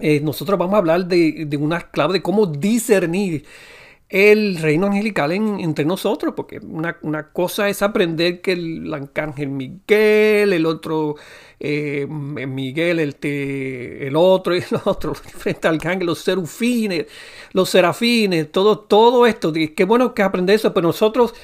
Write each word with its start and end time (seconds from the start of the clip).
Eh, 0.00 0.20
nosotros 0.20 0.58
vamos 0.58 0.74
a 0.74 0.78
hablar 0.78 1.06
de, 1.06 1.48
una 1.60 1.80
clave 1.80 2.14
de 2.14 2.22
cómo 2.22 2.46
discernir 2.46 3.44
el 4.08 4.56
reino 4.56 4.86
angelical 4.86 5.32
entre 5.32 5.84
nosotros, 5.84 6.32
porque 6.34 6.60
una, 6.60 7.28
cosa 7.32 7.68
es 7.68 7.82
aprender 7.82 8.40
que 8.40 8.52
el 8.52 8.92
arcángel 8.94 9.50
Miguel, 9.50 10.54
el 10.54 10.64
otro 10.64 11.16
eh, 11.60 12.06
Miguel, 12.08 13.00
el, 13.00 13.16
el 13.22 14.16
otro 14.16 14.54
el 14.54 14.64
otro, 14.84 15.14
frente 15.14 15.68
al 15.68 15.74
arcángel, 15.74 16.06
los 16.06 16.20
serufines, 16.20 17.06
los 17.52 17.68
serafines, 17.68 18.50
todo, 18.50 18.78
todo 18.78 19.26
esto. 19.26 19.52
Qué 19.52 19.84
bueno 19.84 20.14
que 20.14 20.22
aprender 20.22 20.56
eso, 20.56 20.72
pero 20.72 20.86
nosotros 20.86 21.34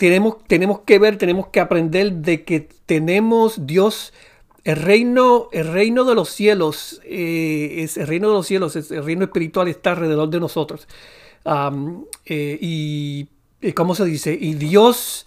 tenemos, 0.00 0.42
tenemos 0.46 0.80
que 0.80 0.98
ver, 0.98 1.18
tenemos 1.18 1.48
que 1.48 1.60
aprender 1.60 2.10
de 2.14 2.42
que 2.42 2.68
tenemos 2.86 3.66
Dios 3.66 4.12
el 4.64 4.76
reino, 4.76 5.48
el 5.52 5.72
reino 5.72 6.04
de 6.04 6.14
los 6.14 6.28
cielos, 6.30 7.00
eh, 7.04 7.76
es 7.78 7.96
el 7.96 8.06
reino 8.06 8.28
de 8.28 8.34
los 8.34 8.46
cielos, 8.46 8.76
el 8.76 9.04
reino 9.04 9.24
espiritual 9.24 9.68
está 9.68 9.92
alrededor 9.92 10.28
de 10.30 10.40
nosotros. 10.40 10.86
Eh, 12.26 12.58
y, 12.60 13.28
¿cómo 13.74 13.94
se 13.94 14.04
dice? 14.04 14.36
Y 14.38 14.54
Dios 14.54 15.26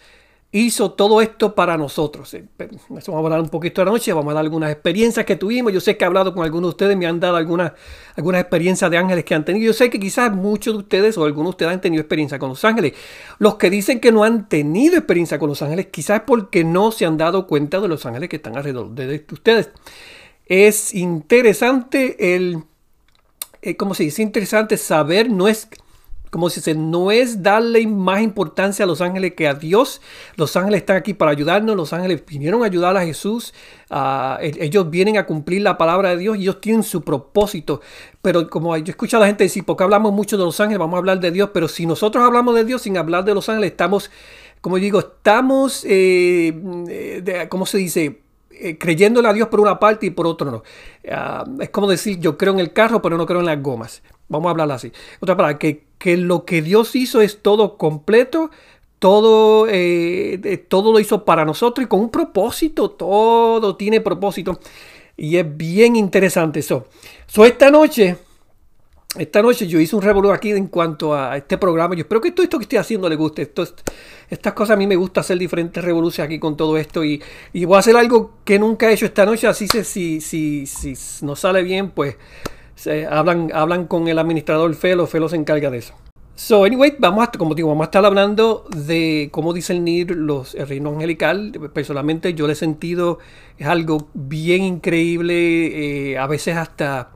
hizo 0.53 0.91
todo 0.91 1.19
esto 1.19 1.55
para 1.55 1.77
nosotros. 1.77 2.31
Eh, 2.35 2.45
vamos 2.87 3.09
a 3.09 3.17
hablar 3.17 3.41
un 3.41 3.49
poquito 3.49 3.81
de 3.81 3.85
la 3.85 3.91
noche, 3.91 4.13
vamos 4.13 4.31
a 4.31 4.35
dar 4.35 4.43
algunas 4.45 4.71
experiencias 4.71 5.25
que 5.25 5.35
tuvimos. 5.35 5.73
Yo 5.73 5.81
sé 5.81 5.97
que 5.97 6.05
he 6.05 6.07
hablado 6.07 6.33
con 6.33 6.43
algunos 6.43 6.69
de 6.69 6.69
ustedes, 6.69 6.97
me 6.97 7.07
han 7.07 7.19
dado 7.19 7.35
algunas, 7.35 7.73
algunas 8.15 8.41
experiencias 8.41 8.89
de 8.89 8.97
ángeles 8.97 9.25
que 9.25 9.33
han 9.33 9.43
tenido. 9.43 9.65
Yo 9.65 9.73
sé 9.73 9.89
que 9.89 9.99
quizás 9.99 10.31
muchos 10.31 10.75
de 10.75 10.79
ustedes 10.79 11.17
o 11.17 11.25
algunos 11.25 11.47
de 11.47 11.49
ustedes 11.49 11.73
han 11.73 11.81
tenido 11.81 12.01
experiencia 12.01 12.37
con 12.37 12.49
los 12.49 12.63
ángeles. 12.63 12.93
Los 13.39 13.55
que 13.55 13.71
dicen 13.71 13.99
que 13.99 14.11
no 14.11 14.23
han 14.23 14.47
tenido 14.47 14.95
experiencia 14.95 15.39
con 15.39 15.49
los 15.49 15.61
ángeles, 15.63 15.87
quizás 15.87 16.19
es 16.19 16.23
porque 16.27 16.63
no 16.63 16.91
se 16.91 17.05
han 17.05 17.17
dado 17.17 17.47
cuenta 17.47 17.79
de 17.79 17.87
los 17.87 18.05
ángeles 18.05 18.29
que 18.29 18.35
están 18.35 18.55
alrededor 18.55 18.91
de 18.91 19.25
ustedes. 19.31 19.71
Es 20.45 20.93
interesante 20.93 22.35
el... 22.35 22.63
Eh, 23.63 23.75
¿Cómo 23.75 23.95
se 23.95 24.03
dice? 24.03 24.21
interesante 24.21 24.77
saber, 24.77 25.31
no 25.31 25.47
es 25.47 25.67
como 26.33 26.49
se 26.49 26.61
dice, 26.61 26.73
no 26.73 27.11
es 27.11 27.43
darle 27.43 27.85
más 27.85 28.23
importancia 28.23 28.85
a 28.85 28.87
los 28.87 29.01
ángeles 29.01 29.35
que 29.35 29.47
a 29.47 29.53
Dios. 29.53 30.01
Los 30.35 30.57
ángeles 30.57 30.79
están 30.79 30.97
aquí 30.97 31.13
para 31.13 31.29
ayudarnos, 31.29 31.75
los 31.75 31.93
ángeles 31.93 32.23
vinieron 32.25 32.63
a 32.63 32.65
ayudar 32.65 32.97
a 32.97 33.05
Jesús, 33.05 33.53
ellos 34.41 34.89
vienen 34.89 35.17
a 35.17 35.27
cumplir 35.27 35.61
la 35.61 35.77
palabra 35.77 36.09
de 36.09 36.17
Dios 36.17 36.35
y 36.37 36.41
ellos 36.41 36.59
tienen 36.59 36.81
su 36.81 37.03
propósito. 37.03 37.81
Pero 38.23 38.49
como 38.49 38.75
yo 38.77 38.89
escucho 38.89 39.17
a 39.17 39.19
la 39.19 39.27
gente 39.27 39.43
decir, 39.43 39.63
porque 39.63 39.83
hablamos 39.83 40.11
mucho 40.11 40.35
de 40.35 40.43
los 40.43 40.59
ángeles, 40.59 40.79
vamos 40.79 40.95
a 40.95 40.97
hablar 40.97 41.19
de 41.19 41.29
Dios, 41.29 41.51
pero 41.53 41.67
si 41.67 41.85
nosotros 41.85 42.25
hablamos 42.25 42.55
de 42.55 42.65
Dios 42.65 42.81
sin 42.81 42.97
hablar 42.97 43.25
de 43.25 43.35
los 43.35 43.47
ángeles, 43.47 43.69
estamos, 43.69 44.09
como 44.59 44.77
digo, 44.77 45.01
estamos, 45.01 45.85
eh, 45.87 47.45
¿cómo 47.47 47.67
se 47.67 47.77
dice? 47.77 48.23
Eh, 48.49 48.77
creyéndole 48.79 49.27
a 49.27 49.33
Dios 49.33 49.49
por 49.49 49.59
una 49.59 49.79
parte 49.79 50.07
y 50.07 50.09
por 50.09 50.25
otro 50.25 50.49
no. 50.49 50.63
Ah, 51.11 51.45
es 51.59 51.69
como 51.69 51.87
decir, 51.87 52.19
yo 52.19 52.39
creo 52.39 52.53
en 52.53 52.59
el 52.59 52.73
carro, 52.73 53.03
pero 53.03 53.17
no 53.17 53.27
creo 53.27 53.39
en 53.39 53.45
las 53.45 53.61
gomas. 53.61 54.01
Vamos 54.33 54.47
a 54.47 54.51
hablar 54.51 54.71
así. 54.71 54.91
Otra 55.21 55.37
palabra, 55.37 55.57
que, 55.57 55.85
que 55.97 56.17
lo 56.17 56.43
que 56.43 56.61
Dios 56.61 56.95
hizo 56.95 57.21
es 57.21 57.41
todo 57.41 57.77
completo, 57.77 58.51
todo, 58.99 59.67
eh, 59.69 60.65
todo 60.67 60.91
lo 60.91 60.99
hizo 60.99 61.23
para 61.23 61.45
nosotros 61.45 61.85
y 61.85 61.87
con 61.87 62.01
un 62.01 62.09
propósito, 62.09 62.91
todo 62.91 63.75
tiene 63.75 64.01
propósito. 64.01 64.59
Y 65.15 65.37
es 65.37 65.57
bien 65.57 65.95
interesante 65.95 66.59
eso. 66.59 66.87
So, 67.27 67.45
esta 67.45 67.69
noche 67.69 68.17
esta 69.17 69.43
noche 69.43 69.67
yo 69.67 69.79
hice 69.79 69.95
un 69.95 70.01
revolú 70.01 70.31
aquí 70.31 70.49
en 70.51 70.67
cuanto 70.67 71.13
a 71.13 71.37
este 71.37 71.59
programa. 71.59 71.93
Yo 71.93 72.01
espero 72.01 72.19
que 72.19 72.31
todo 72.31 72.43
esto 72.43 72.57
que 72.57 72.63
estoy 72.63 72.79
haciendo 72.79 73.07
le 73.07 73.15
guste. 73.15 73.43
Esto, 73.43 73.63
estas 74.27 74.53
cosas 74.53 74.73
a 74.73 74.77
mí 74.77 74.87
me 74.87 74.95
gusta 74.95 75.21
hacer 75.21 75.37
diferentes 75.37 75.83
revoluciones 75.83 76.25
aquí 76.25 76.39
con 76.39 76.57
todo 76.57 76.77
esto. 76.77 77.03
Y, 77.03 77.21
voy 77.53 77.75
a 77.75 77.79
hacer 77.79 77.95
algo 77.95 78.37
que 78.43 78.57
nunca 78.57 78.89
he 78.89 78.93
hecho 78.93 79.05
esta 79.05 79.25
noche. 79.25 79.45
Así 79.45 79.67
que 79.67 79.83
si, 79.83 80.19
si, 80.19 80.65
si 80.65 80.95
no 81.23 81.35
sale 81.35 81.61
bien, 81.61 81.91
pues 81.91 82.15
hablan, 83.09 83.51
hablan 83.53 83.87
con 83.87 84.07
el 84.07 84.19
administrador 84.19 84.73
Felo. 84.75 85.07
Felo 85.07 85.29
se 85.29 85.35
encarga 85.35 85.69
de 85.69 85.79
eso. 85.79 85.93
So, 86.35 86.65
anyway, 86.65 86.95
vamos 86.97 87.23
a, 87.23 87.31
como 87.31 87.53
digo, 87.53 87.69
vamos 87.69 87.83
a 87.83 87.85
estar 87.85 88.03
hablando 88.03 88.65
de 88.75 89.29
cómo 89.31 89.53
discernir 89.53 90.11
los, 90.11 90.55
el 90.55 90.67
reino 90.67 90.89
angelical. 90.89 91.51
Personalmente 91.73 92.33
yo 92.33 92.47
lo 92.47 92.53
he 92.53 92.55
sentido, 92.55 93.19
es 93.59 93.67
algo 93.67 94.07
bien 94.15 94.63
increíble. 94.63 96.11
Eh, 96.11 96.17
a 96.17 96.25
veces 96.25 96.57
hasta 96.57 97.11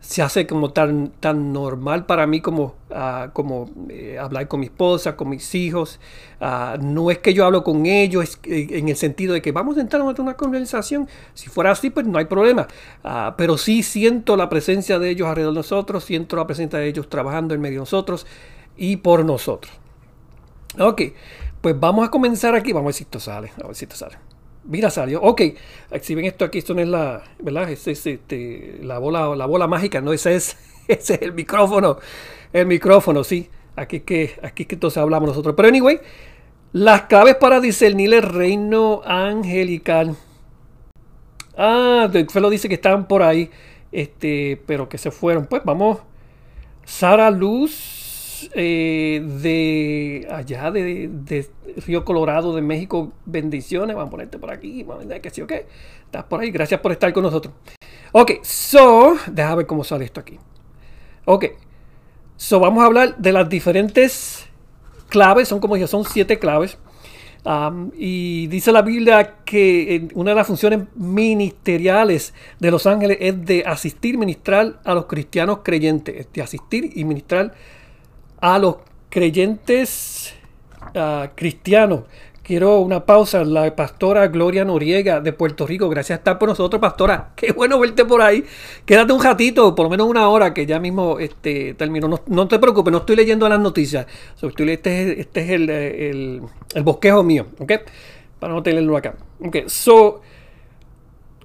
se 0.00 0.22
hace 0.22 0.46
como 0.46 0.70
tan, 0.70 1.10
tan 1.20 1.52
normal 1.52 2.06
para 2.06 2.26
mí 2.26 2.40
como, 2.40 2.76
ah, 2.90 3.30
como 3.32 3.68
eh, 3.88 4.16
hablar 4.18 4.46
con 4.46 4.60
mi 4.60 4.66
esposa, 4.66 5.16
con 5.16 5.28
mis 5.28 5.54
hijos. 5.54 5.98
Ah, 6.40 6.76
no 6.80 7.10
es 7.10 7.18
que 7.18 7.34
yo 7.34 7.44
hablo 7.44 7.64
con 7.64 7.84
ellos 7.86 8.38
en 8.44 8.88
el 8.88 8.96
sentido 8.96 9.34
de 9.34 9.42
que 9.42 9.50
vamos 9.50 9.76
a 9.76 9.80
entrar 9.80 10.00
en 10.02 10.20
una 10.22 10.34
conversación. 10.34 11.08
Si 11.34 11.48
fuera 11.48 11.72
así, 11.72 11.90
pues 11.90 12.06
no 12.06 12.18
hay 12.18 12.26
problema. 12.26 12.68
Ah, 13.02 13.34
pero 13.36 13.58
sí 13.58 13.82
siento 13.82 14.36
la 14.36 14.48
presencia 14.48 14.98
de 14.98 15.10
ellos 15.10 15.28
alrededor 15.28 15.54
de 15.54 15.58
nosotros, 15.58 16.04
siento 16.04 16.36
la 16.36 16.46
presencia 16.46 16.78
de 16.78 16.86
ellos 16.86 17.08
trabajando 17.08 17.54
en 17.54 17.60
medio 17.60 17.78
de 17.78 17.82
nosotros 17.82 18.26
y 18.76 18.98
por 18.98 19.24
nosotros. 19.24 19.72
Ok, 20.78 21.02
pues 21.60 21.78
vamos 21.78 22.06
a 22.06 22.10
comenzar 22.10 22.54
aquí. 22.54 22.72
Vamos 22.72 22.86
a 22.86 22.88
ver 22.88 22.94
si 22.94 23.04
esto 23.04 23.18
sale. 23.18 23.50
A 23.62 23.66
ver 23.66 23.74
si 23.74 23.84
esto 23.84 23.96
sale. 23.96 24.27
Mira, 24.64 24.90
salió. 24.90 25.20
Ok, 25.22 25.42
si 26.02 26.14
ven 26.14 26.26
esto 26.26 26.44
aquí, 26.44 26.58
esto 26.58 26.74
no 26.74 26.80
es 26.80 26.88
la, 26.88 27.22
¿verdad? 27.40 27.70
Es, 27.70 27.86
este, 27.86 28.78
la, 28.82 28.98
bola, 28.98 29.34
la 29.34 29.46
bola 29.46 29.66
mágica, 29.66 30.00
no, 30.00 30.12
ese 30.12 30.36
es, 30.36 30.56
ese 30.88 31.14
es 31.14 31.22
el 31.22 31.32
micrófono. 31.32 31.98
El 32.52 32.66
micrófono, 32.66 33.24
sí. 33.24 33.48
Aquí 33.76 34.00
que, 34.00 34.34
aquí 34.42 34.64
que 34.64 34.74
entonces 34.74 34.98
hablamos 34.98 35.28
nosotros. 35.28 35.54
Pero 35.56 35.68
anyway, 35.68 36.00
las 36.72 37.02
claves 37.02 37.36
para 37.36 37.60
discernir 37.60 38.12
el 38.12 38.22
reino 38.22 39.02
angelical. 39.04 40.16
Ah, 41.56 42.10
lo 42.34 42.50
dice 42.50 42.68
que 42.68 42.74
estaban 42.74 43.08
por 43.08 43.22
ahí, 43.22 43.50
este, 43.90 44.60
pero 44.66 44.88
que 44.88 44.98
se 44.98 45.10
fueron. 45.10 45.46
Pues 45.46 45.62
vamos. 45.64 45.98
Sara 46.84 47.30
Luz 47.30 47.97
eh, 48.54 49.22
de 49.42 50.28
allá 50.30 50.70
de, 50.70 51.48
Río 51.86 52.04
Colorado, 52.04 52.54
de 52.54 52.62
México, 52.62 53.12
bendiciones. 53.24 53.96
Vamos 53.96 54.08
a 54.08 54.10
ponerte 54.10 54.38
por 54.38 54.50
aquí. 54.50 54.82
Vamos 54.82 55.06
que 55.22 55.30
sí, 55.30 55.42
ok. 55.42 55.52
Estás 56.04 56.24
por 56.24 56.40
ahí. 56.40 56.50
Gracias 56.50 56.80
por 56.80 56.92
estar 56.92 57.12
con 57.12 57.22
nosotros. 57.22 57.54
Ok, 58.12 58.32
so, 58.42 59.16
déjame 59.30 59.56
ver 59.56 59.66
cómo 59.66 59.84
sale 59.84 60.04
esto 60.04 60.20
aquí. 60.20 60.38
Ok, 61.24 61.44
so 62.36 62.58
vamos 62.58 62.82
a 62.82 62.86
hablar 62.86 63.16
de 63.18 63.32
las 63.32 63.48
diferentes 63.48 64.46
claves. 65.08 65.48
Son 65.48 65.60
como 65.60 65.74
dije, 65.74 65.86
son 65.86 66.04
siete 66.04 66.38
claves. 66.38 66.78
Y 67.96 68.46
dice 68.48 68.72
la 68.72 68.82
Biblia 68.82 69.36
que 69.44 70.08
una 70.14 70.32
de 70.32 70.36
las 70.36 70.46
funciones 70.46 70.80
ministeriales 70.94 72.34
de 72.58 72.70
los 72.70 72.86
ángeles 72.86 73.18
es 73.20 73.44
de 73.44 73.64
asistir, 73.66 74.18
ministrar 74.18 74.80
a 74.84 74.94
los 74.94 75.06
cristianos 75.06 75.60
creyentes, 75.62 76.28
de 76.32 76.42
asistir 76.42 76.92
y 76.94 77.04
ministrar 77.04 77.54
a 78.40 78.58
los 78.58 78.76
creyentes 79.10 80.34
ah, 80.94 81.30
cristianos. 81.34 82.02
Quiero 82.42 82.80
una 82.80 83.04
pausa. 83.04 83.44
La 83.44 83.76
pastora 83.76 84.26
Gloria 84.28 84.64
Noriega 84.64 85.20
de 85.20 85.34
Puerto 85.34 85.66
Rico. 85.66 85.88
Gracias 85.90 86.18
por 86.18 86.20
estar 86.20 86.38
por 86.38 86.48
nosotros, 86.48 86.80
pastora. 86.80 87.32
Qué 87.36 87.52
bueno 87.52 87.78
verte 87.78 88.06
por 88.06 88.22
ahí. 88.22 88.42
Quédate 88.86 89.12
un 89.12 89.22
ratito, 89.22 89.74
por 89.74 89.84
lo 89.84 89.90
menos 89.90 90.06
una 90.06 90.28
hora, 90.30 90.54
que 90.54 90.64
ya 90.64 90.80
mismo 90.80 91.18
este, 91.18 91.74
termino. 91.74 92.08
No, 92.26 92.48
te 92.48 92.58
preocupes, 92.58 92.90
no 92.90 92.98
estoy 92.98 93.16
leyendo 93.16 93.46
las 93.50 93.60
noticias. 93.60 94.06
este, 94.40 95.20
este 95.20 95.40
es 95.42 95.50
el, 95.50 95.68
el, 95.68 96.82
bosquejo 96.82 97.22
mío, 97.22 97.48
¿ok? 97.58 97.72
Para 98.40 98.54
no 98.54 98.62
tenerlo 98.62 98.96
acá. 98.96 99.16
Ok, 99.44 99.66
so, 99.66 100.22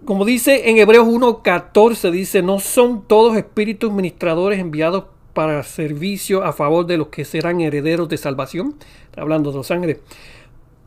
como 0.06 0.24
dice 0.24 0.70
en 0.70 0.78
Hebreos 0.78 1.06
1.14, 1.06 2.12
dice, 2.12 2.42
no 2.42 2.60
son 2.60 3.06
todos 3.08 3.36
espíritus 3.36 3.92
ministradores 3.92 4.58
enviados 4.60 5.06
para 5.34 5.64
servicio 5.64 6.44
a 6.44 6.54
favor 6.54 6.86
de 6.86 6.98
los 6.98 7.08
que 7.08 7.26
serán 7.26 7.62
herederos 7.62 8.10
de 8.10 8.18
salvación, 8.18 8.76
hablando 9.18 9.52
de 9.52 9.74
ángeles. 9.74 9.98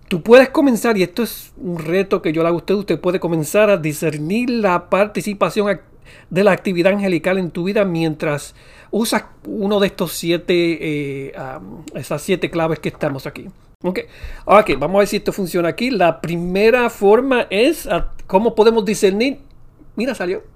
Tú 0.09 0.23
puedes 0.23 0.51
comenzar, 0.51 0.97
y 0.97 1.03
esto 1.03 1.25
es 1.25 1.53
un 1.57 1.79
reto 1.79 2.23
que 2.23 2.33
yo 2.33 2.43
le 2.43 2.49
hago 2.49 2.59
a 2.59 2.61
usted, 2.61 2.75
usted 2.75 3.01
puede 3.01 3.19
comenzar 3.19 3.71
a 3.71 3.77
discernir 3.77 4.51
la 4.51 4.89
participación 4.89 5.81
de 6.31 6.45
la 6.45 6.53
actividad 6.53 6.93
angelical 6.93 7.39
en 7.39 7.51
tu 7.51 7.65
vida 7.65 7.85
mientras 7.85 8.55
usas 8.93 9.25
uno 9.45 9.81
de 9.81 9.89
estos 9.89 10.13
siete, 10.13 11.29
eh, 11.29 11.33
esas 11.95 12.23
siete 12.23 12.51
claves 12.51 12.79
que 12.79 12.89
estamos 12.89 13.27
aquí. 13.27 13.49
Ok, 13.83 14.01
ok, 14.45 14.71
vamos 14.79 14.97
a 14.97 14.99
ver 15.01 15.09
si 15.09 15.17
esto 15.17 15.33
funciona 15.33 15.69
aquí. 15.69 15.91
La 15.91 16.21
primera 16.21 16.89
forma 16.89 17.47
es 17.51 17.89
cómo 18.27 18.55
podemos 18.55 18.85
discernir. 18.85 19.39
Mira, 19.97 20.15
salió. 20.15 20.56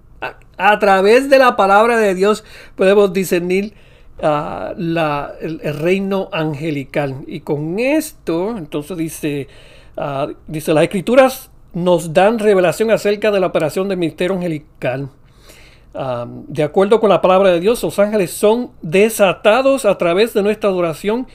A 0.56 0.78
través 0.78 1.30
de 1.30 1.38
la 1.38 1.56
palabra 1.56 1.96
de 1.96 2.14
Dios 2.14 2.44
podemos 2.76 3.12
discernir 3.12 3.72
uh, 4.22 4.74
el, 4.76 5.60
reino 5.78 6.28
angelical. 6.32 7.24
Y 7.26 7.40
con 7.40 7.78
esto, 7.78 8.56
entonces 8.58 8.96
dice, 8.98 9.48
uh, 9.96 10.32
dice, 10.46 10.74
las 10.74 10.84
escrituras 10.84 11.50
nos 11.72 12.12
dan 12.12 12.38
revelación 12.38 12.90
acerca 12.90 13.30
de 13.30 13.40
la 13.40 13.46
operación 13.46 13.88
del 13.88 13.96
ministerio 13.96 14.36
angelical. 14.36 15.08
Um, 15.92 16.44
de 16.46 16.62
acuerdo 16.62 17.00
con 17.00 17.08
la 17.08 17.20
palabra 17.20 17.50
de 17.50 17.60
Dios, 17.60 17.82
los 17.82 17.98
ángeles 17.98 18.30
son 18.30 18.70
desatados 18.82 19.84
a 19.84 19.96
través 19.98 20.34
de 20.34 20.42
nuestra 20.42 20.68
adoración 20.70 21.26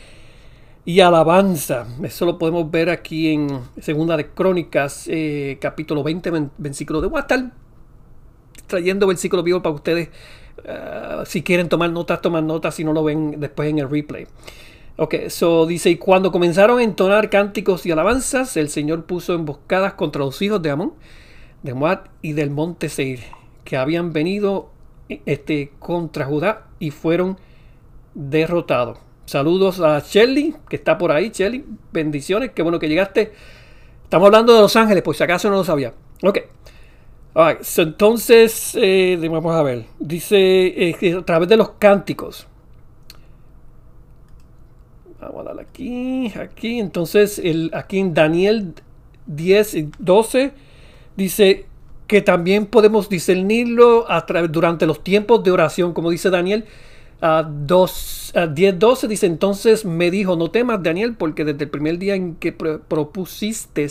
y 0.86 1.00
alabanza. 1.00 1.88
Eso 2.04 2.26
lo 2.26 2.38
podemos 2.38 2.70
ver 2.70 2.90
aquí 2.90 3.34
en 3.34 3.48
Segunda 3.82 4.16
de 4.16 4.28
Crónicas, 4.30 5.08
eh, 5.10 5.58
capítulo 5.60 6.04
20, 6.04 6.32
versículo 6.58 7.02
de. 7.02 7.20
Estar 7.20 7.52
trayendo 8.68 9.08
versículos 9.08 9.46
vivos 9.46 9.62
para 9.62 9.76
ustedes. 9.76 10.10
Uh, 10.60 11.26
si 11.26 11.44
quieren 11.44 11.70
tomar 11.70 11.92
notas, 11.92 12.22
toman 12.22 12.48
notas. 12.48 12.76
Si 12.76 12.84
no 12.84 12.94
lo 12.94 13.04
ven 13.04 13.40
después 13.40 13.70
en 13.70 13.80
el 13.80 13.90
replay. 13.90 14.28
Ok, 14.98 15.14
eso 15.16 15.66
dice: 15.66 15.90
Y 15.90 15.98
cuando 15.98 16.32
comenzaron 16.32 16.80
a 16.80 16.84
entonar 16.84 17.30
cánticos 17.30 17.86
y 17.86 17.92
alabanzas, 17.92 18.56
el 18.58 18.70
Señor 18.70 19.06
puso 19.06 19.34
emboscadas 19.34 19.94
contra 19.94 20.24
los 20.24 20.42
hijos 20.42 20.62
de 20.62 20.70
Amón, 20.70 20.94
de 21.64 21.74
Moab 21.74 22.10
y 22.22 22.34
del 22.34 22.50
monte 22.50 22.90
Seir, 22.90 23.20
que 23.64 23.78
habían 23.78 24.14
venido 24.14 24.70
este, 25.26 25.72
contra 25.80 26.26
Judá 26.26 26.68
y 26.80 26.92
fueron 26.92 27.38
derrotados. 28.14 28.98
Saludos 29.26 29.80
a 29.80 30.00
Shelly, 30.00 30.56
que 30.70 30.76
está 30.76 30.98
por 30.98 31.12
ahí. 31.12 31.32
Shelly, 31.34 31.66
bendiciones. 31.92 32.52
Qué 32.52 32.62
bueno 32.62 32.80
que 32.80 32.88
llegaste. 32.88 33.34
Estamos 34.04 34.28
hablando 34.28 34.54
de 34.54 34.62
Los 34.62 34.76
Ángeles, 34.76 35.04
por 35.04 35.16
si 35.16 35.24
acaso 35.24 35.50
no 35.50 35.58
lo 35.58 35.64
sabía. 35.64 35.94
Ok. 36.24 36.40
Entonces, 37.78 38.78
eh, 38.80 39.20
vamos 39.30 39.56
a 39.56 39.64
ver. 39.64 39.86
Dice 40.00 40.38
eh, 40.90 41.16
a 41.18 41.26
través 41.26 41.50
de 41.50 41.58
los 41.58 41.72
cánticos. 41.72 42.48
Vamos 45.20 45.42
a 45.42 45.44
darle 45.44 45.64
aquí, 45.64 46.32
aquí. 46.40 46.80
Entonces, 46.80 47.42
aquí 47.74 48.00
en 48.00 48.14
Daniel 48.14 48.74
10 49.26 49.74
y 49.76 49.90
12 50.00 50.54
dice 51.16 51.66
que 52.08 52.22
también 52.22 52.68
podemos 52.68 53.10
discernirlo 53.10 54.06
durante 54.50 54.86
los 54.86 55.04
tiempos 55.04 55.44
de 55.44 55.52
oración, 55.52 55.94
como 55.94 56.12
dice 56.12 56.30
Daniel 56.30 56.66
a 57.22 57.44
10.12 57.44 59.08
dice 59.08 59.26
entonces 59.26 59.86
me 59.86 60.12
dijo 60.12 60.36
no 60.36 60.52
temas 60.52 60.84
Daniel 60.84 61.16
porque 61.18 61.46
desde 61.46 61.64
el 61.64 61.70
primer 61.70 61.98
día 61.98 62.16
en 62.16 62.36
que 62.36 62.52
propusiste 62.52 63.88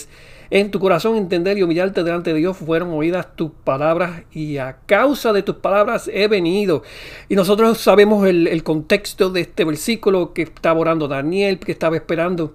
en 0.50 0.70
tu 0.70 0.80
corazón 0.80 1.16
entender 1.16 1.58
y 1.58 1.62
humillarte 1.62 2.04
delante 2.04 2.32
de 2.32 2.38
Dios 2.38 2.56
fueron 2.56 2.90
oídas 2.90 3.34
tus 3.36 3.50
palabras 3.64 4.22
y 4.32 4.58
a 4.58 4.78
causa 4.86 5.32
de 5.32 5.42
tus 5.42 5.56
palabras 5.56 6.10
he 6.12 6.28
venido 6.28 6.82
y 7.28 7.36
nosotros 7.36 7.78
sabemos 7.78 8.26
el, 8.26 8.62
contexto 8.62 9.30
de 9.30 9.42
este 9.42 9.64
versículo 9.64 10.32
que 10.32 10.42
estaba 10.42 10.80
orando 10.80 11.08
Daniel 11.08 11.58
que 11.58 11.72
estaba 11.72 11.96
esperando 11.96 12.54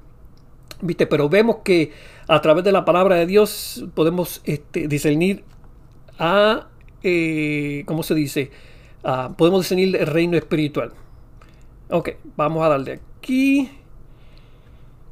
viste 0.81 1.07
pero 1.07 1.29
vemos 1.29 1.57
que 1.63 1.91
a 2.27 2.41
través 2.41 2.63
de 2.63 2.71
la 2.71 2.85
palabra 2.85 3.15
de 3.15 3.25
Dios 3.25 3.85
podemos 3.93 4.41
este, 4.45 4.87
discernir 4.87 5.43
a 6.17 6.67
eh, 7.03 7.83
¿cómo 7.85 8.03
se 8.03 8.15
dice? 8.15 8.51
Podemos 9.37 9.61
discernir 9.61 9.95
el 9.95 10.07
reino 10.07 10.37
espiritual. 10.37 10.91
Ok, 11.89 12.09
vamos 12.35 12.63
a 12.65 12.69
darle 12.69 12.99
aquí. 13.17 13.69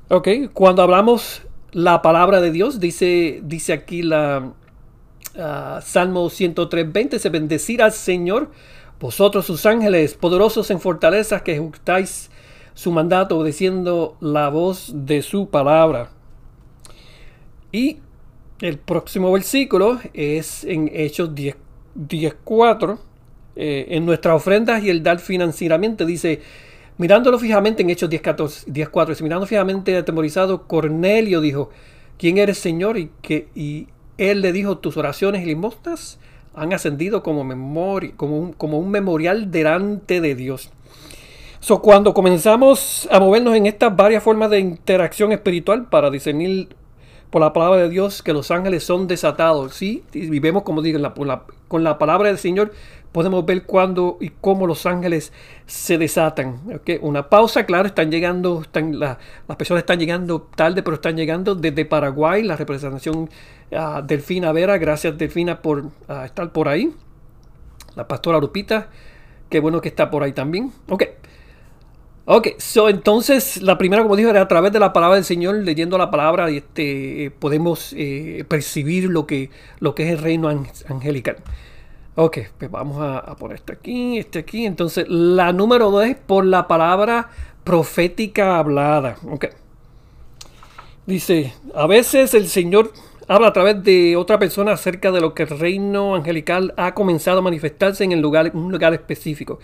Ok, 0.10 0.28
cuando 0.54 0.82
hablamos 0.82 1.42
la 1.72 2.02
palabra 2.02 2.42
de 2.42 2.52
Dios, 2.52 2.80
dice, 2.80 3.42
dice 3.44 3.74
aquí 3.74 4.02
la 4.02 4.54
uh, 5.36 5.82
Salmo 5.82 6.26
103.20, 6.26 7.20
se 7.20 7.30
bendecir 7.30 7.82
al 7.82 7.92
Señor, 7.92 8.52
vosotros 9.00 9.46
sus 9.46 9.66
ángeles, 9.66 10.14
poderosos 10.14 10.72
en 10.72 10.80
fortalezas 10.80 11.42
que 11.42 11.54
ejecutáis 11.54 12.30
su 12.74 12.92
mandato, 12.92 13.38
obedeciendo 13.38 14.18
la 14.22 14.50
voz 14.50 14.92
de 14.94 15.22
su 15.22 15.50
palabra. 15.50 16.10
Y 17.72 17.98
el 18.62 18.78
próximo 18.78 19.32
versículo 19.32 20.00
es 20.14 20.64
en 20.64 20.90
Hechos 20.94 21.32
10.4. 21.32 21.56
10, 21.96 22.36
eh, 23.60 23.88
en 23.96 24.06
nuestras 24.06 24.36
ofrendas 24.36 24.84
y 24.84 24.92
el 24.92 25.02
dar 25.02 25.18
financieramente. 25.18 26.06
Dice, 26.06 26.42
mirándolo 26.98 27.40
fijamente 27.40 27.84
en 27.84 27.90
Hechos 27.90 28.10
10, 28.10 28.22
14, 28.22 28.72
10 28.72 28.90
4, 28.90 29.16
mirando 29.22 29.46
fijamente 29.46 29.96
atemorizado, 29.98 30.68
Cornelio 30.68 31.42
dijo, 31.42 31.70
¿quién 32.18 32.38
eres 32.38 32.58
Señor? 32.58 32.98
Y, 32.98 33.12
que, 33.22 33.48
y 33.56 33.88
él 34.18 34.42
le 34.42 34.52
dijo, 34.52 34.78
tus 34.80 34.98
oraciones 34.98 35.44
y 35.44 35.46
limosnas 35.46 36.20
han 36.56 36.74
ascendido 36.74 37.22
como, 37.22 37.44
memoria, 37.44 38.12
como, 38.18 38.40
un, 38.40 38.54
como 38.54 38.80
un 38.80 38.90
memorial 38.90 39.52
delante 39.52 40.22
de 40.22 40.36
Dios. 40.36 40.72
So, 41.60 41.82
cuando 41.82 42.14
comenzamos 42.14 43.08
a 43.12 43.20
movernos 43.20 43.56
en 43.56 43.66
estas 43.66 43.96
varias 43.96 44.24
formas 44.24 44.50
de 44.50 44.60
interacción 44.60 45.32
espiritual 45.32 45.88
para 45.90 46.10
discernir 46.10 46.70
por 47.30 47.42
la 47.42 47.52
palabra 47.54 47.82
de 47.82 47.90
Dios 47.90 48.24
que 48.24 48.34
los 48.34 48.52
ángeles 48.52 48.84
son 48.84 49.08
desatados, 49.08 49.76
¿sí? 49.76 50.04
Y 50.14 50.40
como 50.64 50.82
digo, 50.82 50.98
la, 51.00 51.14
con 51.68 51.84
la 51.84 51.98
palabra 51.98 52.30
del 52.30 52.38
Señor 52.38 52.72
podemos 53.18 53.48
ver 53.48 53.64
cuándo 53.64 54.20
y 54.22 54.30
cómo 54.30 54.68
los 54.68 54.86
ángeles 54.86 55.34
se 55.66 55.98
desatan. 55.98 56.62
¿okay? 56.76 57.00
Una 57.02 57.30
pausa, 57.30 57.66
claro, 57.66 57.88
están 57.88 58.12
llegando, 58.12 58.62
están, 58.62 59.00
las 59.00 59.18
personas 59.58 59.82
están 59.82 59.98
llegando 59.98 60.48
tarde, 60.56 60.84
pero 60.84 60.98
están 60.98 61.18
llegando 61.18 61.56
desde 61.56 61.84
Paraguay, 61.84 62.44
la 62.44 62.56
representación 62.56 63.28
uh, 63.72 64.04
Delfina 64.06 64.52
Vera, 64.52 64.78
gracias 64.78 65.18
Delfina 65.18 65.64
por 65.64 65.80
uh, 65.80 65.92
estar 66.26 66.52
por 66.52 66.68
ahí. 66.68 66.94
La 67.96 68.08
pastora 68.08 68.40
Lupita, 68.40 68.90
qué 69.50 69.62
bueno 69.62 69.82
que 69.82 69.90
está 69.90 70.12
por 70.12 70.22
ahí 70.22 70.34
también. 70.34 70.72
Ok. 70.88 71.06
Ok, 72.26 72.50
so, 72.60 72.88
entonces 72.88 73.64
la 73.64 73.80
primera, 73.80 74.04
como 74.04 74.16
dijo, 74.16 74.30
era 74.30 74.42
a 74.42 74.48
través 74.48 74.72
de 74.72 74.80
la 74.80 74.94
palabra 74.94 75.16
del 75.16 75.26
Señor, 75.26 75.56
leyendo 75.56 75.98
la 75.98 76.12
palabra, 76.12 76.52
este, 76.52 77.26
eh, 77.26 77.32
podemos 77.32 77.96
eh, 77.98 78.46
percibir 78.48 79.06
lo 79.06 79.26
que, 79.26 79.50
lo 79.80 79.96
que 79.96 80.04
es 80.04 80.12
el 80.12 80.20
reino 80.20 80.50
angelical. 80.50 81.38
Ok, 82.20 82.40
pues 82.58 82.72
vamos 82.72 82.98
a, 83.00 83.36
poner 83.36 83.58
este 83.58 83.74
aquí, 83.74 84.18
este 84.18 84.40
aquí. 84.40 84.66
Entonces, 84.66 85.06
la 85.08 85.54
número 85.54 85.92
dos 85.92 86.04
es 86.04 86.16
por 86.16 86.48
la 86.48 86.68
palabra 86.68 87.30
profética 87.64 88.58
hablada. 88.58 89.18
Ok. 89.30 89.46
Dice, 91.06 91.54
a 91.76 91.86
veces 91.86 92.34
el 92.34 92.48
Señor 92.48 92.92
habla 93.28 93.50
a 93.50 93.54
través 93.54 93.84
de 93.84 94.16
otra 94.16 94.40
persona 94.40 94.72
acerca 94.72 95.12
de 95.12 95.22
lo 95.22 95.36
que 95.36 95.44
el 95.44 95.50
reino 95.50 96.16
angelical 96.16 96.74
ha 96.76 96.96
comenzado 96.96 97.38
a 97.38 97.42
manifestarse 97.44 98.04
en 98.04 98.14
el 98.14 98.20
lugar, 98.20 98.50
un 98.56 98.72
lugar 98.72 98.96
específico. 98.96 99.60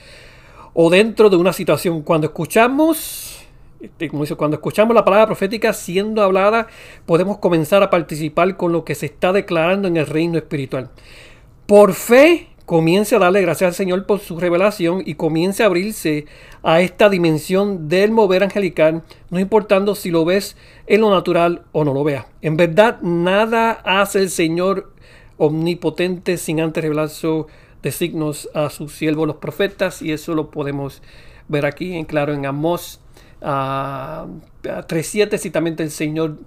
O 0.76 0.92
dentro 0.92 1.32
de 1.32 1.38
una 1.38 1.54
situación. 1.54 2.04
Cuando 2.04 2.28
escuchamos, 2.28 3.44
este, 3.82 4.10
como 4.10 4.26
dice, 4.26 4.36
cuando 4.36 4.58
escuchamos 4.58 4.94
la 4.94 5.04
palabra 5.04 5.26
profética 5.26 5.74
siendo 5.74 6.22
hablada, 6.22 6.68
podemos 7.08 7.40
comenzar 7.40 7.82
a 7.82 7.90
participar 7.90 8.58
con 8.58 8.72
lo 8.72 8.86
que 8.86 8.94
se 8.94 9.08
está 9.08 9.34
declarando 9.34 9.88
en 9.88 9.98
el 9.98 10.06
reino 10.06 10.38
espiritual 10.38 10.92
por 11.66 11.94
fe 11.94 12.48
comience 12.74 13.16
a 13.16 13.20
darle 13.20 13.44
gracias 13.44 13.68
al 13.68 13.76
Señor 13.76 14.08
por 14.08 14.20
su 14.20 14.40
revelación 14.40 15.04
y 15.06 15.14
comience 15.14 15.62
a 15.62 15.68
abrirse 15.68 16.26
a 16.64 16.82
esta 16.82 17.08
dimensión 17.08 17.88
del 17.88 18.10
mover 18.10 18.42
angelical, 18.42 19.04
no 19.30 19.40
importando 19.40 19.94
si 19.94 20.10
lo 20.10 20.26
ves 20.26 20.58
en 20.88 21.02
lo 21.02 21.12
natural 21.12 21.62
o 21.72 21.84
no 21.84 21.94
lo 21.94 22.04
veas. 22.04 22.26
En 22.42 22.58
verdad, 22.58 23.00
nada 23.04 23.74
hace 23.86 24.22
el 24.22 24.32
Señor 24.32 24.92
omnipotente 25.38 26.38
sin 26.38 26.62
antes 26.62 26.84
revelar 26.84 27.10
sus 27.10 27.46
designos 27.84 28.50
a 28.56 28.72
sus 28.72 28.94
siervos 28.94 29.28
los 29.28 29.36
profetas 29.36 30.02
y 30.02 30.12
eso 30.12 30.34
lo 30.34 30.50
podemos 30.50 31.04
ver 31.48 31.68
aquí 31.68 31.96
en 31.96 32.06
claro 32.06 32.34
en 32.34 32.48
Amós 32.48 33.00
uh, 33.42 34.26
3.7 34.64 35.38
citamente 35.38 35.84
el 35.84 35.92
Señor 35.92 36.40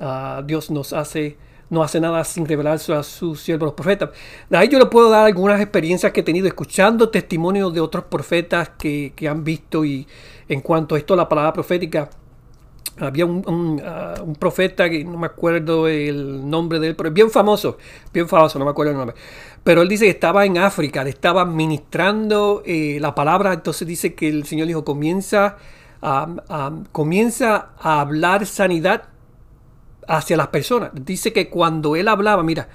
uh, 0.00 0.42
Dios 0.44 0.72
nos 0.72 0.92
hace 0.92 1.36
no 1.70 1.82
hace 1.82 2.00
nada 2.00 2.22
sin 2.24 2.46
revelarse 2.46 2.92
a 2.92 3.02
sus 3.02 3.40
siervos 3.40 3.68
los 3.68 3.74
profetas. 3.74 4.10
De 4.48 4.56
ahí 4.56 4.68
yo 4.68 4.78
le 4.78 4.86
puedo 4.86 5.08
dar 5.08 5.26
algunas 5.26 5.60
experiencias 5.60 6.12
que 6.12 6.20
he 6.20 6.22
tenido 6.22 6.46
escuchando 6.46 7.08
testimonios 7.08 7.72
de 7.72 7.80
otros 7.80 8.04
profetas 8.04 8.70
que, 8.78 9.12
han 9.28 9.44
visto 9.44 9.84
y 9.84 10.06
en 10.48 10.60
cuanto 10.60 10.94
a 10.94 10.98
esto, 10.98 11.14
la 11.14 11.28
palabra 11.28 11.52
profética, 11.52 12.10
había 12.98 13.24
un, 13.24 13.80
ah, 13.84 14.14
profeta 14.38 14.90
que 14.90 15.04
no 15.04 15.16
me 15.16 15.26
acuerdo 15.26 15.88
el 15.88 16.48
nombre 16.48 16.78
de 16.80 16.88
él, 16.88 16.96
pero 16.96 17.08
es 17.08 17.14
bien 17.14 17.30
famoso, 17.30 17.78
bien 18.12 18.28
famoso, 18.28 18.58
no 18.58 18.64
me 18.64 18.72
acuerdo 18.72 18.92
el 18.92 18.98
nombre. 18.98 19.16
Pero 19.62 19.82
él 19.82 19.88
dice 19.88 20.04
que 20.04 20.10
estaba 20.10 20.44
en 20.44 20.58
África, 20.58 21.04
le 21.04 21.10
estaba 21.10 21.44
ministrando 21.44 22.62
eh, 22.66 22.98
la 23.00 23.14
palabra, 23.14 23.52
entonces 23.52 23.86
dice 23.86 24.14
que 24.14 24.28
el 24.28 24.44
Señor 24.44 24.66
dijo, 24.66 24.84
comienza 24.84 25.56
comienza 26.92 27.70
a 27.78 28.00
hablar 28.00 28.46
sanidad 28.46 29.04
hacia 30.10 30.36
las 30.36 30.48
personas. 30.48 30.90
Dice 30.92 31.32
que 31.32 31.48
cuando 31.48 31.94
él 31.94 32.08
hablaba, 32.08 32.42
mira, 32.42 32.68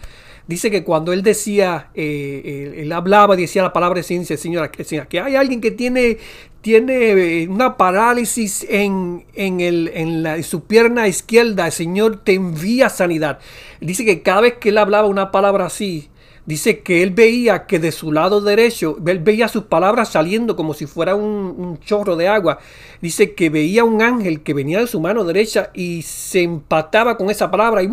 dice 0.48 0.72
que 0.72 0.84
cuando 0.84 1.12
él 1.12 1.22
decía, 1.22 1.90
eh, 1.94 2.74
él, 2.78 2.92
hablaba, 2.94 3.36
decía 3.36 3.62
la 3.62 3.74
palabra 3.74 3.98
de 3.98 4.04
ciencia, 4.04 4.38
señora, 4.38 4.72
que 4.72 5.20
hay 5.20 5.36
alguien 5.36 5.60
que 5.60 5.72
tiene, 5.72 6.18
tiene 6.62 7.42
eh, 7.42 7.48
una 7.50 7.76
parálisis 7.76 8.66
en, 8.70 9.26
en, 9.34 9.60
el, 9.60 9.92
en, 9.94 10.24
la, 10.24 10.42
su 10.44 10.64
pierna 10.64 11.10
izquierda, 11.10 11.66
el 11.66 11.74
Señor 11.74 12.24
te 12.24 12.34
envía 12.34 12.90
sanidad. 12.90 13.40
Dice 13.82 14.06
que 14.06 14.22
cada 14.22 14.42
vez 14.42 14.54
que 14.56 14.70
él 14.70 14.78
hablaba 14.78 15.08
una 15.08 15.32
palabra 15.32 15.66
así, 15.66 16.10
dice 16.46 16.82
que 16.82 17.02
él 17.02 17.12
veía 17.12 17.66
que 17.66 17.80
de 17.80 17.92
su 17.92 18.12
lado 18.12 18.42
derecho, 18.42 18.98
él 19.06 19.20
veía 19.20 19.48
sus 19.48 19.64
palabras 19.64 20.10
saliendo 20.10 20.56
como 20.56 20.74
si 20.74 20.86
fuera 20.86 21.16
un, 21.16 21.80
chorro 21.80 22.16
de 22.16 22.28
agua. 22.28 22.60
Dice 23.02 23.34
que 23.34 23.50
veía 23.50 23.84
un 23.84 24.02
ángel 24.02 24.42
que 24.42 24.54
venía 24.54 24.80
de 24.80 24.88
su 24.88 25.00
mano 25.00 25.24
derecha 25.24 25.72
y 25.74 26.02
se 26.04 26.44
empataba 26.44 27.18
con 27.18 27.30
esa 27.30 27.50
palabra 27.50 27.84
y, 27.84 27.90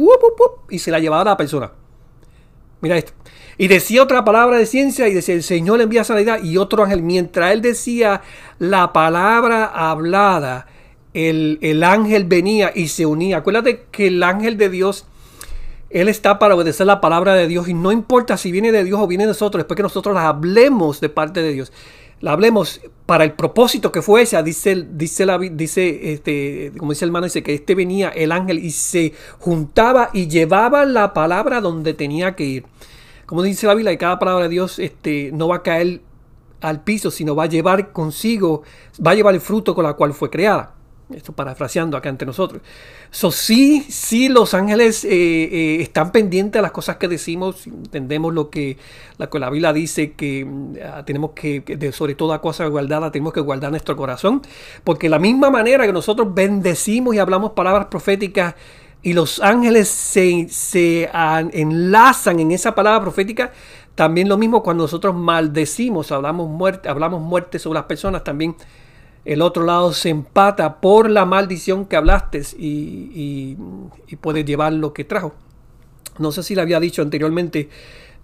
y 0.71 0.79
se 0.79 0.91
la 0.91 0.99
llevaba 0.99 1.23
a 1.23 1.27
la 1.27 1.37
persona. 1.37 1.73
Mira 2.81 2.99
esto. 2.99 3.13
Y 3.59 3.69
decía 3.69 4.03
otra 4.03 4.25
palabra 4.25 4.59
de 4.59 4.67
ciencia 4.67 5.09
y 5.09 5.15
decía, 5.15 5.35
el 5.35 5.43
Señor 5.43 5.81
envía 5.81 6.05
sanidad 6.05 6.43
y 6.43 6.57
otro 6.57 6.85
ángel. 6.85 7.03
Mientras 7.03 7.53
él 7.53 7.63
decía 7.63 8.23
la 8.59 8.93
palabra 8.93 9.67
hablada, 9.67 10.67
el, 11.15 11.59
el 11.61 11.85
ángel 11.85 12.25
venía 12.25 12.73
y 12.75 12.89
se 12.89 13.07
unía. 13.07 13.39
Acuérdate 13.39 13.85
que 13.91 14.09
el 14.09 14.23
ángel 14.23 14.57
de 14.57 14.71
Dios 14.71 15.07
él 15.93 16.09
está 16.09 16.39
para 16.39 16.55
obedecer 16.55 16.87
la 16.87 17.01
palabra 17.01 17.35
de 17.35 17.47
Dios 17.47 17.69
y 17.69 17.75
no 17.75 17.93
importa 17.93 18.37
si 18.37 18.51
viene 18.51 18.73
de 18.73 18.85
Dios 18.85 18.99
o 19.01 19.07
viene 19.07 19.25
de 19.25 19.29
nosotros, 19.29 19.61
después 19.61 19.77
que 19.77 19.83
nosotros 19.83 20.15
la 20.15 20.29
hablemos 20.29 21.01
de 21.01 21.09
parte 21.09 21.43
de 21.43 21.53
Dios. 21.53 21.73
La 22.21 22.33
hablemos 22.33 22.81
para 23.05 23.25
el 23.25 23.33
propósito 23.33 23.91
que 23.91 24.01
fue 24.01 24.23
esa, 24.23 24.43
dice, 24.43 24.87
dice, 24.91 25.27
la, 25.27 25.39
dice 25.39 26.13
este, 26.13 26.73
como 26.79 26.93
dice 26.93 27.05
el 27.05 27.09
hermano, 27.09 27.25
dice 27.25 27.43
que 27.43 27.53
este 27.53 27.75
venía 27.75 28.11
el 28.11 28.31
ángel 28.33 28.59
y 28.59 28.71
se 28.71 29.13
juntaba 29.41 30.11
y 30.13 30.29
llevaba 30.29 30.85
la 30.85 31.13
palabra 31.13 31.61
donde 31.61 31.95
tenía 31.95 32.37
que 32.37 32.45
ir. 32.45 32.65
Como 33.27 33.43
dice 33.43 33.67
la 33.67 33.75
Biblia, 33.75 33.97
cada 33.99 34.19
palabra 34.19 34.45
de 34.45 34.51
Dios 34.51 34.79
este, 34.79 35.31
no 35.33 35.49
va 35.49 35.57
a 35.57 35.63
caer 35.63 36.01
al 36.61 36.85
piso, 36.85 37.11
sino 37.11 37.35
va 37.35 37.45
a 37.45 37.49
llevar 37.49 37.93
consigo, 37.93 38.63
va 39.05 39.11
a 39.11 39.15
llevar 39.15 39.35
el 39.35 39.41
fruto 39.41 39.75
con 39.75 39.85
la 39.85 39.95
cual 39.95 40.15
fue 40.15 40.31
creada. 40.31 40.75
Esto 41.15 41.33
parafraseando 41.33 41.97
acá 41.97 42.09
entre 42.09 42.27
nosotros. 42.27 42.63
So, 43.11 43.31
sí, 43.31 43.85
sí, 43.89 44.29
los 44.29 44.55
ángeles 44.55 45.05
eh, 45.05 45.11
eh, 45.11 45.83
están 45.83 46.13
pendientes 46.13 46.59
de 46.59 46.63
las 46.63 46.73
cosas 46.73 46.97
que 46.97 47.09
decimos. 47.09 47.67
Entendemos 47.67 48.33
lo 48.33 48.51
que 48.51 48.77
la, 49.19 49.29
la 49.33 49.51
Biblia 49.51 49.73
dice 49.73 50.13
que 50.13 50.45
mm, 50.45 51.05
tenemos 51.05 51.33
que, 51.33 51.61
de, 51.61 51.93
sobre 51.93 52.15
toda 52.15 52.41
cosa 52.41 52.67
guardada, 52.67 53.11
tenemos 53.11 53.33
que 53.33 53.41
guardar 53.41 53.71
nuestro 53.71 53.97
corazón. 53.97 54.43
Porque 54.85 55.09
la 55.09 55.19
misma 55.19 55.51
manera 55.51 55.87
que 55.87 55.93
nosotros 55.93 56.35
bendecimos 56.35 57.15
y 57.15 57.19
hablamos 57.19 57.53
palabras 57.53 57.87
proféticas 57.87 58.55
y 59.03 59.13
los 59.15 59.41
ángeles 59.41 59.89
se, 59.89 60.47
se 60.49 61.11
enlazan 61.53 62.39
en 62.39 62.53
esa 62.53 62.75
palabra 62.75 63.01
profética, 63.01 63.53
también 63.95 64.29
lo 64.29 64.39
mismo 64.39 64.63
cuando 64.63 64.85
nosotros 64.85 65.15
maldecimos, 65.15 66.13
hablamos 66.13 66.49
muerte, 66.49 66.89
hablamos 66.89 67.21
muerte 67.21 67.59
sobre 67.59 67.79
las 67.79 67.87
personas, 67.87 68.25
también 68.25 68.55
el 69.25 69.43
otro 69.43 69.65
lado 69.65 69.93
se 69.93 70.09
empata 70.09 70.81
por 70.81 71.11
la 71.11 71.25
maldición 71.25 71.87
que 71.87 71.97
hablaste 71.97 72.43
y, 72.59 73.57
y, 74.09 74.17
puede 74.17 74.45
llevar 74.45 74.73
lo 74.73 74.93
que 74.93 75.05
trajo. 75.05 75.35
No 76.19 76.33
sé 76.33 76.43
si 76.43 76.55
le 76.55 76.63
había 76.63 76.81
dicho 76.81 77.03
anteriormente 77.03 77.69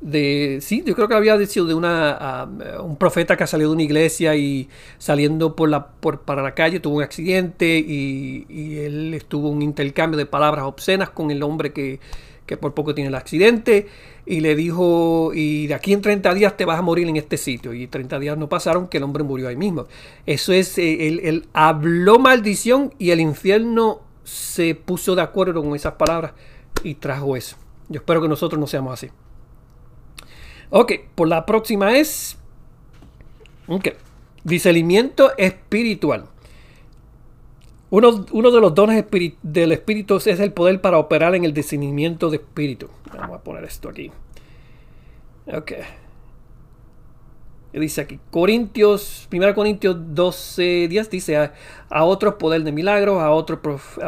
de 0.00 0.59
sí, 0.61 0.85
yo 0.87 0.95
creo 0.95 1.09
que 1.09 1.14
había 1.14 1.37
dicho 1.37 1.64
de 1.64 1.75
una 1.75 2.49
un 2.81 2.97
profeta 2.97 3.37
que 3.37 3.47
salió 3.49 3.69
de 3.69 3.75
una 3.75 3.83
iglesia 3.83 4.37
y 4.37 4.69
saliendo 4.99 5.57
por 5.57 5.69
la 5.69 5.88
por, 5.88 6.21
para 6.21 6.40
la 6.43 6.55
calle 6.55 6.78
tuvo 6.78 6.99
un 6.99 7.02
accidente 7.02 7.78
y, 7.78 8.47
y 8.49 8.78
él 8.78 9.14
estuvo 9.14 9.49
un 9.49 9.61
intercambio 9.61 10.17
de 10.17 10.26
palabras 10.26 10.67
obscenas 10.67 11.11
con 11.11 11.33
el 11.33 11.43
hombre 11.43 11.73
que, 11.73 11.99
que 12.49 12.57
por 12.57 12.75
poco 12.75 12.95
tiene 12.95 13.09
el 13.09 13.14
accidente, 13.14 13.87
y 14.26 14.40
le 14.40 14.57
dijo, 14.57 15.31
y 15.35 15.69
de 15.69 15.75
aquí 15.75 15.93
en 15.93 16.02
30 16.02 16.35
días 16.35 16.57
te 16.57 16.64
vas 16.64 16.78
a 16.78 16.83
morir 16.83 17.07
en 17.09 17.17
este 17.17 17.37
sitio. 17.37 17.73
Y 17.73 17.87
30 17.87 18.19
días 18.19 18.37
no 18.37 18.49
pasaron 18.49 18.88
que 18.88 18.97
el 18.97 19.05
hombre 19.05 19.23
murió 19.23 19.49
ahí 19.49 19.57
mismo. 19.57 19.87
Eso 20.26 20.52
es, 20.52 20.76
eh, 20.78 21.07
él, 21.07 21.47
habló 21.52 22.19
maldición 22.19 22.93
y 22.99 23.11
el 23.11 23.21
infierno 23.21 24.00
se 24.25 24.75
puso 24.75 25.14
de 25.14 25.23
acuerdo 25.23 25.62
con 25.62 25.75
esas 25.76 25.95
palabras 25.95 26.33
y 26.83 26.95
trajo 26.95 27.37
eso. 27.37 27.57
Yo 27.88 28.00
espero 28.00 28.21
que 28.21 28.28
nosotros 28.28 28.59
no 28.59 28.67
seamos 28.67 28.95
así. 28.95 29.11
Ok, 30.71 30.93
por 31.14 31.28
la 31.28 31.47
próxima 31.47 31.97
es... 31.97 32.37
Ok, 33.67 33.88
discernimiento 34.45 35.33
espiritual. 35.37 36.25
Uno, 37.90 38.50
de 38.50 38.61
los 38.61 38.75
dones 38.75 39.04
del 39.42 39.73
Espíritu 39.73 40.16
es 40.16 40.26
el 40.26 40.52
poder 40.52 40.80
para 40.80 40.99
operar 40.99 41.35
en 41.35 41.45
el 41.45 41.54
discernimiento 41.54 42.28
de 42.28 42.37
espíritu. 42.37 42.88
Vamos 43.16 43.38
a 43.38 43.42
poner 43.42 43.64
esto 43.64 43.88
aquí. 43.88 44.11
Ok. 45.47 45.73
Dice 47.73 48.00
aquí, 48.00 48.18
Corintios, 48.30 49.28
1 49.33 49.54
Corintios 49.54 49.97
12, 50.14 50.88
10 50.88 51.11
dice 51.11 51.37
a, 51.37 52.04
otros 52.04 52.35
poder 52.35 52.62
de 52.64 52.73
milagros, 52.73 53.23
a 53.23 53.30
otros 53.30 53.61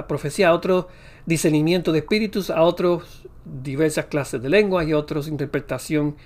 profecía, 0.09 0.49
a 0.49 0.55
otro 0.55 0.89
discernimiento 1.25 1.93
de 1.93 2.01
espíritus, 2.01 2.51
a 2.51 2.63
otros 2.63 3.23
diversas 3.45 4.07
clases 4.07 4.43
de 4.43 4.49
lenguas 4.49 4.89
y 4.89 4.93
a 4.93 4.99
otros 4.99 5.29
interpretación 5.29 6.17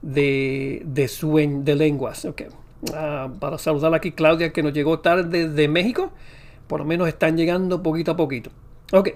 de, 0.00 0.82
de, 0.86 1.60
de 1.62 1.74
lenguas. 1.74 2.24
Okay. 2.24 2.46
Ah, 2.94 3.30
para 3.38 3.58
saludar 3.58 3.94
aquí 3.94 4.12
Claudia 4.12 4.52
que 4.52 4.62
nos 4.62 4.72
llegó 4.72 5.00
tarde 5.00 5.48
de 5.48 5.68
México 5.68 6.10
por 6.70 6.78
lo 6.78 6.86
menos 6.86 7.08
están 7.08 7.36
llegando 7.36 7.82
poquito 7.82 8.12
a 8.12 8.16
poquito. 8.16 8.48
Ok. 8.92 9.08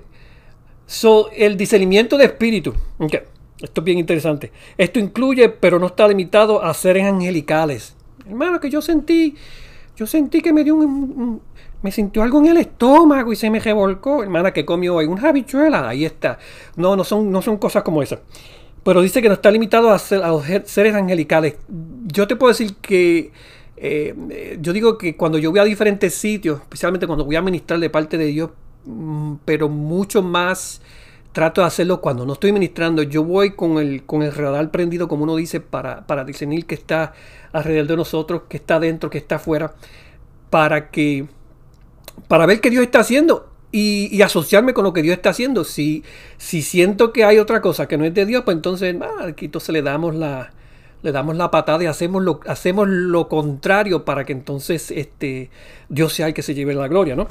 So, 0.87 1.31
el 1.31 1.57
discernimiento 1.57 2.19
de 2.19 2.25
espíritu. 2.25 2.75
Ok. 2.99 3.15
Esto 3.63 3.81
es 3.81 3.85
bien 3.85 3.99
interesante. 3.99 4.51
Esto 4.77 4.99
incluye, 4.99 5.49
pero 5.51 5.79
no 5.79 5.87
está 5.87 6.09
limitado 6.09 6.65
a 6.65 6.75
seres 6.75 7.05
angelicales. 7.05 7.95
Hermano, 8.27 8.59
que 8.59 8.69
yo 8.69 8.83
sentí, 8.83 9.37
yo 9.95 10.05
sentí 10.05 10.43
que 10.43 10.53
me 10.53 10.65
dio 10.65 10.75
un, 10.75 11.41
me 11.81 11.93
sintió 11.93 12.25
algo 12.25 12.41
en 12.41 12.47
el 12.47 12.57
estómago 12.57 13.33
y 13.33 13.37
se 13.37 13.49
me 13.51 13.61
revolcó. 13.61 14.25
Hermana, 14.25 14.53
que 14.53 14.65
comió 14.65 14.97
hoy 14.97 15.05
una 15.05 15.29
habichuela. 15.29 15.89
Ahí 15.89 16.05
está. 16.05 16.41
No, 16.75 16.97
no 16.97 17.05
son, 17.05 17.31
no 17.31 17.41
son 17.41 17.59
cosas 17.59 17.85
como 17.85 18.03
esas. 18.03 18.19
Pero 18.83 19.01
dice 19.01 19.23
que 19.23 19.29
no 19.29 19.35
está 19.35 19.53
limitado 19.53 19.93
a, 19.93 20.01
seres 20.01 20.95
angelicales. 20.97 21.55
Yo 22.13 22.27
te 22.27 22.35
puedo 22.35 22.53
decir 22.53 22.75
que 22.83 23.31
eh, 23.77 24.59
yo 24.61 24.73
digo 24.73 24.99
que 24.99 25.17
cuando 25.17 25.39
yo 25.39 25.51
voy 25.51 25.61
a 25.61 25.65
diferentes 25.65 26.15
sitios, 26.15 26.61
especialmente 26.61 27.07
cuando 27.07 27.25
voy 27.25 27.37
a 27.37 27.43
ministrar 27.43 27.81
de 27.81 27.91
parte 27.91 28.19
de 28.19 28.27
Dios, 28.27 28.51
mm, 28.85 29.35
pero 29.45 29.69
mucho 29.69 30.23
más 30.23 30.81
trato 31.33 31.61
de 31.61 31.67
hacerlo 31.67 32.01
cuando 32.01 32.25
no 32.25 32.35
estoy 32.35 32.53
ministrando. 32.53 33.03
Yo 33.03 33.25
voy 33.25 33.51
con 33.51 33.79
el, 33.79 34.05
con 34.05 34.23
el 34.23 34.33
radar 34.33 34.71
prendido, 34.71 35.09
como 35.09 35.25
uno 35.25 35.37
dice, 35.37 35.61
para, 35.61 36.07
para 36.07 36.25
discernir 36.25 36.65
que 36.67 36.77
está 36.77 37.13
alrededor 37.53 37.89
de 37.89 37.97
nosotros, 37.97 38.43
que 38.49 38.57
está 38.57 38.79
dentro, 38.79 39.11
que 39.11 39.19
está 39.19 39.37
afuera, 39.37 39.75
para 40.51 40.91
que 40.91 41.27
para 42.29 42.47
ver 42.47 42.61
qué 42.61 42.71
Dios 42.71 42.85
está 42.85 43.01
haciendo 43.01 43.51
y, 43.73 44.23
asociarme 44.23 44.73
con 44.73 44.85
lo 44.85 44.93
que 44.93 45.03
Dios 45.03 45.17
está 45.17 45.31
haciendo. 45.31 45.65
Si, 45.65 46.05
si 46.39 46.63
siento 46.63 47.13
que 47.13 47.25
hay 47.25 47.39
otra 47.39 47.61
cosa 47.61 47.89
que 47.89 47.99
no 47.99 48.05
es 48.05 48.15
de 48.15 48.25
Dios, 48.25 48.45
pues 48.45 48.57
entonces, 48.57 48.95
ah, 49.03 49.35
entonces 49.37 49.71
le 49.71 49.83
damos 49.83 50.15
la, 50.15 50.53
le 51.05 51.13
damos 51.13 51.37
la 51.37 51.51
patada 51.51 51.85
y 51.85 51.87
hacemos 51.87 52.23
lo, 52.23 52.41
hacemos 52.47 52.89
lo 52.89 53.29
contrario 53.29 54.07
para 54.07 54.25
que 54.25 54.33
entonces 54.33 54.91
este, 54.91 55.51
Dios 55.91 56.15
sea 56.15 56.29
el 56.29 56.35
que 56.35 56.41
se 56.41 56.55
lleve 56.55 56.73
la 56.73 56.89
gloria, 56.89 57.15
¿no? 57.15 57.29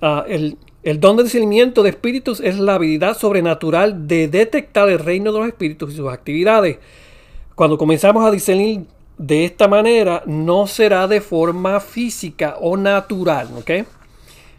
Ah, 0.00 0.24
el, 0.26 0.56
don 0.98 1.18
de 1.18 1.24
discernimiento 1.24 1.82
de 1.82 1.90
espíritus 1.90 2.40
es 2.40 2.58
la 2.58 2.76
habilidad 2.76 3.14
sobrenatural 3.18 4.08
de 4.08 4.28
detectar 4.28 4.88
el 4.88 4.98
reino 4.98 5.30
de 5.30 5.40
los 5.40 5.48
espíritus 5.48 5.92
y 5.92 5.96
sus 5.96 6.10
actividades. 6.10 6.78
Cuando 7.54 7.76
comenzamos 7.76 8.24
a 8.24 8.30
discernir 8.30 8.86
de 9.18 9.44
esta 9.44 9.68
manera, 9.68 10.22
no 10.24 10.66
será 10.66 11.06
de 11.06 11.20
forma 11.20 11.80
física 11.80 12.56
o 12.62 12.78
natural, 12.78 13.48
¿ok? 13.58 13.70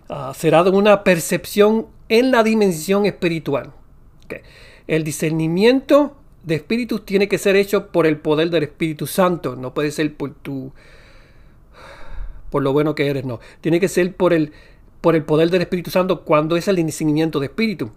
Ah, 0.10 0.32
será 0.36 0.64
de 0.64 0.70
una 0.70 1.04
percepción 1.04 1.88
en 2.08 2.30
la 2.30 2.44
dimensión 2.44 3.08
espiritual. 3.08 3.72
El 4.86 5.04
discernimiento 5.04 6.16
de 6.48 6.56
espíritus 6.56 7.06
tiene 7.06 7.28
que 7.28 7.38
ser 7.38 7.58
hecho 7.58 7.88
por 7.88 8.08
el 8.08 8.18
poder 8.20 8.50
del 8.50 8.64
Espíritu 8.64 9.06
Santo. 9.06 9.58
No 9.58 9.74
puede 9.74 9.92
ser 9.92 10.16
por 10.16 10.34
tu. 10.34 10.72
por 12.50 12.64
lo 12.64 12.72
bueno 12.72 12.96
que 12.96 13.08
eres, 13.08 13.26
no. 13.26 13.42
Tiene 13.60 13.82
que 13.82 13.90
ser 13.90 14.16
por 14.16 14.32
el, 14.32 14.54
por 15.02 15.18
el 15.18 15.24
poder 15.24 15.50
del 15.50 15.64
Espíritu 15.64 15.92
Santo 15.92 16.24
cuando 16.24 16.56
es 16.56 16.70
el 16.70 16.78
discernimiento 16.78 17.42
de 17.42 17.48
espíritu. 17.48 17.92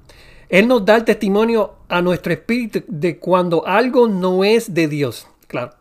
Él 0.49 0.66
nos 0.66 0.85
da 0.85 0.97
el 0.97 1.04
testimonio 1.04 1.75
a 1.88 2.02
nuestro 2.02 2.33
espíritu 2.33 2.83
de 2.88 3.19
cuando 3.19 3.64
algo 3.69 4.09
no 4.09 4.42
es 4.42 4.75
de 4.75 4.88
Dios. 4.88 5.28
Claro. 5.47 5.75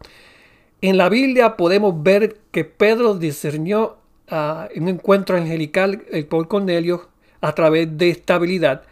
En 0.82 0.98
la 0.98 1.10
Biblia 1.10 1.58
podemos 1.58 2.04
ver 2.04 2.38
que 2.52 2.66
Pedro 2.66 3.16
discernió 3.16 3.98
uh, 4.32 4.80
un 4.80 4.90
encuentro 4.90 5.38
angelical 5.38 6.04
el 6.12 6.28
por 6.28 6.48
Cornelio 6.48 7.10
a 7.42 7.56
través 7.56 7.98
de 7.98 8.12
esta 8.12 8.36
habilidad 8.36 8.84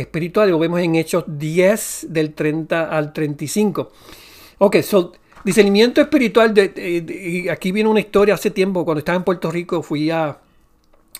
espiritual. 0.00 0.50
Lo 0.50 0.58
vemos 0.58 0.80
en 0.80 0.94
Hechos 0.94 1.24
10 1.26 2.06
del 2.10 2.34
30 2.34 2.88
al 2.90 3.12
35. 3.12 3.90
Ok, 4.58 4.76
so, 4.82 5.12
discernimiento 5.44 6.00
espiritual. 6.00 6.52
De, 6.54 7.48
aquí 7.50 7.72
viene 7.72 7.88
una 7.88 8.00
historia 8.00 8.34
hace 8.34 8.50
tiempo, 8.50 8.84
cuando 8.84 9.00
estaba 9.00 9.16
en 9.16 9.24
Puerto 9.24 9.50
Rico, 9.50 9.82
fui 9.82 10.10
a, 10.10 10.38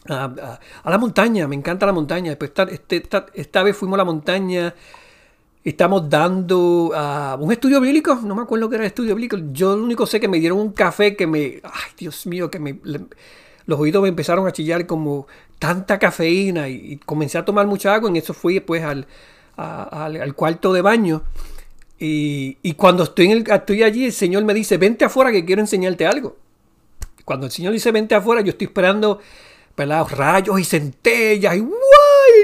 a, 0.08 0.60
la 0.84 0.98
montaña, 0.98 1.48
me 1.48 1.56
encanta 1.56 1.86
la 1.86 1.92
montaña. 1.92 2.30
Después 2.36 2.52
este, 2.70 2.96
esta, 2.96 3.26
esta, 3.34 3.62
vez 3.62 3.76
fuimos 3.76 3.96
a 3.96 3.98
la 3.98 4.04
montaña, 4.04 4.74
estamos 5.64 6.08
dando 6.08 6.90
uh, 6.90 7.42
un 7.42 7.50
estudio 7.52 7.80
bíblico, 7.80 8.14
no 8.22 8.34
me 8.34 8.42
acuerdo 8.42 8.68
qué 8.68 8.76
era 8.76 8.84
el 8.84 8.88
estudio 8.88 9.14
bíblico. 9.14 9.38
Yo 9.52 9.76
lo 9.76 9.82
único 9.82 10.06
sé 10.06 10.20
que 10.20 10.28
me 10.28 10.38
dieron 10.38 10.58
un 10.58 10.72
café 10.72 11.16
que 11.16 11.26
me, 11.26 11.60
ay 11.64 11.92
Dios 11.96 12.26
mío, 12.26 12.50
que 12.50 12.58
me, 12.58 12.78
los 13.66 13.80
oídos 13.80 14.02
me 14.02 14.08
empezaron 14.08 14.46
a 14.46 14.52
chillar 14.52 14.86
como 14.86 15.26
tanta 15.58 15.98
cafeína 15.98 16.68
y, 16.68 16.98
comencé 17.04 17.38
a 17.38 17.44
tomar 17.44 17.66
mucha 17.66 17.94
agua. 17.94 18.10
En 18.10 18.16
eso 18.16 18.34
fui 18.34 18.54
después 18.54 18.82
al, 18.82 19.06
al, 19.56 20.34
cuarto 20.34 20.72
de 20.72 20.82
baño. 20.82 21.22
Y, 21.98 22.58
y 22.62 22.74
cuando 22.74 23.04
estoy, 23.04 23.26
en 23.26 23.32
el, 23.32 23.50
estoy 23.50 23.82
allí, 23.82 24.06
el 24.06 24.12
Señor 24.12 24.44
me 24.44 24.54
dice, 24.54 24.76
vente 24.76 25.04
afuera 25.04 25.32
que 25.32 25.44
quiero 25.44 25.60
enseñarte 25.60 26.06
algo. 26.06 26.36
Cuando 27.24 27.46
el 27.46 27.52
Señor 27.52 27.72
dice, 27.72 27.90
vente 27.90 28.14
afuera, 28.14 28.42
yo 28.42 28.50
estoy 28.50 28.66
esperando 28.66 29.20
pelados 29.74 30.12
rayos 30.12 30.58
y 30.58 30.64
centellas 30.64 31.56
y 31.56 31.60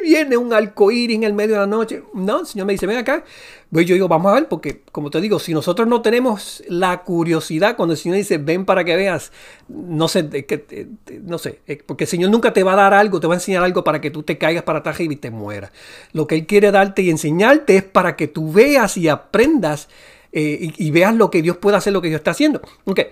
viene 0.00 0.36
un 0.36 0.52
arcoíris 0.52 1.16
en 1.16 1.24
el 1.24 1.32
medio 1.32 1.54
de 1.54 1.60
la 1.60 1.66
noche. 1.66 2.02
No, 2.14 2.40
el 2.40 2.46
Señor 2.46 2.66
me 2.66 2.72
dice, 2.72 2.86
ven 2.86 2.98
acá. 2.98 3.24
Pues 3.70 3.86
yo 3.86 3.94
digo, 3.94 4.06
vamos 4.06 4.30
a 4.30 4.34
ver, 4.34 4.48
porque 4.48 4.82
como 4.92 5.10
te 5.10 5.20
digo, 5.20 5.38
si 5.38 5.54
nosotros 5.54 5.88
no 5.88 6.02
tenemos 6.02 6.62
la 6.68 7.02
curiosidad 7.02 7.74
cuando 7.76 7.94
el 7.94 7.98
Señor 7.98 8.18
dice, 8.18 8.38
ven 8.38 8.64
para 8.64 8.84
que 8.84 8.94
veas, 8.96 9.32
no 9.68 10.08
sé, 10.08 10.28
no 11.22 11.38
sé, 11.38 11.60
porque 11.86 12.04
el 12.04 12.08
Señor 12.08 12.30
nunca 12.30 12.52
te 12.52 12.62
va 12.62 12.74
a 12.74 12.76
dar 12.76 12.94
algo, 12.94 13.18
te 13.18 13.26
va 13.26 13.34
a 13.34 13.36
enseñar 13.38 13.64
algo 13.64 13.82
para 13.82 14.00
que 14.00 14.10
tú 14.10 14.22
te 14.22 14.36
caigas 14.36 14.62
para 14.64 14.80
atrás 14.80 15.00
y 15.00 15.16
te 15.16 15.30
mueras. 15.30 15.72
Lo 16.12 16.26
que 16.26 16.34
Él 16.34 16.46
quiere 16.46 16.70
darte 16.70 17.00
y 17.00 17.10
enseñarte 17.10 17.76
es 17.76 17.82
para 17.82 18.14
que 18.14 18.28
tú 18.28 18.52
veas 18.52 18.96
y 18.98 19.08
aprendas 19.08 19.88
eh, 20.32 20.72
y, 20.76 20.90
veas 20.90 21.14
lo 21.14 21.30
que 21.30 21.42
Dios 21.42 21.58
puede 21.58 21.76
hacer, 21.76 21.92
lo 21.92 22.00
que 22.00 22.08
Dios 22.08 22.20
está 22.20 22.30
haciendo. 22.30 22.60
Okay. 22.84 23.06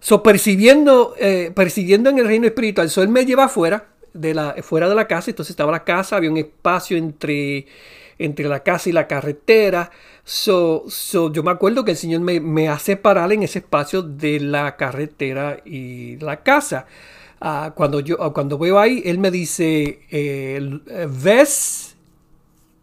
So, 0.00 0.22
percibiendo, 0.22 1.14
eh, 1.18 1.52
percibiendo 1.54 2.10
en 2.10 2.18
el 2.18 2.26
reino 2.26 2.46
espiritual, 2.46 2.90
so, 2.90 3.02
él 3.02 3.08
me 3.08 3.24
lleva 3.24 3.44
afuera 3.44 3.91
de 4.14 4.34
la, 4.34 4.56
fuera 4.62 4.88
de 4.88 4.94
la 4.94 5.06
casa, 5.06 5.30
entonces 5.30 5.50
estaba 5.50 5.72
la 5.72 5.84
casa, 5.84 6.16
había 6.16 6.30
un 6.30 6.36
espacio 6.36 6.96
entre, 6.96 7.66
entre 8.18 8.48
la 8.48 8.62
casa 8.62 8.88
y 8.88 8.92
la 8.92 9.06
carretera. 9.06 9.90
So, 10.24 10.84
so, 10.88 11.32
yo 11.32 11.42
me 11.42 11.50
acuerdo 11.50 11.84
que 11.84 11.92
el 11.92 11.96
Señor 11.96 12.20
me, 12.20 12.40
me, 12.40 12.68
hace 12.68 12.96
parar 12.96 13.32
en 13.32 13.42
ese 13.42 13.60
espacio 13.60 14.02
de 14.02 14.40
la 14.40 14.76
carretera 14.76 15.60
y 15.64 16.16
la 16.18 16.42
casa. 16.42 16.86
Uh, 17.40 17.72
cuando, 17.74 18.00
yo, 18.00 18.32
cuando 18.32 18.56
veo 18.58 18.78
ahí, 18.78 19.02
Él 19.04 19.18
me 19.18 19.30
dice, 19.30 20.00
eh, 20.10 20.80
¿ves? 21.10 21.96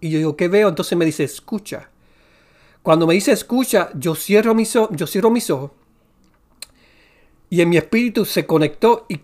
Y 0.01 0.09
yo 0.09 0.17
digo, 0.17 0.35
¿qué 0.35 0.47
veo? 0.47 0.67
Entonces 0.67 0.97
me 0.97 1.05
dice, 1.05 1.23
escucha. 1.23 1.89
Cuando 2.83 3.05
me 3.07 3.13
dice 3.13 3.31
escucha, 3.31 3.89
yo 3.93 4.15
cierro 4.15 4.55
mis, 4.55 4.73
yo 4.73 5.07
cierro 5.07 5.29
mis 5.29 5.49
ojos 5.49 5.71
y 7.49 7.61
en 7.61 7.69
mi 7.69 7.77
espíritu 7.77 8.25
se 8.25 8.45
conectó 8.45 9.05
y, 9.09 9.19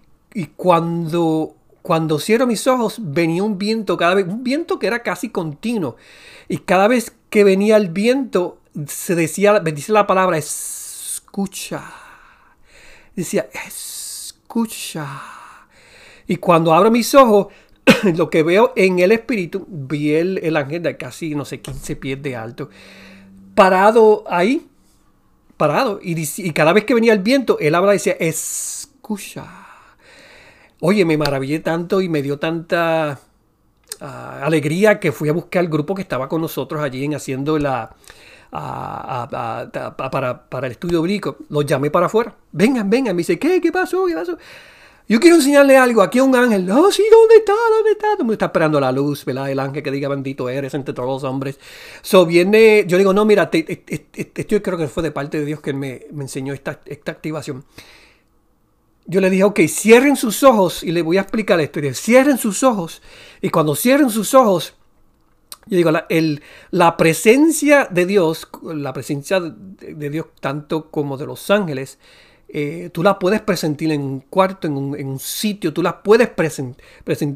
cuando, 0.56 1.56
cuando 1.86 2.18
cierro 2.18 2.48
mis 2.48 2.66
ojos 2.66 2.98
venía 3.00 3.44
un 3.44 3.60
viento 3.60 3.96
cada 3.96 4.16
vez, 4.16 4.26
un 4.26 4.44
viento 4.44 4.80
que 4.80 4.88
era 4.88 5.04
casi 5.04 5.30
continuo. 5.30 5.98
Y 6.50 6.58
cada 6.58 6.88
vez 6.88 7.14
que 7.30 7.44
venía 7.44 7.78
el 7.78 7.90
viento 7.90 8.60
se 8.88 9.14
decía, 9.14 9.60
dice 9.60 9.92
la 9.92 10.08
palabra 10.08 10.40
escucha. 10.40 11.84
Decía 13.16 13.48
escucha. 13.68 15.08
Y 16.28 16.38
cuando 16.38 16.74
abro 16.74 16.90
mis 16.90 17.14
ojos, 17.14 17.54
lo 18.16 18.32
que 18.32 18.42
veo 18.42 18.74
en 18.76 18.98
el 18.98 19.12
espíritu, 19.12 19.68
vi 19.70 20.16
el, 20.16 20.40
el 20.40 20.58
ángel 20.58 20.82
de 20.82 20.98
casi, 20.98 21.36
no 21.36 21.46
sé, 21.46 21.62
15 21.62 21.96
pies 21.98 22.20
de 22.20 22.36
alto, 22.36 22.72
parado 23.54 24.24
ahí 24.28 24.68
parado. 25.58 26.00
Y, 26.02 26.52
cada 26.52 26.74
vez 26.74 26.86
que 26.86 26.94
venía 26.94 27.14
el 27.14 27.20
viento, 27.20 27.60
él 27.60 27.76
habla 27.76 27.94
y 27.94 27.98
decía, 27.98 28.16
escucha. 28.20 29.65
Oye, 30.88 31.04
me 31.04 31.18
maravillé 31.18 31.62
tanto 31.62 32.00
y 32.00 32.10
me 32.10 32.22
dio 32.22 32.38
tanta 32.38 33.20
ah, 34.02 34.40
alegría 34.44 35.00
que 35.00 35.12
fui 35.12 35.30
a 35.30 35.34
buscar 35.34 35.64
el 35.64 35.70
grupo 35.72 35.96
que 35.96 36.04
estaba 36.04 36.30
con 36.30 36.42
nosotros 36.42 36.80
allí 36.80 37.04
en 37.04 37.16
haciendo 37.16 37.58
la... 37.58 37.96
para, 38.52 40.48
para, 40.48 40.68
el 40.68 40.74
estudio 40.74 41.02
bíblico. 41.02 41.38
Los 41.50 41.66
llamé 41.66 41.90
para 41.90 42.06
afuera. 42.06 42.36
Vengan, 42.52 42.88
vengan. 42.88 43.16
Me 43.16 43.22
dice, 43.22 43.40
¿qué? 43.40 43.60
¿Qué 43.60 43.72
pasó? 43.72 44.06
¿Qué 44.06 44.14
pasó? 44.14 44.38
Yo 45.08 45.20
quiero 45.20 45.38
enseñarle 45.38 45.76
algo. 45.76 46.04
Aquí 46.04 46.20
a 46.20 46.24
un 46.24 46.36
ángel. 46.36 46.70
Oh, 46.70 46.92
sí, 46.92 47.04
¿dónde 47.10 47.38
está? 47.38 47.54
¿Dónde 47.76 47.92
está? 47.94 48.18
Todo 48.20 48.32
está 48.32 48.46
esperando 48.46 48.80
la 48.80 48.92
luz, 48.92 49.26
¿verdad? 49.26 49.50
El 49.50 49.60
ángel 49.60 49.82
que 49.82 49.90
diga 49.90 50.08
bendito 50.08 50.50
eres 50.50 50.76
entre 50.76 50.94
todos 50.94 51.10
los 51.10 51.24
hombres. 51.24 51.60
So 52.04 52.28
viene, 52.28 52.86
yo 52.88 53.00
digo, 53.00 53.12
no, 53.12 53.26
mira, 53.26 53.50
esto 53.52 54.42
yo 54.48 54.62
creo 54.62 54.78
que 54.78 54.88
fue 54.88 55.02
de 55.02 55.10
parte 55.10 55.40
de 55.40 55.46
Dios 55.46 55.62
que 55.62 55.74
me, 55.74 56.06
me 56.12 56.26
enseñó 56.26 56.54
esta, 56.54 56.80
esta 56.86 57.12
activación. 57.12 57.66
Yo 59.06 59.22
le 59.22 59.30
dije, 59.30 59.44
ok, 59.44 59.60
cierren 59.68 60.16
sus 60.16 60.44
ojos 60.44 60.84
y 60.84 60.92
le 60.92 61.02
voy 61.02 61.18
a 61.18 61.22
explicar 61.22 61.60
esto. 61.60 61.80
Y 61.80 61.94
cierren 61.94 62.38
sus 62.38 62.64
ojos. 62.64 63.02
Y 63.42 63.50
cuando 63.50 63.76
cierren 63.76 64.10
sus 64.10 64.34
ojos, 64.34 64.74
yo 65.68 65.78
digo, 65.78 65.92
la, 65.92 66.08
la 66.72 66.98
presencia 66.98 67.88
de 67.90 68.06
Dios, 68.06 68.48
la 68.64 68.94
presencia 68.94 69.40
de 69.40 70.10
Dios 70.10 70.28
tanto 70.40 70.90
como 70.90 71.18
de 71.18 71.26
los 71.26 71.50
ángeles, 71.50 72.00
eh, 72.48 72.90
tú 72.94 73.04
la 73.04 73.18
puedes 73.18 73.42
presentir 73.42 73.92
en 73.92 74.02
un 74.02 74.20
cuarto, 74.22 74.68
en 74.68 74.78
un, 74.78 75.20
sitio, 75.20 75.74
tú 75.74 75.82
la 75.82 76.04
puedes, 76.04 76.30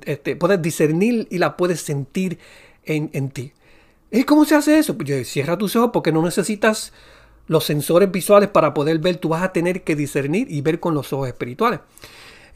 este, 0.06 0.36
puedes 0.36 0.62
discernir 0.62 1.28
y 1.32 1.40
la 1.40 1.58
puedes 1.58 1.82
sentir 1.82 2.38
en, 2.86 3.30
ti. 3.30 3.52
¿Y 4.12 4.24
cómo 4.24 4.46
se 4.46 4.56
hace 4.56 4.80
eso? 4.80 4.98
Pues 4.98 5.28
cierra 5.28 5.58
tus 5.58 5.76
ojos 5.76 5.90
porque 5.92 6.12
no 6.12 6.22
necesitas 6.24 6.94
los 7.50 7.66
sensores 7.66 8.12
visuales 8.12 8.48
para 8.50 8.74
poder 8.74 9.00
ver, 9.00 9.18
tú 9.18 9.30
vas 9.30 9.44
a 9.44 9.52
tener 9.52 9.84
que 9.84 9.96
discernir 9.96 10.48
y 10.50 10.62
ver 10.62 10.80
con 10.80 10.94
los 10.94 11.12
ojos 11.12 11.28
espirituales. 11.28 11.80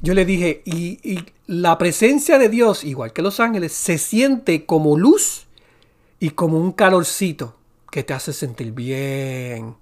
Yo 0.01 0.13
le 0.13 0.23
dije, 0.23 0.61
y, 0.65 0.99
y 1.03 1.25
la 1.47 1.77
presencia 1.79 2.37
de 2.37 2.47
Dios, 2.47 2.83
igual 2.83 3.11
que 3.11 3.23
los 3.23 3.39
ángeles, 3.39 3.73
se 3.73 3.97
siente 3.97 4.65
como 4.65 4.97
luz 4.97 5.47
y 6.19 6.29
como 6.29 6.59
un 6.59 6.73
calorcito 6.73 7.55
que 7.89 8.03
te 8.03 8.13
hace 8.13 8.33
sentir 8.33 8.71
bien. 8.71 9.75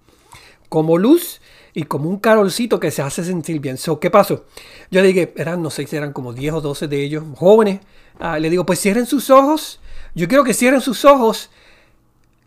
Como 0.69 0.97
luz 0.97 1.41
y 1.73 1.83
como 1.83 2.09
un 2.09 2.17
carolcito 2.17 2.79
que 2.79 2.89
se 2.89 3.01
hace 3.01 3.25
sentir 3.25 3.59
bien. 3.59 3.77
So, 3.77 3.99
¿Qué 3.99 4.09
pasó? 4.09 4.45
Yo 4.91 5.01
le 5.01 5.07
dije, 5.07 5.33
eran, 5.35 5.61
no 5.61 5.69
sé 5.69 5.85
si 5.87 5.97
eran 5.97 6.13
como 6.13 6.31
10 6.31 6.53
o 6.53 6.61
12 6.61 6.87
de 6.87 7.03
ellos, 7.03 7.23
jóvenes. 7.35 7.81
Ah, 8.17 8.39
le 8.39 8.49
digo, 8.49 8.65
pues 8.65 8.79
cierren 8.79 9.05
sus 9.05 9.29
ojos. 9.29 9.81
Yo 10.15 10.29
quiero 10.29 10.45
que 10.45 10.53
cierren 10.53 10.81
sus 10.81 11.03
ojos 11.03 11.49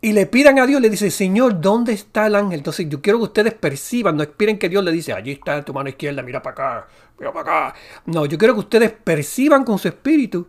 y 0.05 0.13
le 0.13 0.27
pidan 0.27 0.59
a 0.59 0.67
Dios. 0.67 0.83
Le 0.83 0.91
dice, 0.91 1.11
Señor, 1.11 1.63
¿dónde 1.63 1.95
está 1.95 2.27
el 2.27 2.35
ángel? 2.35 2.59
Entonces 2.59 2.87
yo 2.91 3.01
quiero 3.01 3.19
que 3.21 3.25
ustedes 3.25 3.55
perciban, 3.55 4.19
no 4.19 4.23
esperen 4.23 4.59
que 4.59 4.69
Dios 4.69 4.85
le 4.85 4.93
dice, 4.93 5.15
allí 5.15 5.33
está 5.33 5.65
tu 5.65 5.73
mano 5.73 5.89
izquierda, 5.89 6.23
mira 6.23 6.43
para 6.43 6.53
acá, 6.53 6.89
mira 7.19 7.33
para 7.33 7.69
acá. 7.69 7.79
No, 8.05 8.27
yo 8.27 8.37
quiero 8.37 8.53
que 8.53 8.61
ustedes 8.61 8.93
perciban 8.93 9.65
con 9.65 9.79
su 9.79 9.89
espíritu 9.89 10.47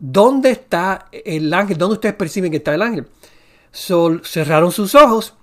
dónde 0.00 0.50
está 0.50 1.06
el 1.12 1.54
ángel, 1.54 1.78
dónde 1.78 1.94
ustedes 1.94 2.16
perciben 2.16 2.50
que 2.50 2.56
está 2.56 2.74
el 2.74 2.82
ángel. 2.82 3.06
So, 3.70 4.18
cerraron 4.24 4.72
sus 4.72 4.96
ojos 4.96 5.34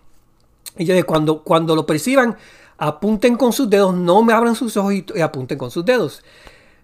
y 0.78 0.84
yo 0.84 1.06
cuando, 1.06 1.44
cuando 1.44 1.78
lo 1.78 1.86
perciban, 1.86 2.36
apunten 2.78 3.38
con 3.38 3.54
sus 3.54 3.70
dedos, 3.70 3.96
no 3.96 4.22
me 4.22 4.34
abran 4.34 4.54
sus 4.54 4.76
ojos 4.76 4.94
y, 4.94 5.22
apunten 5.22 5.58
con 5.58 5.72
sus 5.72 5.86
dedos. 5.86 6.24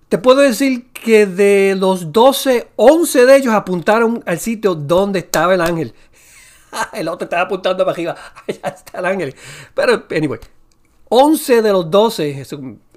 Te 0.08 0.20
puedo 0.20 0.42
decir 0.42 0.92
que 0.92 1.26
de 1.26 1.76
los 1.76 2.14
12, 2.14 2.70
11 2.76 3.26
de 3.26 3.36
ellos 3.36 3.54
apuntaron 3.54 4.24
al 4.26 4.40
sitio 4.40 4.76
donde 4.76 5.20
estaba 5.20 5.56
el 5.56 5.62
ángel. 5.62 5.94
el 6.94 7.08
otro 7.08 7.26
estaba 7.26 7.44
apuntando 7.44 7.84
para 7.86 7.94
arriba. 7.94 8.16
Allá 8.48 8.76
está 8.76 9.00
el 9.00 9.06
ángel. 9.06 9.36
Pero, 9.74 10.04
anyway, 10.10 10.40
11 11.10 11.62
de 11.62 11.72
los 11.72 11.92
12, 11.92 12.44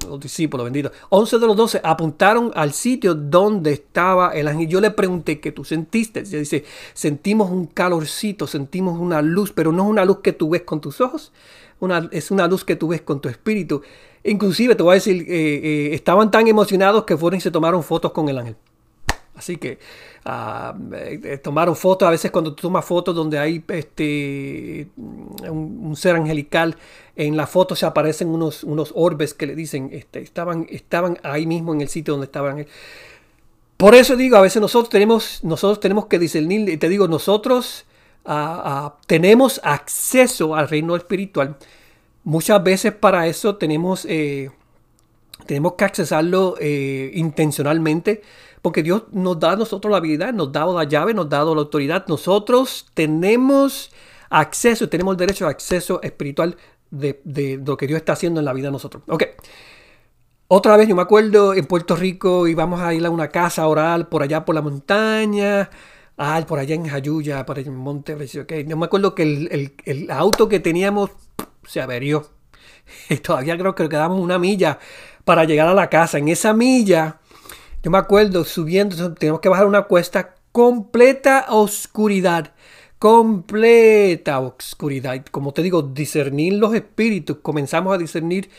los 0.09 0.21
discípulos 0.21 0.65
benditos, 0.65 0.93
11 1.11 1.39
de 1.39 1.47
los 1.47 1.57
12 1.57 1.81
apuntaron 1.85 2.51
al 2.55 2.73
sitio 2.73 3.15
donde 3.15 3.73
estaba 3.73 4.31
el 4.31 4.49
ángel. 4.49 4.69
Yo 4.69 4.81
le 4.81 4.91
pregunté 4.91 5.39
qué 5.39 5.53
tú 5.53 5.65
sentiste. 5.65 6.21
Y 6.21 6.23
dice, 6.23 6.65
sentimos 6.95 7.51
un 7.51 7.67
calorcito, 7.67 8.47
sentimos 8.47 8.99
una 8.99 9.21
luz, 9.21 9.53
pero 9.53 9.71
no 9.71 9.85
es 9.85 9.91
una 9.91 10.05
luz 10.05 10.21
que 10.21 10.33
tú 10.33 10.49
ves 10.49 10.62
con 10.62 10.81
tus 10.81 11.01
ojos, 11.03 11.33
una, 11.79 12.09
es 12.11 12.31
una 12.31 12.47
luz 12.47 12.65
que 12.65 12.77
tú 12.77 12.89
ves 12.89 13.03
con 13.03 13.21
tu 13.21 13.29
espíritu. 13.29 13.83
Inclusive 14.25 14.75
te 14.75 14.83
voy 14.83 14.93
a 14.93 14.95
decir, 14.95 15.27
eh, 15.29 15.61
eh, 15.62 15.95
estaban 15.95 16.31
tan 16.31 16.49
emocionados 16.49 17.05
que 17.05 17.17
fueron 17.17 17.37
y 17.37 17.41
se 17.43 17.51
tomaron 17.51 17.83
fotos 17.83 18.12
con 18.12 18.31
el 18.31 18.39
ángel. 18.39 18.57
Así 19.37 19.59
que 19.59 19.79
ah, 20.25 20.75
eh, 20.92 21.38
tomaron 21.42 21.77
fotos, 21.77 22.09
a 22.09 22.11
veces 22.11 22.31
cuando 22.31 22.55
tú 22.55 22.62
tomas 22.62 22.85
fotos 22.85 23.14
donde 23.14 23.38
hay 23.38 23.62
este, 23.68 24.88
un, 24.96 25.94
ser 25.94 26.16
angelical, 26.16 26.77
en 27.14 27.37
la 27.37 27.46
foto 27.46 27.77
se 27.77 27.85
aparecen 27.85 28.29
unos, 28.29 28.64
unos 28.64 28.92
orbes 28.94 29.35
que 29.35 29.46
le 29.46 29.55
dicen, 29.55 29.90
este, 29.92 30.20
estaban, 30.20 30.66
estaban 30.70 31.18
ahí 31.22 31.46
mismo 31.46 31.75
en 31.75 31.83
el 31.83 31.88
sitio 31.88 32.14
donde 32.14 32.25
estaban. 32.27 32.66
Por 33.77 33.94
eso 33.94 34.16
digo, 34.16 34.38
a 34.38 34.40
veces 34.40 34.62
nosotros 34.62 34.88
tenemos, 34.88 35.44
nosotros 35.44 35.81
tenemos 35.81 36.07
que 36.07 36.18
discernir, 36.18 36.66
y 36.68 36.79
te 36.79 36.88
digo, 36.88 37.09
nosotros 37.09 37.85
ah, 38.25 38.62
ah, 38.64 38.96
tenemos 39.07 39.61
acceso 39.62 40.55
al 40.55 40.68
reino 40.68 40.96
espiritual. 40.96 41.57
Muchas 42.25 42.62
veces 42.64 42.92
para 42.92 43.27
eso 43.27 43.57
tenemos, 43.57 44.07
eh, 44.09 44.51
tenemos 45.46 45.75
que 45.75 45.85
accesarlo 45.85 46.57
eh, 46.61 47.11
intencionalmente 47.14 48.22
porque 48.62 48.83
Dios 48.83 49.05
nos 49.12 49.38
da 49.38 49.53
a 49.53 49.57
nosotros 49.57 49.90
la 49.92 49.99
habilidad, 49.99 50.33
nos 50.33 50.51
da 50.51 50.66
la 50.66 50.83
llave, 50.83 51.14
nos 51.14 51.29
da 51.29 51.44
la 51.44 51.51
autoridad. 51.53 52.05
Nosotros 52.09 52.87
tenemos 52.94 53.92
acceso, 54.29 54.88
tenemos 54.88 55.12
el 55.12 55.18
derecho 55.18 55.46
a 55.46 55.51
acceso 55.51 56.03
espiritual 56.03 56.57
de, 56.90 57.61
lo 57.64 57.77
que 57.77 57.87
Dios 57.87 57.99
está 57.99 58.14
haciendo 58.14 58.40
en 58.40 58.44
la 58.44 58.53
vida 58.53 58.66
de 58.66 58.72
nosotros. 58.72 59.05
Ok. 59.07 59.22
Otra 60.49 60.77
vez, 60.77 60.88
yo 60.88 60.96
me 60.96 61.03
acuerdo 61.03 61.55
en 61.55 61.66
Puerto 61.66 61.94
Rico 61.94 62.49
íbamos 62.49 62.81
a 62.81 62.92
ir 62.92 63.05
a 63.07 63.11
una 63.11 63.29
casa 63.29 63.62
a 63.62 63.68
orar 63.68 64.09
por 64.09 64.22
allá 64.22 64.44
por 64.44 64.55
la 64.55 64.62
montaña. 64.62 65.70
Ah, 66.18 66.42
por 66.49 66.59
allá 66.59 66.75
en 66.75 66.87
Jayuya, 66.87 67.44
por 67.44 67.59
allá 67.59 67.68
en 67.68 67.77
Monte. 67.77 68.14
Okay. 68.14 68.64
Yo 68.66 68.77
me 68.77 68.87
acuerdo 68.87 69.14
que 69.14 69.22
el, 69.85 70.11
auto 70.11 70.49
que 70.49 70.61
teníamos 70.61 71.11
se 71.66 71.81
averió. 71.81 72.31
Y 73.11 73.16
todavía 73.16 73.59
creo 73.59 73.75
que 73.75 73.88
quedamos 73.88 74.20
una 74.20 74.38
milla 74.38 74.79
para 75.27 75.45
llegar 75.45 75.67
a 75.67 75.75
la 75.75 75.91
casa. 75.91 76.19
En 76.19 76.29
esa 76.29 76.55
milla 76.55 77.19
yo 77.83 77.91
me 77.91 77.99
acuerdo 77.99 78.45
subiendo, 78.45 79.15
tenemos 79.15 79.41
que 79.41 79.49
bajar 79.49 79.67
una 79.67 79.83
cuesta 79.83 80.37
completa 80.53 81.47
oscuridad. 81.51 82.53
completa 82.99 84.41
oscuridad. 84.41 85.25
Como 85.31 85.53
te 85.53 85.62
digo, 85.62 85.83
discernir 85.83 86.55
los 86.55 86.75
espíritus, 86.75 87.39
comenzamos 87.43 87.95
a 87.95 87.99
discernir 87.99 88.51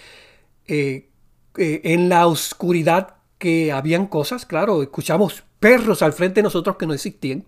eh, 0.68 1.10
eh, 1.58 1.82
en 1.84 2.10
la 2.10 2.28
oscuridad 2.28 3.16
que 3.40 3.72
habían 3.72 4.08
cosas, 4.08 4.46
claro, 4.46 4.84
escuchamos 4.84 5.44
perros 5.60 6.02
al 6.02 6.14
frente 6.14 6.36
de 6.36 6.44
nosotros 6.44 6.76
que 6.78 6.86
no 6.86 6.94
existían. 6.94 7.46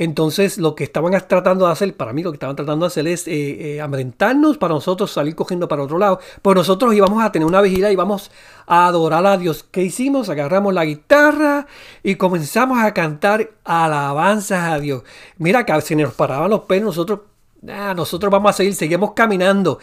Entonces 0.00 0.56
lo 0.56 0.74
que 0.74 0.84
estaban 0.84 1.12
tratando 1.28 1.66
de 1.66 1.72
hacer, 1.72 1.94
para 1.94 2.14
mí 2.14 2.22
lo 2.22 2.30
que 2.32 2.36
estaban 2.36 2.56
tratando 2.56 2.86
de 2.86 2.88
hacer 2.88 3.06
es 3.06 3.28
eh, 3.28 3.76
eh 3.76 4.58
para 4.58 4.72
nosotros 4.72 5.12
salir 5.12 5.34
cogiendo 5.34 5.68
para 5.68 5.82
otro 5.82 5.98
lado. 5.98 6.20
Pues 6.40 6.56
nosotros 6.56 6.94
íbamos 6.94 7.22
a 7.22 7.30
tener 7.30 7.46
una 7.46 7.60
vigilia 7.60 7.90
y 7.90 7.92
íbamos 7.92 8.30
a 8.66 8.86
adorar 8.86 9.26
a 9.26 9.36
Dios. 9.36 9.62
¿Qué 9.70 9.82
hicimos? 9.82 10.30
Agarramos 10.30 10.72
la 10.72 10.86
guitarra 10.86 11.66
y 12.02 12.14
comenzamos 12.14 12.78
a 12.78 12.94
cantar 12.94 13.50
alabanzas 13.62 14.72
a 14.72 14.78
Dios. 14.78 15.02
Mira 15.36 15.66
que 15.66 15.78
se 15.82 15.94
nos 15.94 16.14
paraban 16.14 16.48
los 16.48 16.60
pelos, 16.60 16.96
nosotros, 16.96 17.20
nosotros 17.60 18.32
vamos 18.32 18.48
a 18.48 18.52
seguir, 18.54 18.74
seguimos 18.74 19.12
caminando. 19.12 19.80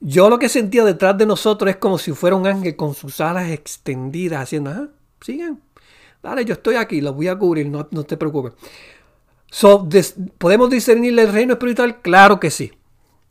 Yo 0.00 0.30
lo 0.30 0.38
que 0.38 0.48
sentía 0.48 0.82
detrás 0.82 1.18
de 1.18 1.26
nosotros 1.26 1.68
es 1.68 1.76
como 1.76 1.98
si 1.98 2.12
fuera 2.12 2.36
un 2.36 2.46
ángel 2.46 2.74
con 2.74 2.94
sus 2.94 3.20
alas 3.20 3.50
extendidas 3.50 4.44
haciendo, 4.44 4.70
ah, 4.70 4.88
sigan, 5.20 5.60
dale, 6.22 6.46
yo 6.46 6.54
estoy 6.54 6.76
aquí, 6.76 7.02
los 7.02 7.14
voy 7.14 7.28
a 7.28 7.36
cubrir, 7.36 7.66
no 7.66 7.84
te 7.84 8.16
preocupes. 8.16 8.54
¿Podemos 10.38 10.70
discernir 10.70 11.18
el 11.18 11.32
reino 11.32 11.54
espiritual? 11.54 12.00
Claro 12.00 12.38
que 12.38 12.50
sí. 12.50 12.72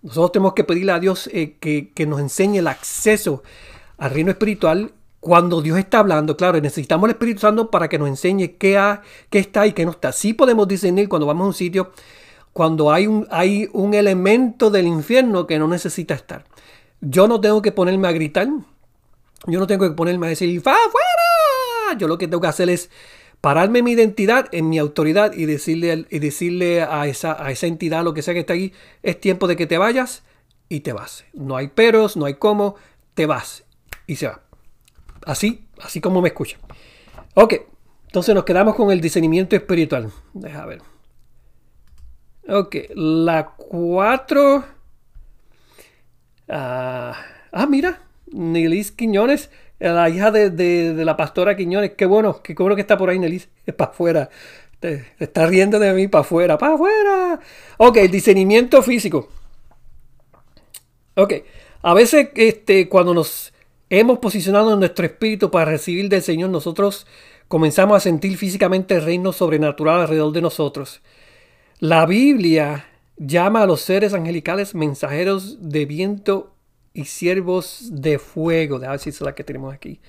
Nosotros 0.02 0.32
tenemos 0.32 0.54
que 0.54 0.64
pedirle 0.64 0.92
a 0.92 1.00
Dios 1.00 1.30
eh, 1.34 1.58
que, 1.60 2.06
nos 2.06 2.20
enseñe 2.20 2.60
el 2.60 2.68
acceso 2.68 3.44
al 3.98 4.12
reino 4.12 4.32
espiritual 4.32 4.92
cuando 5.20 5.62
Dios 5.62 5.78
está 5.78 6.00
hablando. 6.00 6.38
Claro, 6.38 6.60
necesitamos 6.62 7.08
el 7.08 7.12
Espíritu 7.12 7.42
Santo 7.42 7.70
para 7.72 7.88
que 7.88 8.00
nos 8.00 8.08
enseñe 8.08 8.56
qué, 8.58 9.00
qué 9.30 9.40
está 9.40 9.68
y 9.68 9.74
qué 9.74 9.86
no 9.86 9.92
está. 9.92 10.12
Sí 10.12 10.34
podemos 10.34 10.68
discernir 10.68 11.10
cuando 11.10 11.26
vamos 11.26 11.46
a 11.46 11.48
un 11.48 11.54
sitio, 11.54 11.92
cuando 12.54 12.92
hay 12.92 13.08
un, 13.08 13.28
hay 13.30 13.70
un 13.74 13.94
elemento 13.94 14.70
del 14.70 14.88
infierno 14.88 15.46
que 15.46 15.60
no 15.60 15.68
necesita 15.68 16.14
estar. 16.14 16.46
Yo 17.02 17.28
no 17.28 17.42
tengo 17.42 17.62
que 17.62 17.72
ponerme 17.72 18.08
a 18.08 18.12
gritar. 18.12 18.48
Yo 19.46 19.60
no 19.60 19.68
tengo 19.68 19.88
que 19.88 19.96
ponerme 19.96 20.28
a 20.28 20.30
decir, 20.30 20.62
¡fa 20.62 20.76
fuera! 20.92 21.98
Yo 21.98 22.08
lo 22.08 22.18
que 22.18 22.28
tengo 22.28 22.42
que 22.42 22.48
hacer 22.48 22.70
es 22.70 22.90
pararme 23.48 23.82
mi 23.82 23.94
identidad, 23.94 24.50
en 24.52 24.68
mi 24.68 24.78
autoridad 24.78 25.32
y 25.32 25.46
decirle, 25.46 26.06
y 26.10 26.20
decirle 26.20 26.82
a, 26.82 27.08
esa, 27.08 27.42
a 27.42 27.50
esa 27.50 27.66
entidad, 27.66 28.04
lo 28.04 28.14
que 28.14 28.22
sea 28.22 28.34
que 28.34 28.42
está 28.42 28.52
ahí, 28.52 28.74
es 29.04 29.22
tiempo 29.22 29.48
de 29.48 29.56
que 29.56 29.66
te 29.66 29.78
vayas 29.78 30.24
y 30.68 30.82
te 30.82 30.92
vas. 30.92 31.24
No 31.32 31.56
hay 31.56 31.70
peros, 31.70 32.18
no 32.18 32.26
hay 32.26 32.34
cómo, 32.34 32.76
te 33.14 33.26
vas 33.26 33.64
y 34.06 34.18
se 34.18 34.28
va. 34.28 34.42
Así, 35.26 35.66
así 35.82 36.02
como 36.02 36.22
me 36.22 36.28
escuchan. 36.28 36.60
Ok, 37.36 37.54
entonces 38.08 38.36
nos 38.36 38.44
quedamos 38.44 38.76
con 38.76 38.92
el 38.92 39.00
discernimiento 39.00 39.56
espiritual. 39.56 40.12
Deja 40.34 40.66
ver. 40.66 40.82
Ok, 42.50 42.76
la 42.96 43.54
4. 43.56 44.66
ah, 46.50 47.16
ah 47.54 47.66
mira, 47.66 48.02
Nilis 48.26 48.92
Quiñones 48.92 49.52
la 49.80 50.10
hija 50.10 50.32
de, 50.32 50.94
la 51.06 51.18
pastora 51.18 51.56
Quiñones. 51.56 51.92
Qué 51.98 52.06
bueno, 52.06 52.42
qué 52.42 52.54
bueno 52.54 52.76
que 52.76 52.82
está 52.82 52.98
por 52.98 53.10
ahí, 53.10 53.20
Nelis. 53.20 53.50
Es 53.66 53.74
para 53.74 53.92
afuera. 53.92 54.30
Está 55.20 55.48
riendo 55.48 55.80
de 55.80 55.94
mí 55.94 56.08
para 56.08 56.22
afuera, 56.22 56.58
para 56.58 56.76
afuera. 56.76 57.40
Ok, 57.78 57.98
discernimiento 58.10 58.82
físico. 58.82 59.30
Ok, 61.16 61.34
a 61.82 61.94
veces 61.96 62.30
este, 62.36 62.88
cuando 62.88 63.14
nos 63.14 63.54
hemos 63.90 64.20
posicionado 64.20 64.74
en 64.74 64.80
nuestro 64.80 65.06
espíritu 65.06 65.50
para 65.50 65.72
recibir 65.72 66.10
del 66.10 66.22
Señor, 66.22 66.52
nosotros 66.52 67.08
comenzamos 67.48 67.98
a 67.98 68.00
sentir 68.02 68.38
físicamente 68.38 68.96
el 68.96 69.04
reino 69.04 69.34
sobrenatural 69.34 70.02
alrededor 70.02 70.32
de 70.32 70.42
nosotros. 70.42 71.02
La 71.80 72.06
Biblia 72.06 72.86
llama 73.18 73.64
a 73.64 73.66
los 73.66 73.82
seres 73.82 74.14
angelicales 74.14 74.76
mensajeros 74.76 75.58
de 75.70 75.86
viento 75.86 76.54
y 76.98 77.06
siervos 77.06 77.90
de 77.92 78.18
fuego. 78.18 78.80
de 78.80 78.88
ver 78.88 79.00
si 79.00 79.12
es 79.12 79.22
la 79.22 79.36
que 79.36 79.44
tenemos 79.44 79.74
aquí. 79.74 80.00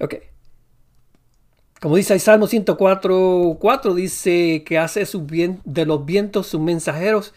Ok. 0.00 0.14
Como 1.80 1.96
dice 1.96 2.14
el 2.14 2.20
Salmo 2.20 2.46
104, 2.46 3.58
4, 3.60 3.94
dice 3.94 4.64
que 4.64 4.78
hace 4.78 5.04
de 5.64 5.84
los 5.84 6.06
vientos 6.06 6.46
sus 6.46 6.60
mensajeros 6.60 7.34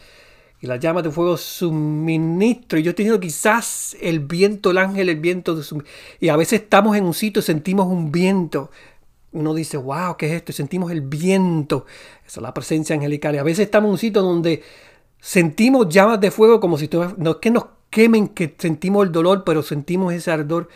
y 0.61 0.67
las 0.67 0.79
llamas 0.79 1.03
de 1.03 1.11
fuego 1.11 1.35
su 1.35 1.73
ministro. 1.73 2.79
Y 2.79 2.83
yo 2.83 2.91
he 2.91 2.93
tenido 2.93 3.19
quizás 3.19 3.97
el 3.99 4.21
viento, 4.21 4.71
el 4.71 4.77
ángel, 4.77 5.09
el 5.09 5.19
viento 5.19 5.53
de 5.53 5.63
su... 5.63 5.83
Y 6.21 6.29
a 6.29 6.37
veces 6.37 6.61
estamos 6.61 6.95
en 6.95 7.03
un 7.03 7.13
sitio 7.13 7.41
y 7.41 7.43
sentimos 7.43 7.87
un 7.87 8.13
viento. 8.13 8.71
Uno 9.33 9.53
dice, 9.53 9.75
wow, 9.75 10.15
¿qué 10.17 10.27
es 10.27 10.31
esto? 10.31 10.53
Y 10.53 10.55
sentimos 10.55 10.89
el 10.91 11.01
viento. 11.01 11.85
Esa 12.25 12.39
es 12.39 12.43
la 12.43 12.53
presencia 12.53 12.95
angelical. 12.95 13.35
Y 13.35 13.39
a 13.39 13.43
veces 13.43 13.65
estamos 13.65 13.89
en 13.89 13.91
un 13.91 13.97
sitio 13.97 14.21
donde 14.21 14.63
sentimos 15.19 15.89
llamas 15.89 16.21
de 16.21 16.31
fuego 16.31 16.61
como 16.61 16.77
si 16.77 16.89
no 17.17 17.31
es 17.31 17.37
que 17.41 17.51
nos 17.51 17.65
quemen, 17.89 18.27
que 18.27 18.55
sentimos 18.57 19.05
el 19.05 19.11
dolor, 19.11 19.43
pero 19.45 19.63
sentimos 19.63 20.13
ese 20.13 20.31
ardor 20.31 20.69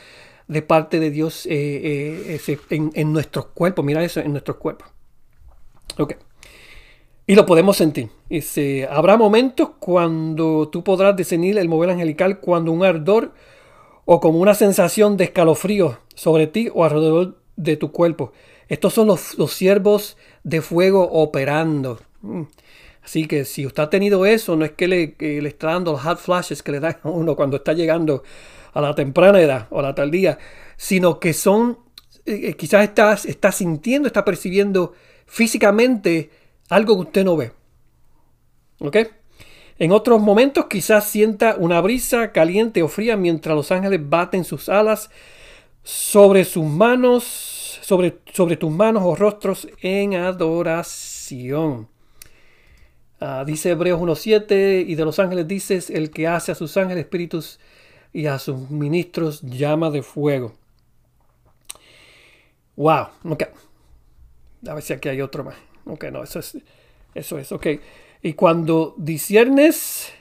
de 0.48 0.62
parte 0.62 1.00
de 1.00 1.12
Dios 1.12 1.46
eh, 1.46 2.40
eh, 2.48 2.60
en, 2.70 3.14
nuestros 3.14 3.48
cuerpos. 3.48 3.86
Mira 3.86 4.04
eso, 4.04 4.20
en 4.20 4.32
nuestros 4.32 4.58
cuerpos. 4.58 4.90
Ok. 5.98 6.16
Y 7.26 7.36
lo 7.36 7.46
podemos 7.46 7.78
sentir. 7.78 8.10
Dice, 8.30 8.88
habrá 8.92 9.16
momentos 9.16 9.70
cuando 9.80 10.68
tú 10.70 10.84
podrás 10.84 11.16
discernir 11.16 11.58
el 11.58 11.70
mover 11.70 11.92
angelical 11.92 12.40
cuando 12.40 12.72
un 12.72 12.84
ardor 12.84 13.32
o 14.06 14.20
como 14.20 14.40
una 14.40 14.54
sensación 14.54 15.16
de 15.16 15.26
escalofrío 15.26 16.00
sobre 16.16 16.48
ti 16.48 16.70
o 16.74 16.84
alrededor 16.84 17.38
de 17.56 17.78
tu 17.78 17.92
cuerpo. 17.92 18.34
Estos 18.68 18.94
son 18.94 19.08
los, 19.08 19.38
los 19.38 19.54
siervos 19.54 20.18
de 20.44 20.62
fuego 20.62 21.04
operando. 21.04 22.00
Así 23.04 23.28
que 23.28 23.46
si 23.46 23.66
usted 23.66 23.84
ha 23.84 23.90
tenido 23.90 24.26
eso, 24.26 24.56
no 24.56 24.66
es 24.66 24.72
que 24.72 24.88
le, 24.88 25.16
le 25.20 25.48
está 25.48 25.68
dando 25.68 25.94
los 25.94 26.02
hot 26.02 26.20
flashes 26.20 26.62
que 26.62 26.72
le 26.72 26.80
dan 26.80 26.98
a 27.04 27.10
uno 27.10 27.36
cuando 27.36 27.58
está 27.58 27.74
llegando 27.74 28.24
a 28.74 28.82
la 28.82 28.96
temprana 28.96 29.42
edad 29.42 29.68
o 29.70 29.80
a 29.80 29.82
la 29.82 29.96
tardía, 29.96 30.38
sino 30.78 31.20
que 31.20 31.34
son, 31.34 31.80
eh, 32.26 32.50
eh, 32.50 32.54
quizás 32.54 32.84
está, 32.84 33.14
está 33.14 33.52
sintiendo, 33.52 34.08
está 34.08 34.24
percibiendo 34.24 34.94
físicamente 35.26 36.30
algo 36.70 36.96
que 36.96 37.02
usted 37.02 37.26
no 37.26 37.38
ve. 37.38 37.52
¿Ok? 38.80 38.98
En 39.80 39.92
otros 39.92 40.22
momentos 40.22 40.68
quizás 40.68 41.06
sienta 41.06 41.56
una 41.58 41.82
brisa 41.82 42.32
caliente 42.32 42.84
o 42.84 42.88
fría 42.88 43.18
mientras 43.18 43.56
los 43.56 43.72
ángeles 43.72 44.00
baten 44.08 44.44
sus 44.44 44.70
alas 44.70 45.10
sobre 45.84 46.46
sus 46.46 46.66
manos, 46.66 47.80
sobre, 47.82 48.20
sobre 48.32 48.58
tus 48.58 48.72
manos 48.72 49.04
o 49.04 49.16
rostros 49.16 49.68
en 49.82 50.14
adoración. 50.14 51.91
Ah, 53.24 53.44
dice 53.46 53.70
Hebreos 53.70 54.02
1.7 54.02 54.84
y 54.88 54.96
de 54.96 55.06
los 55.06 55.20
ángeles 55.20 55.48
dices, 55.48 55.92
el 55.92 56.10
que 56.10 56.28
hace 56.28 56.52
a 56.52 56.56
sus 56.56 56.76
ángeles 56.76 57.04
espíritus 57.04 57.60
y 58.12 58.26
a 58.26 58.40
sus 58.40 58.72
ministros 58.72 59.42
llama 59.44 59.92
de 59.92 60.02
fuego. 60.02 60.54
Wow, 62.76 63.10
ok. 63.26 63.44
A 64.68 64.74
ver 64.74 64.82
si 64.82 64.94
aquí 64.94 65.08
hay 65.08 65.22
otro 65.22 65.44
más. 65.44 65.56
Ok, 65.86 66.06
no, 66.06 66.24
eso 66.24 66.40
es, 66.40 66.58
eso 67.14 67.38
es, 67.38 67.52
ok. 67.52 67.68
Y 68.24 68.34
cuando 68.34 68.96
disiernes 68.98 70.12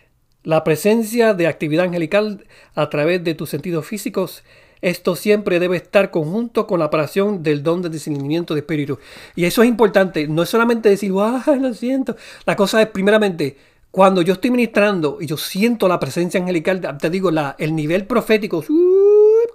la 0.43 0.63
presencia 0.63 1.33
de 1.33 1.47
actividad 1.47 1.87
angelical 1.87 2.47
a 2.75 2.91
través 2.91 3.25
de 3.25 3.35
tus 3.35 3.49
sentidos 3.49 3.87
físicos, 3.87 4.45
esto 4.83 5.17
siempre 5.17 5.61
debe 5.61 5.77
estar 5.77 6.11
conjunto 6.11 6.67
con 6.67 6.81
la 6.81 6.87
operación 6.87 7.43
del 7.43 7.63
don 7.63 7.83
de 7.83 7.91
discernimiento 7.91 8.55
de 8.55 8.61
espíritu. 8.61 8.99
Y 9.35 9.45
eso 9.45 9.63
es 9.63 9.69
importante. 9.69 10.27
No 10.27 10.43
es 10.43 10.49
solamente 10.49 10.89
decir, 10.89 11.13
¡ay, 11.19 11.61
lo 11.61 11.75
siento! 11.75 12.17
La 12.47 12.57
cosa 12.57 12.81
es, 12.81 12.89
primeramente, 12.89 13.57
cuando 13.91 14.23
yo 14.23 14.35
estoy 14.35 14.51
ministrando 14.51 15.19
y 15.21 15.27
yo 15.27 15.37
siento 15.37 15.89
la 15.89 15.99
presencia 15.99 16.41
angelical, 16.41 16.81
te 16.99 17.11
digo, 17.11 17.31
el 17.59 17.75
nivel 17.75 18.07
profético 18.07 18.65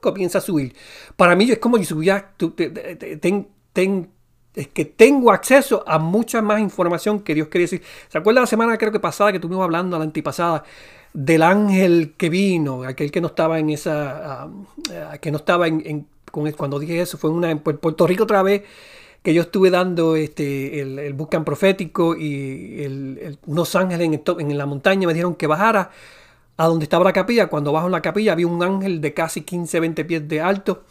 comienza 0.02 0.40
a 0.40 0.42
subir. 0.42 0.76
Para 1.16 1.36
mí 1.36 1.50
es 1.50 1.58
como 1.58 1.78
si 1.78 1.86
subiera, 1.86 2.34
es 4.56 4.68
que 4.68 4.86
tengo 4.86 5.32
acceso 5.32 5.84
a 5.88 6.00
mucha 6.00 6.42
más 6.42 6.60
información 6.60 7.22
que 7.22 7.34
Dios 7.34 7.48
quiere 7.48 7.64
decir. 7.64 7.82
¿Se 8.10 8.18
acuerda 8.18 8.42
la 8.42 8.48
semana 8.48 8.78
creo 8.78 8.92
que 8.92 9.00
pasada 9.00 9.32
que 9.32 9.38
estuvimos 9.38 9.64
hablando, 9.64 9.98
la 9.98 10.04
antipasada? 10.04 10.64
Del 11.16 11.44
ángel 11.44 12.14
que 12.18 12.30
vino, 12.30 12.84
aquel 12.84 13.10
que 13.10 13.22
no 13.22 13.28
estaba 13.28 13.58
en 13.58 13.70
esa, 13.70 14.44
ah, 14.44 15.18
que 15.22 15.32
no 15.32 15.38
estaba 15.38 15.68
en, 15.70 16.08
cuando 16.30 16.78
dije 16.78 17.00
eso, 17.00 17.18
fue 17.18 17.30
una, 17.30 17.50
en 17.50 17.60
Puerto 17.60 18.06
Rico 18.06 18.24
otra 18.24 18.44
vez, 18.44 18.64
que 19.24 19.34
yo 19.34 19.44
estuve 19.44 19.72
dando 19.72 20.18
este, 20.18 20.82
el, 20.82 21.00
el 21.00 21.14
buscan 21.14 21.46
profético 21.46 22.18
y 22.18 22.86
unos 23.46 23.76
ángeles 23.78 24.08
en, 24.08 24.22
en, 24.52 24.58
la 24.58 24.66
montaña 24.66 25.08
me 25.08 25.14
dijeron 25.14 25.36
que 25.36 25.48
bajara 25.48 25.90
a 26.58 26.68
donde 26.68 26.84
estaba 26.84 27.06
la 27.06 27.14
capilla. 27.14 27.48
Cuando 27.48 27.72
bajo 27.72 27.86
en 27.86 27.94
la 27.94 28.02
capilla 28.02 28.34
había 28.34 28.48
un 28.48 28.62
ángel 28.62 29.00
de 29.00 29.14
casi 29.14 29.42
15, 29.42 29.80
20 29.80 30.06
pies 30.06 30.28
de 30.28 30.42
alto, 30.42 30.84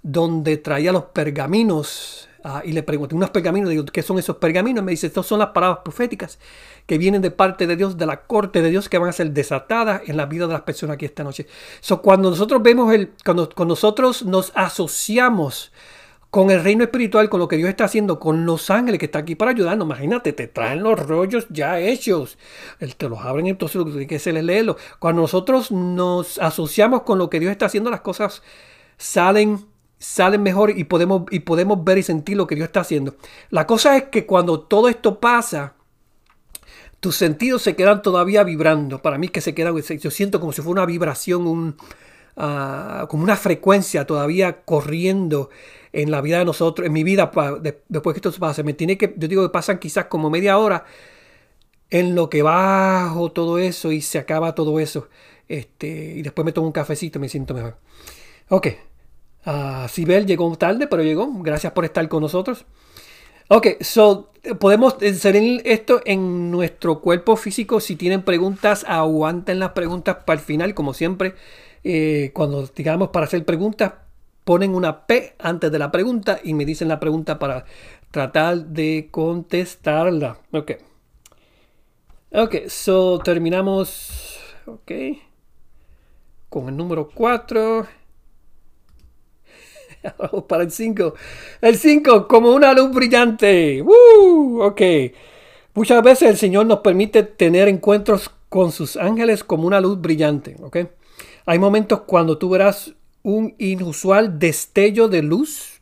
donde 0.00 0.58
traía 0.58 0.92
los 0.92 1.06
pergaminos 1.06 2.28
Ah, 2.44 2.62
y 2.64 2.72
le 2.72 2.82
pregunté 2.82 3.14
unos 3.14 3.30
pergaminos, 3.30 3.70
digo, 3.70 3.84
¿qué 3.84 4.02
son 4.02 4.18
esos 4.18 4.36
pergaminos? 4.36 4.82
Me 4.82 4.90
dice, 4.90 5.06
estos 5.06 5.26
son 5.26 5.38
las 5.38 5.50
palabras 5.50 5.80
proféticas 5.84 6.40
que 6.86 6.98
vienen 6.98 7.22
de 7.22 7.30
parte 7.30 7.68
de 7.68 7.76
Dios, 7.76 7.96
de 7.96 8.06
la 8.06 8.22
corte 8.22 8.62
de 8.62 8.70
Dios, 8.70 8.88
que 8.88 8.98
van 8.98 9.08
a 9.08 9.12
ser 9.12 9.30
desatadas 9.30 10.02
en 10.06 10.16
la 10.16 10.26
vida 10.26 10.48
de 10.48 10.54
las 10.54 10.62
personas 10.62 10.94
aquí 10.94 11.04
esta 11.04 11.22
noche. 11.22 11.46
So, 11.80 12.02
cuando 12.02 12.30
nosotros 12.30 12.60
vemos 12.60 12.92
el, 12.92 13.12
cuando, 13.24 13.48
nosotros 13.64 14.24
nos 14.24 14.50
asociamos 14.56 15.72
con 16.30 16.50
el 16.50 16.64
reino 16.64 16.82
espiritual, 16.82 17.28
con 17.28 17.38
lo 17.38 17.46
que 17.46 17.58
Dios 17.58 17.68
está 17.68 17.84
haciendo, 17.84 18.18
con 18.18 18.44
los 18.44 18.70
ángeles 18.70 18.98
que 18.98 19.04
están 19.04 19.22
aquí 19.22 19.36
para 19.36 19.52
ayudarnos. 19.52 19.86
Imagínate, 19.86 20.32
te 20.32 20.48
traen 20.48 20.82
los 20.82 20.98
rollos 20.98 21.46
ya 21.50 21.78
hechos. 21.78 22.38
Te 22.96 23.08
los 23.08 23.20
abren, 23.20 23.46
entonces 23.46 23.76
lo 23.76 23.84
que 23.84 23.90
tiene 23.92 24.06
que 24.08 24.16
hacer 24.16 24.36
es 24.36 24.42
leerlo. 24.42 24.76
Cuando 24.98 25.22
nosotros 25.22 25.70
nos 25.70 26.38
asociamos 26.38 27.02
con 27.02 27.18
lo 27.18 27.30
que 27.30 27.38
Dios 27.38 27.52
está 27.52 27.66
haciendo, 27.66 27.90
las 27.90 28.00
cosas 28.00 28.42
salen 28.96 29.71
salen 30.02 30.42
mejor 30.42 30.76
y 30.76 30.84
podemos, 30.84 31.22
y 31.30 31.40
podemos 31.40 31.84
ver 31.84 31.98
y 31.98 32.02
sentir 32.02 32.36
lo 32.36 32.48
que 32.48 32.56
Dios 32.56 32.66
está 32.66 32.80
haciendo. 32.80 33.14
La 33.50 33.68
cosa 33.68 33.96
es 33.96 34.04
que 34.04 34.26
cuando 34.26 34.60
todo 34.60 34.88
esto 34.88 35.20
pasa, 35.20 35.74
tus 36.98 37.16
sentidos 37.16 37.62
se 37.62 37.76
quedan 37.76 38.02
todavía 38.02 38.42
vibrando. 38.42 39.00
Para 39.00 39.16
mí 39.16 39.28
que 39.28 39.40
se 39.40 39.54
queda, 39.54 39.72
yo 39.72 40.10
siento 40.10 40.40
como 40.40 40.52
si 40.52 40.60
fuera 40.60 40.82
una 40.82 40.86
vibración, 40.86 41.46
un, 41.46 41.76
ah, 42.36 43.06
como 43.08 43.22
una 43.22 43.36
frecuencia 43.36 44.04
todavía 44.04 44.62
corriendo 44.64 45.50
en 45.92 46.10
la 46.10 46.20
vida 46.20 46.38
de 46.38 46.46
nosotros, 46.46 46.84
en 46.84 46.92
mi 46.92 47.04
vida, 47.04 47.30
después 47.88 48.14
que 48.14 48.28
esto 48.28 48.40
pase. 48.40 48.64
Me 48.64 48.72
tiene 48.72 48.98
que, 48.98 49.14
yo 49.16 49.28
digo 49.28 49.42
que 49.44 49.52
pasan 49.52 49.78
quizás 49.78 50.06
como 50.06 50.30
media 50.30 50.58
hora 50.58 50.84
en 51.90 52.16
lo 52.16 52.28
que 52.28 52.42
bajo 52.42 53.30
todo 53.30 53.58
eso 53.58 53.92
y 53.92 54.00
se 54.00 54.18
acaba 54.18 54.56
todo 54.56 54.80
eso. 54.80 55.08
Este, 55.46 55.86
y 55.86 56.22
después 56.22 56.44
me 56.44 56.50
tomo 56.50 56.66
un 56.66 56.72
cafecito 56.72 57.18
y 57.18 57.20
me 57.20 57.28
siento 57.28 57.54
mejor. 57.54 57.76
Ok. 58.48 58.68
Uh, 59.44 59.88
Sibel 59.88 60.26
llegó 60.26 60.54
tarde, 60.56 60.86
pero 60.86 61.02
llegó. 61.02 61.28
Gracias 61.42 61.72
por 61.72 61.84
estar 61.84 62.08
con 62.08 62.22
nosotros. 62.22 62.64
Ok, 63.48 63.66
so 63.80 64.30
podemos 64.58 64.94
hacer 64.94 65.36
esto 65.64 66.00
en 66.04 66.50
nuestro 66.50 67.00
cuerpo 67.00 67.36
físico. 67.36 67.80
Si 67.80 67.96
tienen 67.96 68.22
preguntas, 68.22 68.84
aguanten 68.88 69.58
las 69.58 69.72
preguntas 69.72 70.18
para 70.24 70.40
el 70.40 70.44
final, 70.44 70.74
como 70.74 70.94
siempre. 70.94 71.34
Eh, 71.84 72.30
cuando 72.32 72.66
digamos 72.66 73.08
para 73.10 73.26
hacer 73.26 73.44
preguntas, 73.44 73.92
ponen 74.44 74.74
una 74.74 75.06
P 75.06 75.34
antes 75.38 75.70
de 75.70 75.78
la 75.78 75.90
pregunta 75.90 76.40
y 76.42 76.54
me 76.54 76.64
dicen 76.64 76.88
la 76.88 77.00
pregunta 77.00 77.38
para 77.38 77.64
tratar 78.10 78.58
de 78.66 79.08
contestarla. 79.10 80.38
Ok. 80.52 80.72
Ok, 82.32 82.68
so 82.68 83.18
terminamos. 83.18 84.38
Ok. 84.66 84.92
Con 86.48 86.68
el 86.68 86.76
número 86.76 87.08
4. 87.12 88.01
para 90.48 90.64
el 90.64 90.70
5. 90.70 91.14
El 91.60 91.76
5, 91.76 92.28
como 92.28 92.52
una 92.52 92.72
luz 92.72 92.90
brillante. 92.90 93.82
¡Woo! 93.82 94.74
Muchas 95.74 96.02
veces 96.02 96.28
el 96.28 96.36
Señor 96.36 96.66
nos 96.66 96.80
permite 96.80 97.22
tener 97.22 97.68
encuentros 97.68 98.30
con 98.48 98.72
sus 98.72 98.96
ángeles 98.96 99.44
como 99.44 99.66
una 99.66 99.80
luz 99.80 100.00
brillante. 100.00 100.56
Ok. 100.60 100.78
Hay 101.46 101.58
momentos 101.58 102.02
cuando 102.02 102.38
tú 102.38 102.50
verás 102.50 102.94
un 103.22 103.54
inusual 103.58 104.38
destello 104.38 105.08
de 105.08 105.22
luz. 105.22 105.80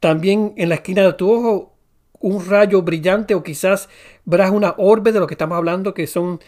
también 0.00 0.54
en 0.56 0.70
la 0.70 0.76
esquina 0.76 1.02
de 1.02 1.12
tu 1.12 1.30
ojo 1.30 1.74
un 2.20 2.46
rayo 2.46 2.82
brillante 2.82 3.34
o 3.34 3.42
quizás 3.42 3.88
verás 4.24 4.50
una 4.50 4.74
orbe 4.78 5.12
de 5.12 5.20
lo 5.20 5.26
que 5.26 5.34
estamos 5.34 5.56
hablando 5.56 5.94
que 5.94 6.06
son 6.06 6.40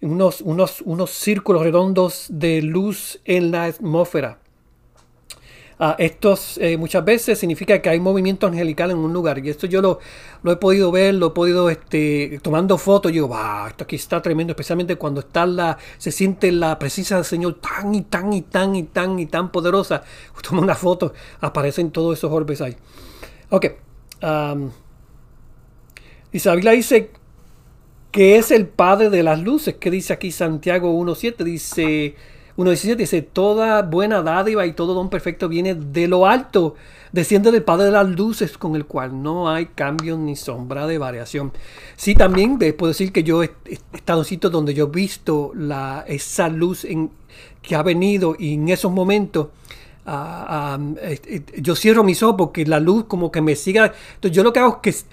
unos, 0.00 0.40
unos, 0.40 0.80
unos 0.82 1.10
círculos 1.10 1.62
redondos 1.62 2.26
de 2.28 2.62
luz 2.62 3.20
en 3.24 3.50
la 3.52 3.64
atmósfera. 3.64 4.41
Ah, 5.78 5.96
estos 5.98 6.58
eh, 6.58 6.76
muchas 6.76 7.04
veces 7.04 7.38
significa 7.38 7.80
que 7.80 7.88
hay 7.88 7.98
movimiento 7.98 8.46
angelical 8.46 8.90
en 8.90 8.98
un 8.98 9.12
lugar. 9.12 9.44
Y 9.44 9.50
esto 9.50 9.66
yo 9.66 9.80
lo, 9.80 9.98
he 10.52 10.56
podido 10.56 10.92
ver, 10.92 11.14
lo 11.14 11.28
he 11.28 11.30
podido 11.30 11.70
este, 11.70 12.38
tomando 12.42 12.78
fotos. 12.78 13.12
Yo 13.12 13.28
wow, 13.28 13.66
esto 13.68 13.84
aquí 13.84 13.96
está 13.96 14.22
tremendo, 14.22 14.52
especialmente 14.52 14.96
cuando 14.96 15.20
está 15.20 15.46
la, 15.46 15.78
se 15.98 16.12
siente 16.12 16.52
la 16.52 16.78
presencia 16.78 17.16
del 17.16 17.24
Señor 17.24 17.54
tan 17.54 17.94
y 17.94 18.02
tan 18.02 18.32
y 18.32 18.42
tan 18.42 18.76
y 18.76 18.84
tan 18.84 19.18
y 19.18 19.26
tan 19.26 19.50
poderosa. 19.50 20.02
Toma 20.48 20.62
una 20.62 20.74
foto, 20.74 21.14
aparecen 21.40 21.90
todos 21.90 22.18
esos 22.18 22.30
orbes 22.30 22.60
ahí. 22.60 22.76
Ok. 23.50 23.66
Isabela 26.32 26.70
dice 26.70 27.10
que 28.12 28.36
es 28.36 28.50
el 28.50 28.68
Padre 28.68 29.10
de 29.10 29.22
las 29.22 29.40
luces. 29.40 29.74
que 29.76 29.90
dice 29.90 30.12
aquí 30.12 30.30
Santiago 30.30 30.92
1.7? 30.94 31.42
Dice 31.44 32.14
1.17 32.56 32.96
dice, 32.96 33.22
toda 33.22 33.82
buena 33.82 34.22
dádiva 34.22 34.66
y 34.66 34.72
todo 34.72 34.94
don 34.94 35.08
perfecto 35.08 35.48
viene 35.48 35.74
de 35.74 36.06
lo 36.06 36.26
alto, 36.26 36.74
desciende 37.12 37.50
del 37.50 37.62
Padre 37.62 37.86
de 37.86 37.92
las 37.92 38.08
luces, 38.08 38.58
con 38.58 38.76
el 38.76 38.84
cual 38.84 39.22
no 39.22 39.50
hay 39.50 39.66
cambio 39.66 40.18
ni 40.18 40.36
sombra 40.36 40.86
de 40.86 40.98
variación. 40.98 41.52
Sí, 41.96 42.14
también 42.14 42.58
puedo 42.58 42.88
decir 42.88 43.12
que 43.12 43.22
yo 43.22 43.42
he 43.42 43.50
estado 43.92 44.24
en 44.28 44.40
donde 44.40 44.74
yo 44.74 44.86
he 44.86 44.90
visto 44.90 45.52
la, 45.54 46.04
esa 46.06 46.48
luz 46.48 46.86
que 47.62 47.74
ha 47.74 47.82
venido 47.82 48.36
y 48.38 48.54
en 48.54 48.68
esos 48.68 48.92
momentos 48.92 49.48
ah, 50.04 50.76
ah, 50.76 50.78
yo 51.56 51.74
cierro 51.76 52.04
mis 52.04 52.22
ojos 52.22 52.36
porque 52.36 52.66
la 52.66 52.80
luz 52.80 53.04
como 53.04 53.30
que 53.30 53.40
me 53.40 53.56
siga. 53.56 53.92
Entonces 54.14 54.36
yo 54.36 54.42
lo 54.42 54.52
que 54.52 54.60
hago 54.60 54.80
es 54.84 55.04
que 55.04 55.06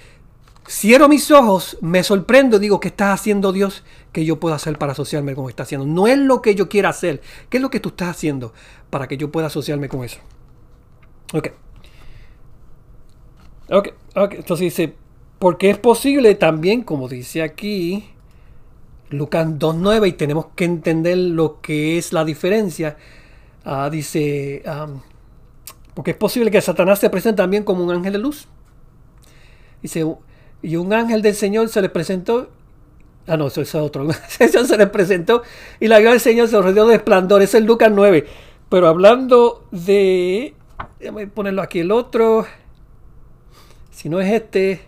Cierro 0.69 1.09
mis 1.09 1.31
ojos, 1.31 1.79
me 1.81 2.03
sorprendo, 2.03 2.59
digo, 2.59 2.79
¿qué 2.79 2.89
estás 2.89 3.19
haciendo 3.19 3.51
Dios 3.51 3.83
que 4.11 4.23
yo 4.23 4.39
pueda 4.39 4.55
hacer 4.55 4.77
para 4.77 4.91
asociarme 4.91 5.33
con 5.33 5.41
lo 5.41 5.47
que 5.47 5.53
está 5.53 5.63
haciendo? 5.63 5.87
No 5.87 6.05
es 6.05 6.19
lo 6.19 6.43
que 6.43 6.53
yo 6.53 6.69
quiera 6.69 6.89
hacer. 6.89 7.21
¿Qué 7.49 7.57
es 7.57 7.63
lo 7.63 7.71
que 7.71 7.79
tú 7.79 7.89
estás 7.89 8.09
haciendo 8.09 8.53
para 8.91 9.07
que 9.07 9.17
yo 9.17 9.31
pueda 9.31 9.47
asociarme 9.47 9.89
con 9.89 10.03
eso? 10.03 10.19
Ok. 11.33 11.47
Ok, 13.71 13.87
ok. 14.15 14.33
Entonces 14.33 14.59
dice, 14.59 14.93
porque 15.39 15.71
es 15.71 15.79
posible 15.79 16.35
también, 16.35 16.83
como 16.83 17.07
dice 17.07 17.41
aquí, 17.41 18.07
Lucas 19.09 19.47
2.9, 19.47 20.07
y 20.07 20.11
tenemos 20.13 20.47
que 20.55 20.65
entender 20.65 21.17
lo 21.17 21.61
que 21.61 21.97
es 21.97 22.13
la 22.13 22.23
diferencia. 22.23 22.95
Ah, 23.65 23.89
dice, 23.89 24.61
porque 25.95 26.11
es 26.11 26.17
posible 26.17 26.51
que 26.51 26.61
Satanás 26.61 26.99
se 26.99 27.09
presente 27.09 27.37
también 27.37 27.63
como 27.63 27.83
un 27.83 27.89
ángel 27.89 28.13
de 28.13 28.19
luz. 28.19 28.47
Dice, 29.81 30.05
y 30.61 30.75
un 30.75 30.93
ángel 30.93 31.21
del 31.21 31.35
Señor 31.35 31.69
se 31.69 31.81
le 31.81 31.89
presentó. 31.89 32.49
Ah, 33.27 33.37
no, 33.37 33.47
eso 33.47 33.61
es 33.61 33.75
otro. 33.75 34.07
Eso 34.39 34.65
se 34.65 34.77
le 34.77 34.87
presentó 34.87 35.43
y 35.79 35.87
la 35.87 35.97
gloria 35.97 36.13
del 36.13 36.19
Señor 36.19 36.47
se 36.47 36.59
rodeó 36.59 36.87
de 36.87 36.95
esplendor. 36.95 37.41
Es 37.41 37.53
el 37.53 37.65
Lucas 37.65 37.91
9. 37.93 38.25
Pero 38.69 38.87
hablando 38.87 39.65
de. 39.71 40.53
Déjame 40.99 41.27
ponerlo 41.27 41.61
aquí 41.61 41.79
el 41.79 41.91
otro. 41.91 42.45
Si 43.91 44.09
no 44.09 44.19
es 44.19 44.31
este. 44.31 44.81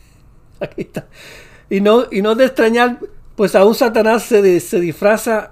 Aquí 0.60 0.82
está. 0.82 1.06
Y 1.68 1.80
no, 1.80 2.04
y 2.10 2.22
no 2.22 2.34
de 2.34 2.44
extrañar, 2.44 3.00
pues 3.34 3.54
aún 3.54 3.74
Satanás 3.74 4.22
se, 4.22 4.60
se 4.60 4.80
disfraza 4.80 5.50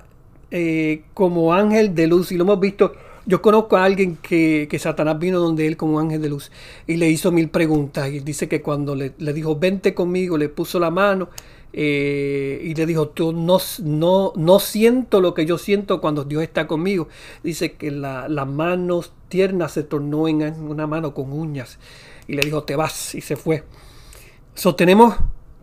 eh, 0.51 1.03
como 1.13 1.53
ángel 1.53 1.95
de 1.95 2.07
luz. 2.07 2.33
Y 2.33 2.37
lo 2.37 2.45
hemos 2.45 2.61
visto 2.61 2.95
yo 3.27 3.41
conozco 3.43 3.77
a 3.77 3.85
alguien 3.85 4.17
que, 4.17 4.69
Satanás 4.81 5.19
vino 5.19 5.39
donde 5.39 5.67
él 5.67 5.77
como 5.77 6.01
ángel 6.01 6.21
de 6.23 6.29
luz 6.29 6.51
y 6.87 6.97
le 6.97 7.09
hizo 7.09 7.31
mil 7.31 7.49
preguntas. 7.49 8.09
Y 8.09 8.21
dice 8.21 8.49
que 8.49 8.63
cuando 8.63 8.95
le, 8.95 9.13
dijo, 9.19 9.57
vente 9.57 9.95
conmigo, 9.95 10.37
le 10.37 10.49
puso 10.49 10.81
la 10.81 10.91
mano 10.91 11.29
eh, 11.73 12.61
y 12.65 12.75
le 12.75 12.87
dijo, 12.87 13.09
tú 13.09 13.33
no, 13.33 13.59
no, 13.83 14.33
no 14.35 14.59
siento 14.59 15.21
lo 15.21 15.35
que 15.35 15.47
yo 15.47 15.59
siento 15.59 16.01
cuando 16.01 16.25
Dios 16.25 16.43
está 16.43 16.67
conmigo. 16.67 17.09
Dice 17.43 17.73
que 17.73 17.91
la, 17.91 18.29
la 18.29 18.45
mano 18.45 19.03
tierna 19.29 19.69
se 19.69 19.83
tornó 19.83 20.29
en 20.29 20.43
una 20.43 20.87
mano 20.87 21.15
con 21.15 21.33
uñas. 21.33 21.79
Y 22.27 22.35
le 22.35 22.43
dijo, 22.43 22.65
te 22.65 22.77
vas. 22.77 23.15
Y 23.15 23.21
se 23.21 23.37
fue. 23.37 23.65
So, 24.55 24.75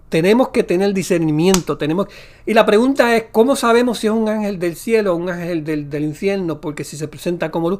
tenemos 0.09 0.49
que 0.49 0.63
tener 0.63 0.93
discernimiento. 0.93 1.77
Tenemos... 1.77 2.07
Y 2.45 2.53
la 2.53 2.65
pregunta 2.65 3.15
es, 3.15 3.25
¿cómo 3.31 3.55
sabemos 3.55 3.99
si 3.99 4.07
es 4.07 4.13
un 4.13 4.27
ángel 4.27 4.59
del 4.59 4.75
cielo 4.75 5.13
o 5.13 5.15
un 5.15 5.29
ángel 5.29 5.63
del, 5.63 6.03
infierno? 6.03 6.59
Porque 6.59 6.83
si 6.83 6.97
se 6.97 7.07
presenta 7.07 7.51
como 7.51 7.69
luz, 7.69 7.79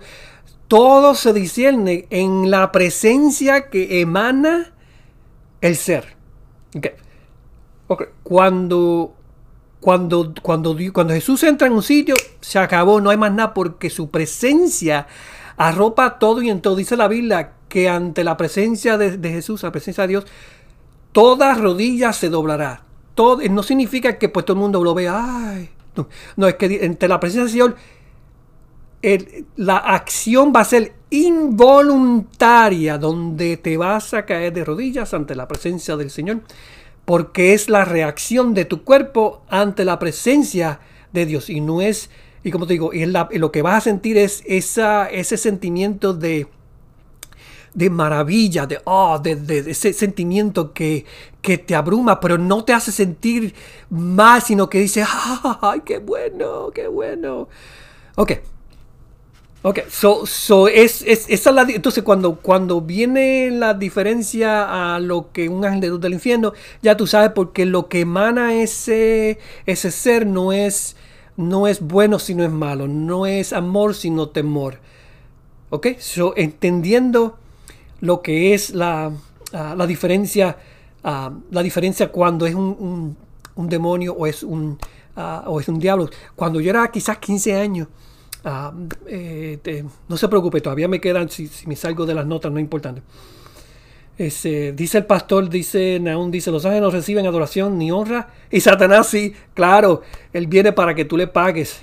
todo 0.68 1.16
se 1.16 1.34
discierne 1.34 2.06
en 2.12 2.52
la 2.52 2.72
presencia 2.72 3.70
que 3.70 4.02
emana 4.02 4.74
el 5.62 5.76
ser. 5.76 6.16
Cuando, 8.22 9.16
cuando, 9.80 10.34
cuando, 10.44 10.76
cuando 10.94 11.14
Jesús 11.14 11.42
entra 11.42 11.68
en 11.68 11.74
un 11.74 11.82
sitio, 11.82 12.14
se 12.40 12.60
acabó, 12.60 13.02
no 13.02 13.10
hay 13.10 13.18
más 13.18 13.34
nada 13.34 13.56
porque 13.56 13.90
su 13.90 14.12
presencia 14.12 15.08
arropa 15.58 16.20
todo 16.20 16.44
y 16.44 16.52
en 16.52 16.62
todo. 16.62 16.76
Dice 16.76 16.96
la 16.96 17.08
Biblia 17.08 17.54
que 17.68 17.90
ante 17.90 18.24
la 18.24 18.38
presencia 18.38 19.00
de 19.00 19.30
Jesús, 19.32 19.64
la 19.64 19.72
presencia 19.72 20.04
de 20.04 20.10
Dios, 20.10 20.26
toda 21.12 21.54
rodilla 21.56 22.14
se 22.14 22.30
doblará. 22.30 22.84
Todo, 23.16 23.40
no 23.50 23.64
significa 23.64 24.18
que 24.18 24.30
pues 24.30 24.46
todo 24.46 24.56
el 24.56 24.62
mundo 24.62 24.84
lo 24.84 24.94
vea. 24.94 25.60
No, 26.38 26.48
es 26.48 26.56
que 26.56 26.86
entre 26.86 27.10
la 27.10 27.20
presencia 27.20 27.44
del 27.44 27.52
Señor, 27.52 27.76
la 29.56 29.78
acción 29.78 30.54
va 30.56 30.62
a 30.62 30.66
ser 30.66 30.94
involuntaria, 31.10 32.98
donde 32.98 33.58
te 33.58 33.78
vas 33.78 34.14
a 34.14 34.26
caer 34.26 34.54
de 34.54 34.64
rodillas 34.64 35.14
ante 35.14 35.36
la 35.36 35.48
presencia 35.48 35.98
del 35.98 36.10
Señor, 36.10 36.42
porque 37.06 37.54
es 37.54 37.70
la 37.70 37.86
reacción 37.86 38.54
de 38.54 38.66
tu 38.66 38.84
cuerpo 38.84 39.42
ante 39.50 39.84
la 39.84 40.00
presencia 40.00 40.80
de 41.12 41.26
Dios. 41.26 41.50
Y 41.50 41.60
no 41.60 41.82
es, 41.82 42.10
y 42.44 42.52
como 42.52 42.68
te 42.68 42.74
digo, 42.74 42.94
y 42.94 43.06
lo 43.06 43.52
que 43.52 43.62
vas 43.62 43.78
a 43.78 43.82
sentir 43.82 44.18
es 44.18 44.44
esa, 44.46 45.08
ese 45.08 45.38
sentimiento 45.38 46.14
de 46.14 46.48
de 47.74 47.90
maravilla, 47.90 48.66
de, 48.66 48.80
oh, 48.86 49.20
de, 49.20 49.66
ese 49.68 49.94
sentimiento 49.94 50.74
que, 50.74 51.06
que, 51.42 51.58
te 51.58 51.76
abruma, 51.76 52.20
pero 52.20 52.38
no 52.38 52.64
te 52.64 52.74
hace 52.74 52.92
sentir 52.92 53.54
más, 53.90 54.46
sino 54.46 54.70
que 54.70 54.80
dice, 54.80 55.04
¡ay, 55.62 55.82
qué 55.86 56.00
bueno, 56.00 56.72
qué 56.74 56.88
bueno! 56.88 57.48
Ok. 58.16 58.34
Ok, 59.62 59.80
so, 59.90 60.26
so 60.26 60.70
es, 60.70 61.02
es, 61.02 61.28
entonces 61.28 62.02
cuando, 62.02 62.36
cuando 62.36 62.80
viene 62.80 63.52
la 63.52 63.74
diferencia 63.74 64.96
a 64.96 65.02
lo 65.02 65.34
que 65.34 65.50
un 65.50 65.66
ángel 65.66 65.82
de 65.82 65.88
luz 65.90 66.00
del 66.00 66.14
infierno, 66.14 66.54
ya 66.82 66.96
tú 66.96 67.06
sabes 67.06 67.32
porque 67.36 67.66
lo 67.66 67.90
que 67.90 68.00
emana 68.00 68.54
ese, 68.54 69.38
ese 69.66 69.92
ser 69.92 70.26
no 70.26 70.54
es, 70.54 70.96
no 71.36 71.68
es 71.68 71.82
bueno 71.82 72.20
sino 72.20 72.46
es 72.46 72.52
malo, 72.52 72.88
no 72.88 73.26
es 73.26 73.52
amor 73.52 73.96
sino 73.96 74.30
temor. 74.30 74.80
Ok, 75.72 75.88
so 76.00 76.34
entendiendo 76.38 77.38
lo 78.02 78.22
que 78.22 78.54
es 78.54 78.72
la, 78.72 79.12
ah, 79.54 79.76
la 79.78 79.88
diferencia, 79.88 80.58
ah, 81.04 81.32
la 81.52 81.64
diferencia 81.64 82.12
cuando 82.12 82.46
es 82.46 82.56
un, 82.56 83.18
un, 83.56 83.70
demonio 83.70 84.14
o 84.14 84.26
es 84.26 84.44
un, 84.44 84.78
uh, 85.18 85.50
o 85.50 85.60
es 85.60 85.68
un 85.68 85.80
diablo. 85.80 86.10
Cuando 86.36 86.62
yo 86.62 86.70
era 86.70 86.90
quizás 86.90 87.18
15 87.18 87.56
años, 87.56 87.88
Ah, 88.44 88.74
eh, 89.08 89.84
no 90.08 90.16
se 90.18 90.28
preocupe, 90.30 90.62
todavía 90.62 90.88
me 90.88 91.02
quedan, 91.02 91.30
si, 91.30 91.50
me 91.66 91.76
salgo 91.76 92.06
de 92.06 92.14
las 92.14 92.26
notas, 92.26 92.52
no 92.52 92.58
es 92.58 92.64
importante. 92.64 93.02
dice 94.18 94.98
el 94.98 95.06
pastor, 95.06 95.50
dice 95.50 96.00
Naún, 96.00 96.32
dice, 96.32 96.52
los 96.52 96.64
ángeles 96.66 96.84
no 96.84 96.92
reciben 96.92 97.26
adoración 97.26 97.78
ni 97.78 97.92
honra. 97.92 98.30
Y 98.50 98.62
Satanás 98.62 99.08
sí, 99.08 99.34
claro, 99.54 100.04
él 100.34 100.48
viene 100.48 100.72
para 100.72 100.96
que 100.96 101.06
tú 101.06 101.18
le 101.18 101.28
pagues. 101.28 101.82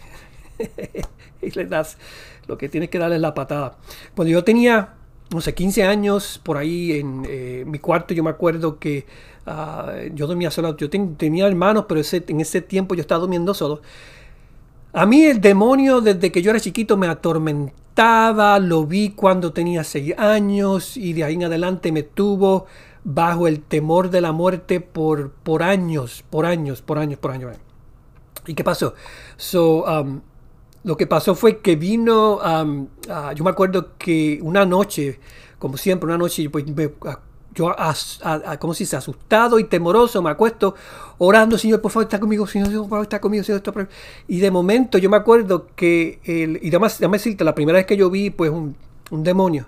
y 1.43 1.51
le 1.51 1.67
das, 1.67 1.99
lo 2.47 2.57
que 2.57 2.69
tienes 2.69 2.89
que 2.89 2.99
darle 2.99 3.17
es 3.17 3.23
la 3.23 3.35
patada. 3.35 3.77
Cuando 4.15 4.33
yo 4.33 4.43
tenía, 4.43 4.95
no 5.31 5.41
sé, 5.41 5.55
15 5.55 5.85
años, 5.85 6.41
por 6.43 6.57
ahí 6.57 6.93
en 6.93 7.25
eh, 7.29 7.65
mi 7.67 7.79
cuarto, 7.79 8.15
yo 8.15 8.23
me 8.23 8.31
acuerdo 8.31 8.79
que 8.79 9.07
ah, 9.47 9.93
yo 10.15 10.27
dormía 10.27 10.51
solo. 10.51 10.77
Yo 10.77 10.89
tenía 10.89 11.47
hermanos, 11.47 11.87
pero 11.89 12.01
ese, 12.01 12.25
en 12.29 12.41
ese 12.41 12.61
tiempo 12.61 12.95
yo 12.95 13.01
estaba 13.01 13.21
durmiendo 13.21 13.53
solo. 13.55 13.81
A 14.93 15.05
mí 15.05 15.25
el 15.25 15.41
demonio 15.41 16.01
desde 16.01 16.33
que 16.33 16.43
yo 16.43 16.51
era 16.51 16.61
chiquito 16.61 16.97
me 16.97 17.09
atormentaba, 17.09 18.59
lo 18.59 18.87
vi 18.87 19.11
cuando 19.11 19.53
tenía 19.53 19.85
seis 19.85 20.15
años 20.17 20.97
y 20.97 21.13
de 21.13 21.25
ahí 21.25 21.35
en 21.35 21.45
adelante 21.45 21.93
me 21.93 22.03
tuvo 22.03 22.67
bajo 23.05 23.47
el 23.47 23.61
temor 23.61 24.11
de 24.11 24.21
la 24.21 24.33
muerte 24.33 24.81
por, 24.81 25.33
por 25.33 25.63
años, 25.63 26.25
por 26.31 26.47
años, 26.47 26.83
por 26.83 26.99
años, 26.99 27.19
por 27.19 27.33
años. 27.33 27.57
¿Y 28.47 28.55
qué 28.55 28.65
pasó? 28.65 28.95
So, 29.37 29.85
um, 29.85 30.21
lo 30.87 30.97
que 30.97 31.09
pasó 31.09 31.35
fue 31.35 31.59
que 31.59 31.75
vino, 31.75 32.37
um, 32.37 32.87
ah, 33.11 33.33
yo 33.35 33.43
me 33.43 33.51
acuerdo 33.51 33.97
que 33.99 34.39
una 34.41 34.65
noche, 34.65 35.19
como 35.59 35.77
siempre, 35.77 36.07
una 36.07 36.17
noche, 36.17 36.49
pues, 36.49 36.65
yo, 37.53 37.75
como 38.61 38.73
si 38.73 38.87
se 38.87 38.97
asustado 38.97 39.59
y 39.59 39.65
temoroso, 39.65 40.23
me 40.23 40.31
acuesto 40.31 40.77
orando, 41.19 41.59
Señor, 41.59 41.81
por 41.81 41.91
favor, 41.91 42.05
está 42.05 42.21
conmigo, 42.21 42.47
Señor, 42.47 42.71
por 42.71 42.89
favor, 42.89 43.03
está 43.03 43.21
conmigo, 43.21 43.43
Señor, 43.43 43.63
está 43.67 43.89
Y 44.29 44.39
de 44.39 44.51
momento 44.53 44.97
yo 44.99 45.11
me 45.11 45.17
acuerdo 45.17 45.67
que, 45.75 46.21
el, 46.23 46.61
y 46.63 46.69
además, 46.69 47.01
déjame 47.01 47.19
decirte, 47.19 47.43
la 47.43 47.57
primera 47.57 47.79
vez 47.79 47.87
que 47.87 47.97
yo 47.97 48.09
vi, 48.09 48.31
pues, 48.31 48.53
un, 48.53 48.77
un 49.11 49.25
demonio, 49.25 49.67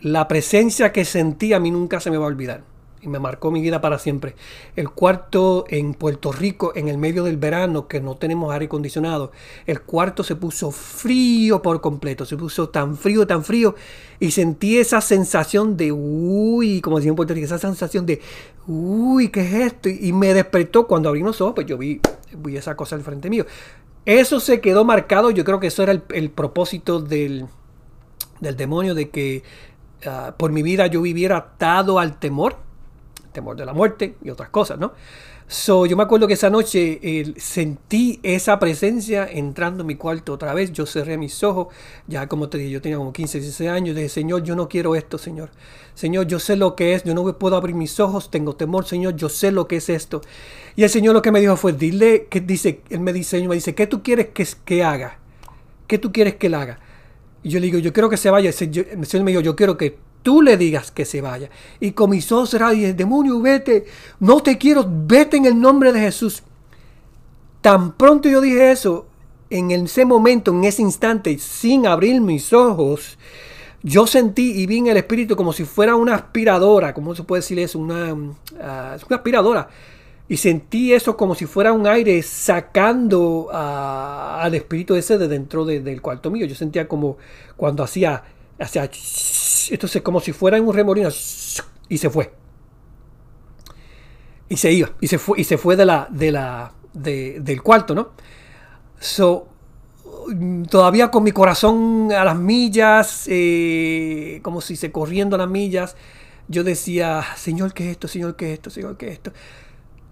la 0.00 0.28
presencia 0.28 0.92
que 0.92 1.04
sentí 1.04 1.52
a 1.54 1.58
mí 1.58 1.72
nunca 1.72 1.98
se 1.98 2.08
me 2.08 2.18
va 2.18 2.26
a 2.26 2.28
olvidar 2.28 2.69
y 3.02 3.08
me 3.08 3.18
marcó 3.18 3.50
mi 3.50 3.60
vida 3.60 3.80
para 3.80 3.98
siempre. 3.98 4.34
El 4.76 4.90
cuarto 4.90 5.64
en 5.68 5.94
Puerto 5.94 6.32
Rico, 6.32 6.72
en 6.74 6.88
el 6.88 6.98
medio 6.98 7.24
del 7.24 7.36
verano, 7.36 7.88
que 7.88 8.00
no 8.00 8.16
tenemos 8.16 8.52
aire 8.52 8.66
acondicionado, 8.66 9.32
el 9.66 9.80
cuarto 9.80 10.22
se 10.22 10.36
puso 10.36 10.70
frío 10.70 11.62
por 11.62 11.80
completo, 11.80 12.26
se 12.26 12.36
puso 12.36 12.68
tan 12.68 12.96
frío, 12.96 13.26
tan 13.26 13.42
frío, 13.42 13.74
y 14.18 14.30
sentí 14.32 14.78
esa 14.78 15.00
sensación 15.00 15.76
de, 15.76 15.92
uy, 15.92 16.80
como 16.80 16.96
decía 16.96 17.10
en 17.10 17.16
Puerto 17.16 17.34
Rico, 17.34 17.46
esa 17.46 17.58
sensación 17.58 18.04
de, 18.04 18.20
uy, 18.66 19.28
¿qué 19.28 19.40
es 19.40 19.54
esto? 19.72 19.88
Y 19.88 20.12
me 20.12 20.34
despertó 20.34 20.86
cuando 20.86 21.08
abrí 21.08 21.22
los 21.22 21.40
ojos, 21.40 21.54
pues 21.54 21.66
yo 21.66 21.78
vi, 21.78 22.00
vi 22.36 22.56
esa 22.56 22.76
cosa 22.76 22.96
al 22.96 23.02
frente 23.02 23.30
mío. 23.30 23.46
Eso 24.04 24.40
se 24.40 24.60
quedó 24.60 24.84
marcado, 24.84 25.30
yo 25.30 25.44
creo 25.44 25.60
que 25.60 25.68
eso 25.68 25.82
era 25.82 25.92
el, 25.92 26.30
propósito 26.30 27.00
del, 27.00 27.46
del 28.40 28.56
demonio, 28.56 28.94
de 28.94 29.10
que 29.10 29.42
ah, 30.06 30.34
por 30.36 30.52
mi 30.52 30.62
vida 30.62 30.86
yo 30.86 31.02
viviera 31.02 31.36
atado 31.36 31.98
al 31.98 32.18
temor 32.18 32.69
temor 33.32 33.56
de 33.56 33.64
la 33.64 33.72
muerte 33.72 34.16
y 34.22 34.30
otras 34.30 34.50
cosas, 34.50 34.78
¿no? 34.78 34.92
So, 35.46 35.84
yo 35.84 35.96
me 35.96 36.04
acuerdo 36.04 36.28
que 36.28 36.34
esa 36.34 36.48
noche 36.48 37.34
sentí 37.36 38.20
esa 38.22 38.60
presencia 38.60 39.26
entrando 39.28 39.80
en 39.80 39.88
mi 39.88 39.96
cuarto 39.96 40.32
otra 40.32 40.54
vez. 40.54 40.72
Yo 40.72 40.86
cerré 40.86 41.18
mis 41.18 41.42
ojos, 41.42 41.74
ya 42.06 42.28
como 42.28 42.48
te 42.48 42.58
dije, 42.58 42.70
yo 42.70 42.80
tenía 42.80 42.98
como 42.98 43.12
15, 43.12 43.40
16 43.40 43.68
años. 43.68 43.96
Dije, 43.96 44.08
Señor, 44.08 44.44
yo 44.44 44.54
no 44.54 44.68
quiero 44.68 44.94
esto, 44.94 45.18
Señor. 45.18 45.50
Señor, 45.94 46.28
yo 46.28 46.38
sé 46.38 46.54
lo 46.54 46.76
que 46.76 46.94
es, 46.94 47.02
yo 47.02 47.14
no 47.14 47.36
puedo 47.36 47.56
abrir 47.56 47.74
mis 47.74 47.98
ojos, 47.98 48.30
tengo 48.30 48.54
temor, 48.54 48.86
Señor, 48.86 49.16
yo 49.16 49.28
sé 49.28 49.50
lo 49.50 49.66
que 49.66 49.78
es 49.78 49.88
esto. 49.88 50.20
Y 50.76 50.84
el 50.84 50.88
Señor 50.88 51.14
lo 51.14 51.22
que 51.22 51.32
me 51.32 51.40
dijo 51.40 51.56
fue, 51.56 51.72
dile, 51.72 52.28
que 52.30 52.40
dice, 52.40 52.82
Él 52.88 53.00
me 53.00 53.12
dice, 53.12 53.46
me 53.48 53.56
dice, 53.56 53.74
¿qué 53.74 53.88
tú 53.88 54.04
quieres 54.04 54.28
que, 54.28 54.46
que 54.64 54.84
haga? 54.84 55.18
¿Qué 55.88 55.98
tú 55.98 56.12
quieres 56.12 56.36
que 56.36 56.46
él 56.46 56.54
haga? 56.54 56.78
Y 57.42 57.50
yo 57.50 57.58
le 57.58 57.66
digo, 57.66 57.78
yo 57.80 57.92
quiero 57.92 58.08
que 58.08 58.16
se 58.16 58.30
vaya. 58.30 58.50
El 58.50 58.54
Señor 58.54 59.24
me 59.24 59.32
dijo, 59.32 59.40
yo 59.40 59.56
quiero 59.56 59.76
que 59.76 59.98
tú 60.22 60.42
le 60.42 60.56
digas 60.56 60.90
que 60.90 61.04
se 61.04 61.20
vaya. 61.20 61.50
Y 61.80 61.94
mis 62.08 62.30
ojos 62.32 62.50
cerrados 62.50 62.76
y 62.76 62.84
el 62.84 62.96
demonio, 62.96 63.40
vete, 63.40 63.86
no 64.18 64.42
te 64.42 64.58
quiero, 64.58 64.86
vete 64.88 65.36
en 65.36 65.46
el 65.46 65.60
nombre 65.60 65.92
de 65.92 66.00
Jesús. 66.00 66.42
Tan 67.60 67.92
pronto 67.92 68.28
yo 68.28 68.40
dije 68.40 68.70
eso, 68.70 69.06
en 69.50 69.70
ese 69.70 70.04
momento, 70.04 70.50
en 70.52 70.64
ese 70.64 70.82
instante, 70.82 71.36
sin 71.38 71.86
abrir 71.86 72.20
mis 72.20 72.52
ojos, 72.52 73.18
yo 73.82 74.06
sentí 74.06 74.52
y 74.60 74.66
vi 74.66 74.78
en 74.78 74.88
el 74.88 74.96
espíritu 74.96 75.36
como 75.36 75.52
si 75.52 75.64
fuera 75.64 75.96
una 75.96 76.14
aspiradora, 76.14 76.94
¿cómo 76.94 77.14
se 77.14 77.24
puede 77.24 77.40
decir 77.40 77.58
eso? 77.58 77.78
Una, 77.78 78.10
ah, 78.62 78.96
una 79.06 79.16
aspiradora. 79.16 79.68
Y 80.28 80.36
sentí 80.36 80.92
eso 80.92 81.16
como 81.16 81.34
si 81.34 81.46
fuera 81.46 81.72
un 81.72 81.88
aire 81.88 82.22
sacando 82.22 83.48
ah, 83.52 84.40
al 84.40 84.54
espíritu 84.54 84.94
ese 84.94 85.18
de 85.18 85.26
dentro 85.26 85.64
del 85.64 86.00
cuarto 86.00 86.30
mío. 86.30 86.46
Yo 86.46 86.54
sentía 86.54 86.86
como 86.86 87.16
cuando 87.56 87.82
hacía 87.82 88.22
entonces 89.74 90.02
como 90.02 90.20
si 90.20 90.32
fuera 90.32 90.60
un 90.60 90.74
remolino 90.74 91.08
y 91.88 91.98
se 91.98 92.10
fue. 92.10 92.32
Y 94.48 94.56
se 94.56 94.72
iba, 94.72 94.90
y 95.00 95.06
se 95.06 95.18
fue, 95.18 95.40
y 95.40 95.44
se 95.44 95.58
fue 95.58 95.76
de 95.76 95.84
la, 95.84 96.08
de 96.10 96.32
la, 96.32 96.72
del 96.92 97.62
cuarto, 97.62 97.94
¿no? 97.94 98.10
So, 98.98 99.48
todavía 100.68 101.10
con 101.10 101.22
mi 101.22 101.32
corazón 101.32 102.10
a 102.12 102.24
las 102.24 102.36
millas, 102.36 103.26
eh, 103.28 104.40
como 104.42 104.60
si 104.60 104.76
se 104.76 104.90
corriendo 104.90 105.36
a 105.36 105.38
las 105.38 105.48
millas, 105.48 105.96
yo 106.48 106.64
decía, 106.64 107.24
Señor, 107.36 107.72
¿qué 107.72 107.84
es 107.86 107.90
esto? 107.92 108.08
Señor, 108.08 108.34
¿qué 108.34 108.48
es 108.48 108.52
esto? 108.54 108.70
Señor, 108.70 108.96
¿qué 108.96 109.06
es 109.08 109.12
esto? 109.14 109.32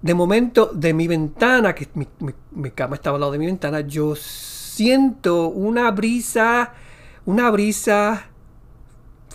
De 0.02 0.14
momento, 0.14 0.70
de 0.72 0.94
mi 0.94 1.08
ventana, 1.08 1.74
que 1.74 1.88
mi, 1.94 2.06
mi 2.52 2.70
cama 2.70 2.94
estaba 2.94 3.16
al 3.16 3.20
lado 3.22 3.32
de 3.32 3.38
mi 3.38 3.46
ventana, 3.46 3.80
yo 3.80 4.14
siento 4.14 5.48
una 5.48 5.90
brisa, 5.90 6.74
una 7.26 7.50
brisa 7.50 8.27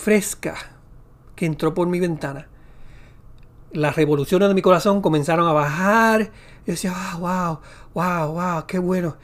fresca 0.04 0.56
que 1.34 1.46
entró 1.46 1.74
por 1.74 1.88
mi 1.88 2.00
ventana. 2.00 2.50
Las 3.72 3.96
revoluciones 3.96 4.50
de 4.50 4.54
mi 4.54 4.62
corazón 4.62 5.02
comenzaron 5.02 5.48
a 5.48 5.54
bajar. 5.54 6.32
Yo 6.66 6.74
decía, 6.74 6.94
wow, 7.18 7.60
wow, 7.94 8.34
wow, 8.34 8.66
qué 8.68 8.80
bueno. 8.80 9.16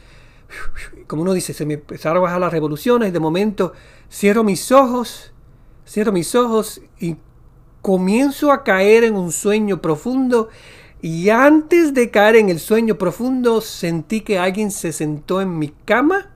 Como 1.05 1.23
uno 1.23 1.33
dice, 1.33 1.53
se 1.53 1.65
me 1.65 1.73
empezaron 1.75 2.19
a 2.19 2.21
bajar 2.21 2.39
las 2.39 2.53
revoluciones. 2.53 3.11
De 3.11 3.19
momento 3.19 3.73
cierro 4.09 4.45
mis 4.45 4.71
ojos, 4.71 5.33
cierro 5.85 6.13
mis 6.13 6.33
ojos 6.33 6.81
y 6.97 7.17
comienzo 7.81 8.51
a 8.51 8.63
caer 8.63 9.03
en 9.03 9.15
un 9.15 9.33
sueño 9.33 9.81
profundo. 9.81 10.47
Y 11.01 11.29
antes 11.29 11.93
de 11.93 12.09
caer 12.09 12.37
en 12.37 12.49
el 12.49 12.59
sueño 12.59 12.97
profundo, 12.97 13.59
sentí 13.59 14.21
que 14.21 14.39
alguien 14.39 14.71
se 14.71 14.93
sentó 14.93 15.41
en 15.41 15.59
mi 15.59 15.69
cama 15.85 16.28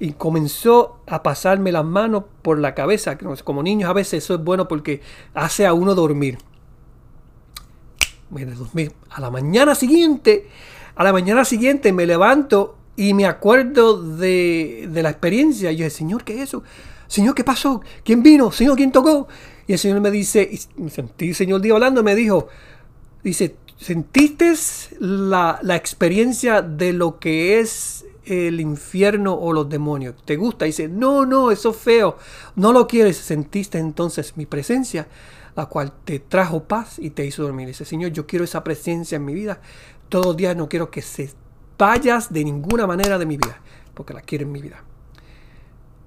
y 0.00 0.12
comenzó 0.12 0.96
a 1.06 1.22
pasarme 1.22 1.70
las 1.70 1.84
manos 1.84 2.24
por 2.40 2.58
la 2.58 2.74
cabeza. 2.74 3.18
Como 3.44 3.62
niños 3.62 3.90
a 3.90 3.92
veces 3.92 4.24
eso 4.24 4.34
es 4.34 4.42
bueno 4.42 4.66
porque 4.66 5.02
hace 5.34 5.66
a 5.66 5.74
uno 5.74 5.94
dormir. 5.94 6.38
A 9.10 9.20
la 9.20 9.30
mañana 9.30 9.74
siguiente, 9.74 10.48
a 10.94 11.04
la 11.04 11.12
mañana 11.12 11.44
siguiente 11.44 11.92
me 11.92 12.06
levanto 12.06 12.76
y 12.96 13.12
me 13.12 13.26
acuerdo 13.26 14.02
de, 14.02 14.88
la 14.90 15.10
experiencia. 15.10 15.70
Y 15.70 15.76
yo 15.76 15.84
dije, 15.84 15.96
Señor, 15.96 16.24
¿qué 16.24 16.34
es 16.36 16.48
eso? 16.48 16.62
Señor, 17.06 17.34
¿qué 17.34 17.44
pasó? 17.44 17.82
¿Quién 18.02 18.22
vino? 18.22 18.50
Señor, 18.52 18.76
¿quién 18.76 18.92
tocó? 18.92 19.28
Y 19.66 19.74
el 19.74 19.78
Señor 19.78 20.00
me 20.00 20.10
dice, 20.10 20.48
y 20.50 20.88
sentí 20.88 21.28
el 21.28 21.34
Señor 21.34 21.60
Dios 21.60 21.74
hablando, 21.74 22.02
me 22.02 22.14
dijo, 22.14 22.48
dice, 23.22 23.56
¿sentiste 23.76 24.54
la, 24.98 25.58
la 25.62 25.76
experiencia 25.76 26.62
de 26.62 26.94
lo 26.94 27.18
que 27.18 27.60
es 27.60 28.06
el 28.24 28.60
infierno 28.60 29.34
o 29.34 29.52
los 29.52 29.68
demonios. 29.68 30.14
¿Te 30.24 30.36
gusta? 30.36 30.64
dice, 30.64 30.88
no, 30.88 31.26
no, 31.26 31.50
eso 31.50 31.70
es 31.70 31.76
feo. 31.76 32.16
No 32.56 32.72
lo 32.72 32.86
quieres. 32.86 33.16
Sentiste 33.16 33.78
entonces 33.78 34.36
mi 34.36 34.46
presencia, 34.46 35.08
la 35.56 35.66
cual 35.66 35.92
te 36.04 36.18
trajo 36.18 36.64
paz 36.64 36.98
y 36.98 37.10
te 37.10 37.24
hizo 37.26 37.42
dormir. 37.42 37.68
Dice, 37.68 37.84
Señor, 37.84 38.12
yo 38.12 38.26
quiero 38.26 38.44
esa 38.44 38.64
presencia 38.64 39.16
en 39.16 39.24
mi 39.24 39.34
vida. 39.34 39.60
Todos 40.08 40.26
los 40.26 40.36
días 40.36 40.56
no 40.56 40.68
quiero 40.68 40.90
que 40.90 41.02
se 41.02 41.30
vayas 41.78 42.32
de 42.32 42.44
ninguna 42.44 42.86
manera 42.86 43.18
de 43.18 43.24
mi 43.24 43.38
vida, 43.38 43.58
porque 43.94 44.12
la 44.12 44.20
quiero 44.20 44.44
en 44.44 44.52
mi 44.52 44.60
vida. 44.60 44.84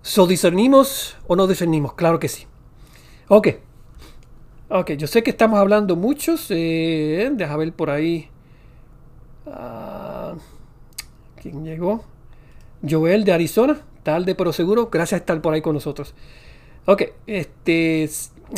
¿So 0.04 0.28
discernimos 0.28 1.18
o 1.28 1.36
no 1.36 1.48
discernimos? 1.48 1.94
Claro 1.94 2.20
que 2.20 2.28
sí. 2.28 2.46
Ok. 3.28 3.48
Ok, 4.70 4.92
yo 4.92 5.08
sé 5.08 5.24
que 5.24 5.32
estamos 5.32 5.60
hablando 5.60 5.96
muchos. 5.96 6.48
Eh, 6.50 7.32
deja 7.34 7.58
ver 7.58 7.74
por 7.74 7.90
ahí. 7.90 8.30
Ah, 9.48 10.36
¿Quién 11.44 11.66
llegó? 11.66 12.06
Joel 12.90 13.26
de 13.26 13.34
Arizona. 13.34 13.82
Tarde 14.04 14.34
pero 14.34 14.54
seguro. 14.54 14.90
Gracias 14.90 15.20
por 15.20 15.24
estar 15.24 15.42
por 15.42 15.54
ahí 15.54 15.62
con 15.62 15.74
nosotros. 15.74 16.16
Ok, 16.86 17.04
este. 17.28 18.10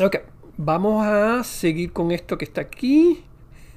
Ok, 0.03 0.17
vamos 0.55 1.03
a 1.03 1.43
seguir 1.43 1.91
con 1.91 2.11
esto 2.11 2.37
que 2.37 2.45
está 2.45 2.61
aquí. 2.61 3.23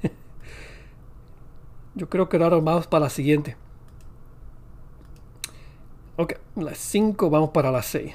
Yo 1.95 2.07
creo 2.07 2.29
que 2.29 2.37
ahora 2.37 2.57
vamos 2.57 2.85
para 2.85 3.05
la 3.05 3.09
siguiente. 3.09 3.57
Ok, 6.17 6.33
las 6.55 6.77
5, 6.77 7.31
vamos 7.31 7.49
para 7.49 7.71
las 7.71 7.87
6. 7.87 8.13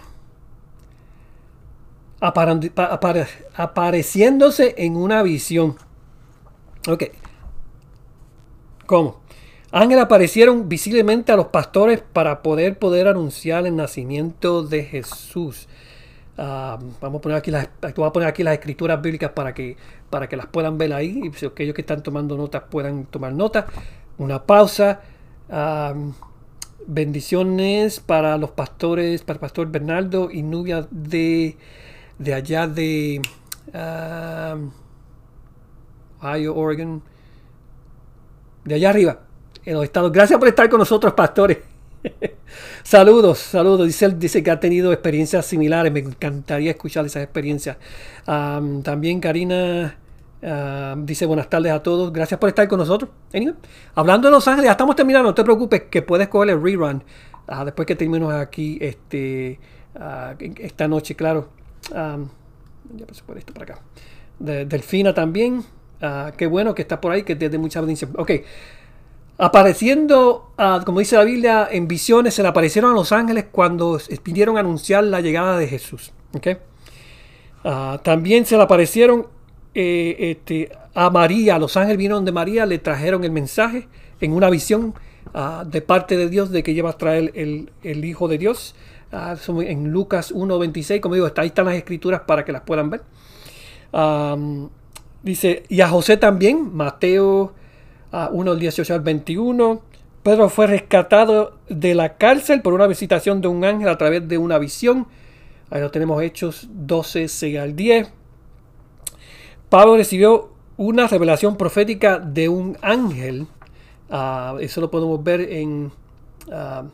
apareciéndose 3.56 4.76
en 4.78 4.94
una 4.94 5.24
visión. 5.24 5.76
Ok. 6.86 7.04
¿Cómo? 8.86 9.23
Ángeles 9.76 10.04
aparecieron 10.04 10.68
visiblemente 10.68 11.32
a 11.32 11.36
los 11.36 11.48
pastores 11.48 12.00
para 12.00 12.42
poder, 12.42 12.78
poder 12.78 13.08
anunciar 13.08 13.66
el 13.66 13.74
nacimiento 13.74 14.62
de 14.62 14.84
Jesús. 14.84 15.66
Ah, 16.38 16.78
vamos 17.00 17.18
a 17.18 17.22
poner 17.22 17.38
aquí 17.38 17.50
las, 17.50 17.68
voy 17.96 18.06
a 18.06 18.12
poner 18.12 18.28
aquí 18.28 18.44
las 18.44 18.54
escrituras 18.54 19.02
bíblicas 19.02 19.32
para 19.32 19.52
que, 19.52 19.76
para 20.10 20.28
que 20.28 20.36
las 20.36 20.46
puedan 20.46 20.78
ver 20.78 20.92
ahí 20.92 21.22
y 21.24 21.44
aquellos 21.44 21.74
que 21.74 21.80
están 21.80 22.04
tomando 22.04 22.36
notas 22.36 22.62
puedan 22.70 23.06
tomar 23.06 23.32
nota. 23.32 23.66
Una 24.16 24.44
pausa. 24.44 25.00
Ah, 25.50 25.92
bendiciones 26.86 27.98
para 27.98 28.38
los 28.38 28.52
pastores, 28.52 29.22
para 29.22 29.38
el 29.38 29.40
pastor 29.40 29.72
Bernardo 29.72 30.30
y 30.30 30.44
Nubia 30.44 30.86
de, 30.92 31.56
de 32.20 32.34
allá 32.34 32.68
de 32.68 33.20
uh, 33.72 34.70
Ohio, 36.24 36.54
Oregon, 36.54 37.02
de 38.64 38.74
allá 38.76 38.90
arriba 38.90 39.18
en 39.64 39.74
los 39.74 39.84
estados. 39.84 40.12
Gracias 40.12 40.38
por 40.38 40.48
estar 40.48 40.68
con 40.68 40.78
nosotros, 40.78 41.12
pastores. 41.14 41.58
saludos, 42.82 43.38
saludos. 43.38 43.86
Dice, 43.86 44.08
dice 44.10 44.42
que 44.42 44.50
ha 44.50 44.60
tenido 44.60 44.92
experiencias 44.92 45.46
similares. 45.46 45.92
Me 45.92 46.00
encantaría 46.00 46.70
escuchar 46.70 47.06
esas 47.06 47.22
experiencias. 47.22 47.76
también 48.24 49.20
Karina 49.20 49.96
dice 50.98 51.26
buenas 51.26 51.48
tardes 51.48 51.72
a 51.72 51.82
todos. 51.82 52.12
Gracias 52.12 52.38
por 52.38 52.48
estar 52.48 52.68
con 52.68 52.78
nosotros. 52.78 53.10
hablando 53.94 54.28
de 54.28 54.32
Los 54.32 54.46
Ángeles, 54.46 54.66
ya 54.66 54.72
estamos 54.72 54.96
terminando. 54.96 55.28
No 55.28 55.34
te 55.34 55.44
preocupes 55.44 55.82
que 55.90 56.02
puedes 56.02 56.28
coger 56.28 56.50
el 56.50 56.62
rerun 56.62 57.02
ah, 57.46 57.64
después 57.64 57.86
que 57.86 57.96
terminemos 57.96 58.34
aquí 58.34 58.78
este, 58.80 59.58
ah, 59.96 60.34
esta 60.38 60.88
noche, 60.88 61.14
claro. 61.14 61.48
ya 61.90 63.06
pasé 63.06 63.22
por 63.24 63.38
esto 63.38 63.52
para 63.54 63.74
acá. 63.74 63.82
Delfina 64.38 65.14
también. 65.14 65.64
Ah, 66.02 66.32
qué 66.36 66.46
bueno 66.46 66.74
que 66.74 66.82
está 66.82 67.00
por 67.00 67.12
ahí, 67.12 67.22
que 67.22 67.36
te 67.36 67.56
mucha 67.58 67.78
audiencia. 67.78 68.08
Ok. 68.16 68.30
Apareciendo, 69.36 70.52
ah, 70.58 70.80
como 70.86 71.00
dice 71.00 71.16
la 71.16 71.24
Biblia, 71.24 71.68
en 71.70 71.88
visiones, 71.88 72.34
se 72.34 72.42
le 72.42 72.48
aparecieron 72.48 72.92
a 72.92 72.94
los 72.94 73.10
ángeles 73.10 73.46
cuando 73.50 73.98
vinieron 74.24 74.56
a 74.56 74.60
anunciar 74.60 75.02
la 75.04 75.20
llegada 75.20 75.58
de 75.58 75.66
Jesús. 75.66 76.12
Ah, 77.64 78.00
también 78.04 78.46
se 78.46 78.56
le 78.56 78.62
aparecieron 78.62 79.26
eh, 79.74 80.16
este, 80.18 80.70
a 80.94 81.10
María, 81.10 81.58
los 81.58 81.76
ángeles 81.76 81.96
vinieron 81.96 82.24
de 82.24 82.30
María, 82.30 82.64
le 82.64 82.78
trajeron 82.78 83.24
el 83.24 83.32
mensaje 83.32 83.88
en 84.20 84.32
una 84.32 84.50
visión 84.50 84.94
ah, 85.32 85.64
de 85.66 85.82
parte 85.82 86.16
de 86.16 86.28
Dios 86.28 86.50
de 86.50 86.62
que 86.62 86.72
lleva 86.72 86.90
a 86.90 86.98
traer 86.98 87.32
el, 87.34 88.04
Hijo 88.04 88.28
de 88.28 88.38
Dios. 88.38 88.76
en 89.10 89.90
Lucas 89.90 90.32
1.26, 90.32 91.00
como 91.00 91.16
digo, 91.16 91.28
ahí 91.36 91.48
están 91.48 91.66
las 91.66 91.74
escrituras 91.74 92.20
para 92.20 92.44
que 92.44 92.52
las 92.52 92.62
puedan 92.62 92.88
ver. 92.88 93.02
dice, 95.24 95.64
y 95.68 95.80
a 95.80 95.88
José 95.88 96.18
también, 96.18 96.72
Mateo 96.72 97.52
1, 98.32 98.54
18 98.56 98.94
al 98.94 99.00
21. 99.00 99.82
Pedro 100.22 100.48
fue 100.48 100.66
rescatado 100.66 101.58
de 101.68 101.94
la 101.94 102.16
cárcel 102.16 102.62
por 102.62 102.72
una 102.72 102.86
visitación 102.86 103.40
de 103.40 103.48
un 103.48 103.64
ángel 103.64 103.88
a 103.88 103.98
través 103.98 104.26
de 104.26 104.38
una 104.38 104.58
visión. 104.58 105.06
Ahí 105.70 105.80
lo 105.80 105.90
tenemos 105.90 106.22
Hechos 106.22 106.68
12, 106.70 107.28
6 107.28 107.58
al 107.58 107.76
10. 107.76 108.10
Pablo 109.68 109.96
recibió 109.96 110.50
una 110.76 111.06
revelación 111.08 111.56
profética 111.56 112.18
de 112.18 112.48
un 112.48 112.78
ángel. 112.80 113.46
Ah, 114.10 114.56
eso 114.60 114.80
lo 114.80 114.90
podemos 114.90 115.22
ver 115.22 115.40
en, 115.40 115.90
uh, 116.48 116.88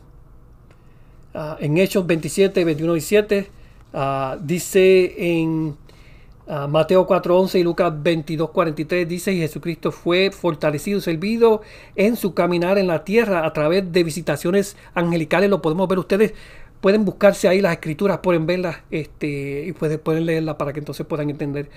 en 1.59 1.77
Hechos 1.77 2.05
27, 2.07 2.65
21 2.65 2.95
y 2.95 3.01
7. 3.01 3.51
dice 4.41 5.13
en 5.17 5.77
Ah, 6.53 6.67
Mateo 6.67 7.07
4.11 7.07 7.61
y 7.61 7.63
Lucas 7.63 7.93
22.43 7.93 9.07
dice, 9.07 9.31
y 9.31 9.37
Jesucristo 9.37 9.89
fue 9.93 10.31
fortalecido 10.31 10.97
y 10.97 11.01
servido 11.01 11.61
en 11.95 12.17
su 12.17 12.33
caminar 12.33 12.77
en 12.77 12.87
la 12.87 13.05
tierra 13.05 13.45
a 13.45 13.53
través 13.53 13.89
de 13.89 14.03
visitaciones 14.03 14.75
angelicales. 14.93 15.49
Lo 15.49 15.61
podemos 15.61 15.87
ver 15.87 15.99
ustedes. 15.99 16.33
Pueden 16.81 17.05
buscarse 17.05 17.47
ahí 17.47 17.61
las 17.61 17.71
escrituras, 17.71 18.17
pueden 18.17 18.45
verlas 18.47 18.79
este, 18.91 19.63
y 19.65 19.71
pueden, 19.71 19.99
pueden 19.99 20.25
leerlas 20.25 20.55
para 20.55 20.73
que 20.73 20.79
entonces 20.79 21.05
puedan 21.05 21.29
entender. 21.29 21.69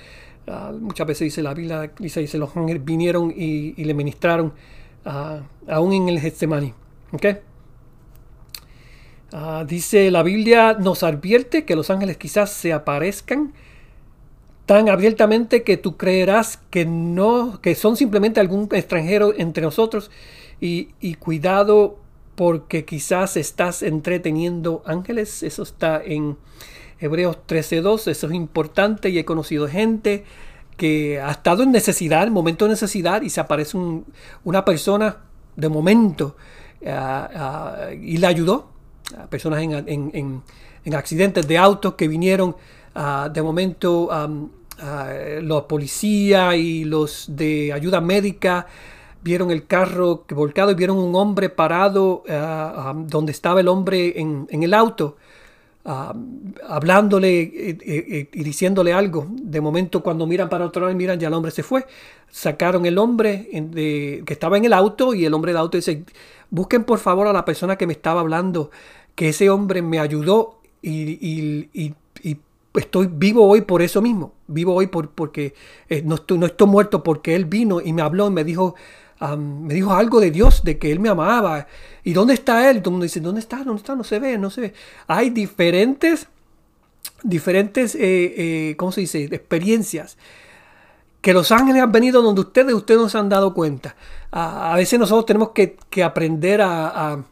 Ah, 0.48 0.72
muchas 0.76 1.06
veces 1.06 1.26
dice 1.26 1.40
la 1.40 1.54
Biblia, 1.54 1.92
dice, 2.00 2.18
dice 2.18 2.36
los 2.36 2.56
ángeles 2.56 2.84
vinieron 2.84 3.32
y, 3.36 3.74
le 3.76 3.94
ministraron 3.94 4.54
uh, 5.06 5.70
aún 5.70 5.92
en 5.92 6.08
el 6.08 6.18
Getsemani. 6.18 6.74
Dice 9.68 10.10
la 10.10 10.24
Biblia 10.24 10.76
nos 10.80 11.04
advierte 11.04 11.64
que 11.64 11.76
los 11.76 11.90
ángeles 11.90 12.16
quizás 12.16 12.50
se 12.50 12.72
aparezcan 12.72 13.52
tan 14.66 14.88
abiertamente 14.88 15.62
que 15.62 15.76
tú 15.76 15.96
creerás 15.96 16.58
que 16.70 16.86
no, 16.86 17.60
que 17.60 17.74
son 17.74 17.96
simplemente 17.96 18.40
algún 18.40 18.68
extranjero 18.72 19.34
entre 19.36 19.62
nosotros 19.62 20.10
y, 20.60 21.14
cuidado 21.16 21.98
porque 22.34 22.84
quizás 22.84 23.36
estás 23.36 23.82
entreteniendo 23.82 24.82
ángeles, 24.86 25.42
eso 25.42 25.62
está 25.62 26.02
en 26.02 26.36
Hebreos 26.98 27.38
13.2, 27.46 28.10
eso 28.10 28.26
es 28.26 28.32
importante 28.32 29.10
y 29.10 29.18
he 29.18 29.24
conocido 29.24 29.68
gente 29.68 30.24
que 30.76 31.20
ha 31.20 31.30
estado 31.30 31.62
en 31.62 31.70
necesidad, 31.70 32.26
en 32.26 32.32
momento 32.32 32.64
de 32.64 32.70
necesidad 32.70 33.22
y 33.22 33.30
se 33.30 33.40
aparece 33.40 33.78
una 34.42 34.64
persona 34.64 35.18
de 35.54 35.68
momento 35.68 36.36
ah, 36.86 37.28
ah, 37.34 37.92
y 37.92 38.16
le 38.16 38.26
ayudó, 38.26 38.70
personas 39.28 39.62
en, 39.62 40.42
accidentes 40.92 41.46
de 41.46 41.58
autos 41.58 41.94
que 41.94 42.08
vinieron 42.08 42.56
Ah, 42.94 43.28
de 43.32 43.42
momento 43.42 44.08
ah, 44.10 44.28
los 45.40 45.62
policías 45.64 46.54
y 46.56 46.84
los 46.84 47.26
de 47.28 47.72
ayuda 47.72 48.00
médica 48.00 48.66
vieron 49.22 49.50
el 49.50 49.66
carro 49.66 50.24
volcado 50.30 50.70
y 50.70 50.74
vieron 50.74 50.98
un 50.98 51.14
hombre 51.16 51.48
parado 51.48 52.22
ah, 52.28 52.94
donde 52.94 53.32
estaba 53.32 53.60
el 53.60 53.68
hombre 53.68 54.20
en, 54.20 54.46
el 54.50 54.74
auto. 54.74 55.16
hablándole 55.84 57.40
eh, 57.42 57.52
eh, 57.70 57.78
eh, 57.84 58.28
y 58.32 58.44
diciéndole 58.44 58.92
algo. 58.92 59.26
De 59.30 59.60
momento, 59.60 60.02
cuando 60.02 60.26
miran 60.26 60.48
para 60.48 60.66
otro 60.66 60.82
lado 60.82 60.94
miran, 60.94 61.18
ya 61.18 61.28
el 61.28 61.34
hombre 61.34 61.50
se 61.50 61.62
fue. 61.62 61.86
Sacaron 62.30 62.86
el 62.86 62.98
hombre 62.98 63.48
que 64.24 64.32
estaba 64.32 64.56
en 64.56 64.66
el 64.66 64.72
auto 64.72 65.14
y 65.14 65.24
el 65.24 65.34
hombre 65.34 65.52
del 65.52 65.60
auto 65.60 65.78
dice: 65.78 66.04
Busquen 66.50 66.84
por 66.84 66.98
favor 66.98 67.26
a 67.26 67.32
la 67.32 67.44
persona 67.44 67.76
que 67.76 67.86
me 67.86 67.92
estaba 67.94 68.20
hablando, 68.20 68.70
que 69.14 69.30
ese 69.30 69.50
hombre 69.50 69.82
me 69.82 69.98
ayudó 70.00 70.60
y 70.82 71.94
estoy 72.74 73.08
vivo 73.10 73.46
hoy 73.46 73.62
por 73.62 73.82
eso 73.82 74.02
mismo. 74.02 74.34
Vivo 74.46 74.74
hoy 74.74 74.88
por, 74.88 75.10
porque 75.10 75.54
eh, 75.88 76.02
no, 76.04 76.16
estoy, 76.16 76.68
muerto 76.68 77.02
porque 77.02 77.34
Él 77.34 77.44
vino 77.44 77.80
y 77.80 77.92
me 77.92 78.02
habló 78.02 78.28
y 78.28 78.30
me 78.30 78.44
dijo, 78.44 78.74
me 79.38 79.74
dijo 79.74 79.92
algo 79.94 80.20
de 80.20 80.30
Dios, 80.30 80.64
de 80.64 80.78
que 80.78 80.90
Él 80.92 81.00
me 81.00 81.08
amaba. 81.08 81.66
¿Y 82.02 82.12
dónde 82.12 82.34
está 82.34 82.68
Él? 82.70 82.82
Todo 82.82 82.98
dice, 83.00 83.20
¿dónde 83.20 83.40
está? 83.40 83.58
¿Dónde 83.58 83.80
está? 83.80 83.94
No 83.94 84.04
se 84.04 84.18
ve, 84.18 84.38
no 84.38 84.50
se 84.50 84.60
ve. 84.60 84.74
Hay 85.06 85.30
diferentes, 85.30 86.28
diferentes, 87.22 87.94
eh, 87.94 88.00
eh, 88.00 88.74
¿cómo 88.76 88.92
se 88.92 89.02
dice? 89.02 89.24
Experiencias. 89.24 90.18
Que 91.20 91.32
los 91.32 91.52
ángeles 91.52 91.82
han 91.82 91.92
venido 91.92 92.20
donde 92.20 92.42
ustedes, 92.42 92.74
ustedes 92.74 93.00
no 93.00 93.08
se 93.08 93.16
han 93.16 93.30
dado 93.30 93.54
cuenta. 93.54 93.96
a 94.30 94.74
veces 94.76 94.98
nosotros 94.98 95.24
tenemos 95.24 95.50
que, 95.50 96.02
aprender 96.02 96.60
a 96.60 97.24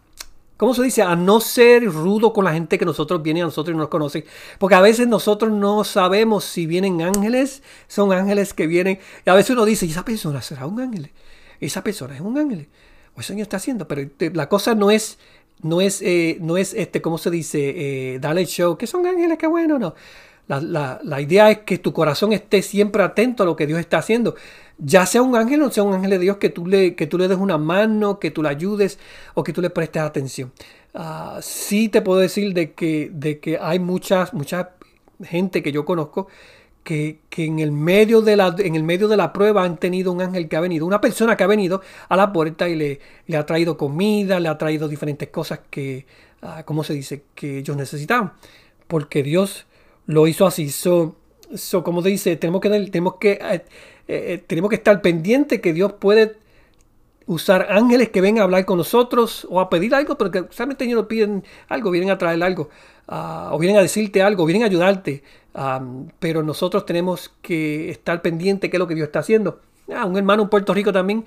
¿cómo 0.63 0.75
se 0.75 0.85
dice? 0.85 1.03
A 1.03 1.17
no 1.17 1.41
ser 1.41 1.85
rudo 1.87 2.33
con 2.33 2.45
la 2.45 2.53
gente 2.53 2.79
que 2.79 2.85
nosotros 2.85 3.21
viene 3.21 3.43
a 3.43 3.47
nosotros 3.47 3.75
y 3.75 3.77
no 3.77 3.81
nos 3.81 3.89
conoce. 3.89 4.25
Porque 4.61 4.77
a 4.77 4.81
veces 4.81 5.09
nosotros 5.09 5.51
no 5.51 5.83
sabemos 5.83 6.45
si 6.45 6.67
vienen 6.67 7.03
ángeles, 7.03 7.65
son 7.89 8.13
ángeles 8.13 8.55
que 8.55 8.69
vienen. 8.69 9.01
Y 9.27 9.31
a 9.31 9.35
veces 9.35 9.51
uno 9.51 9.65
dice, 9.65 9.87
¿y 9.87 9.91
esa 9.91 10.05
persona 10.05 10.41
será 10.41 10.67
un 10.67 10.81
ángel? 10.81 11.11
Esa 11.59 11.83
persona 11.83 12.15
es 12.15 12.21
un 12.21 12.39
ángel. 12.39 12.69
O 13.17 13.21
eso 13.21 13.33
está 13.33 13.57
haciendo. 13.57 13.89
Pero 13.89 14.09
la 14.35 14.49
cosa 14.49 14.77
no 14.77 14.93
es, 14.93 15.19
no 15.63 15.81
es, 15.81 16.01
eh, 16.01 16.39
no 16.41 16.57
es 16.57 16.75
este, 16.75 17.03
¿cómo 17.03 17.19
se 17.19 17.33
dice? 17.33 18.15
Eh, 18.15 18.19
dale 18.21 18.47
show, 18.47 18.79
que 18.79 18.87
son 18.87 19.05
ángeles, 19.05 19.39
qué 19.39 19.49
bueno, 19.49 19.81
no. 19.81 19.97
La, 20.49 21.01
la, 21.03 21.21
idea 21.21 21.51
es 21.51 21.59
que 21.61 21.79
tu 21.79 21.95
corazón 21.95 22.33
esté 22.35 22.61
siempre 22.61 23.03
atento 23.03 23.43
a 23.43 23.47
lo 23.47 23.57
que 23.57 23.67
Dios 23.67 23.81
está 23.81 23.99
haciendo 23.99 24.35
ya 24.85 25.07
sea 25.07 25.23
un 25.23 25.37
ángel 25.37 25.63
o 25.63 25.71
sea 25.71 25.85
un 25.85 25.95
ángel 25.95 26.11
de 26.11 26.19
Dios, 26.19 26.37
que 26.39 26.51
tú 26.51 26.67
le, 26.67 26.95
que 26.95 27.07
tú 27.07 27.19
le 27.19 27.29
des 27.29 27.39
una 27.39 27.59
mano, 27.59 28.19
que 28.19 28.31
tú 28.31 28.43
le 28.43 28.49
ayudes 28.49 28.99
o 29.35 29.45
que 29.45 29.53
tú 29.53 29.63
le 29.63 29.71
prestes 29.71 30.03
atención. 30.03 30.53
Uh, 30.95 31.41
sí 31.41 31.89
te 31.89 32.03
puedo 32.03 32.21
decir 32.21 32.53
de 32.53 32.73
que, 32.73 33.11
de 33.13 33.39
que 33.39 33.59
hay 33.59 33.79
muchas, 33.79 34.35
mucha 34.35 34.71
gente 35.23 35.63
que 35.63 35.73
yo 35.73 35.85
conozco 35.85 36.29
que, 36.83 37.21
en, 37.37 37.61
el 37.61 37.71
medio 37.71 38.23
de 38.23 38.37
la, 38.37 38.55
en 38.59 38.75
el 38.75 38.83
medio 38.83 39.09
de 39.09 39.17
la 39.17 39.33
prueba 39.33 39.65
han 39.65 39.79
tenido 39.79 40.11
un 40.13 40.21
ángel 40.21 40.49
que 40.49 40.57
ha 40.57 40.61
venido, 40.61 40.85
una 40.85 41.01
persona 41.01 41.37
que 41.37 41.45
ha 41.45 41.47
venido 41.47 41.81
a 42.09 42.17
la 42.17 42.33
puerta 42.33 42.69
y 42.69 42.75
le, 42.75 43.01
le 43.27 43.37
ha 43.37 43.47
traído 43.47 43.77
comida, 43.77 44.41
le 44.41 44.49
ha 44.49 44.59
traído 44.59 44.89
diferentes 44.89 45.29
cosas 45.29 45.61
que, 45.71 46.07
uh, 46.43 46.65
¿cómo 46.65 46.83
se 46.85 46.95
dice?, 46.95 47.23
que 47.35 47.59
ellos 47.59 47.77
necesitaban. 47.77 48.33
Porque 48.89 49.23
Dios 49.23 49.67
lo 50.07 50.27
hizo 50.27 50.47
así. 50.47 50.71
So, 50.71 51.17
so 51.55 51.83
como 51.83 52.03
dice, 52.03 52.37
tenemos 52.37 52.61
que, 52.61 52.69
tenemos 52.91 53.15
que, 53.17 53.33
eh, 53.33 53.65
eh, 54.09 54.45
tenemos 54.47 54.69
que 54.71 54.77
estar 54.77 55.01
pendientes 55.03 55.61
que 55.61 55.73
Dios 55.73 55.95
puede 55.95 56.37
usar 57.27 57.69
ángeles 57.71 58.11
que 58.11 58.21
vengan 58.21 58.43
a 58.43 58.45
hablar 58.45 58.65
con 58.65 58.79
nosotros 58.79 59.47
o 59.51 59.61
a 59.61 59.71
pedir 59.71 59.95
algo, 59.95 60.19
porque 60.19 60.45
solamente 60.51 60.85
ellos 60.85 60.97
nos 60.97 61.07
piden 61.07 61.45
algo, 61.69 61.91
vienen 61.91 62.11
a 62.11 62.19
traer 62.19 62.43
algo, 62.43 62.69
uh, 63.09 63.53
o 63.55 63.59
vienen 63.59 63.79
a 63.79 63.83
decirte 63.83 64.23
algo, 64.23 64.45
vienen 64.45 64.65
a 64.65 64.67
ayudarte, 64.67 65.23
um, 65.55 66.09
pero 66.19 66.43
nosotros 66.43 66.85
tenemos 66.85 67.33
que 67.41 67.91
estar 67.91 68.23
pendientes 68.23 68.71
qué 68.71 68.77
es 68.77 68.79
lo 68.79 68.87
que 68.87 68.95
Dios 68.95 69.07
está 69.07 69.21
haciendo. 69.21 69.61
Ah, 69.95 70.05
un 70.05 70.17
hermano 70.17 70.43
en 70.43 70.49
Puerto 70.49 70.75
Rico 70.75 70.93
también, 70.93 71.25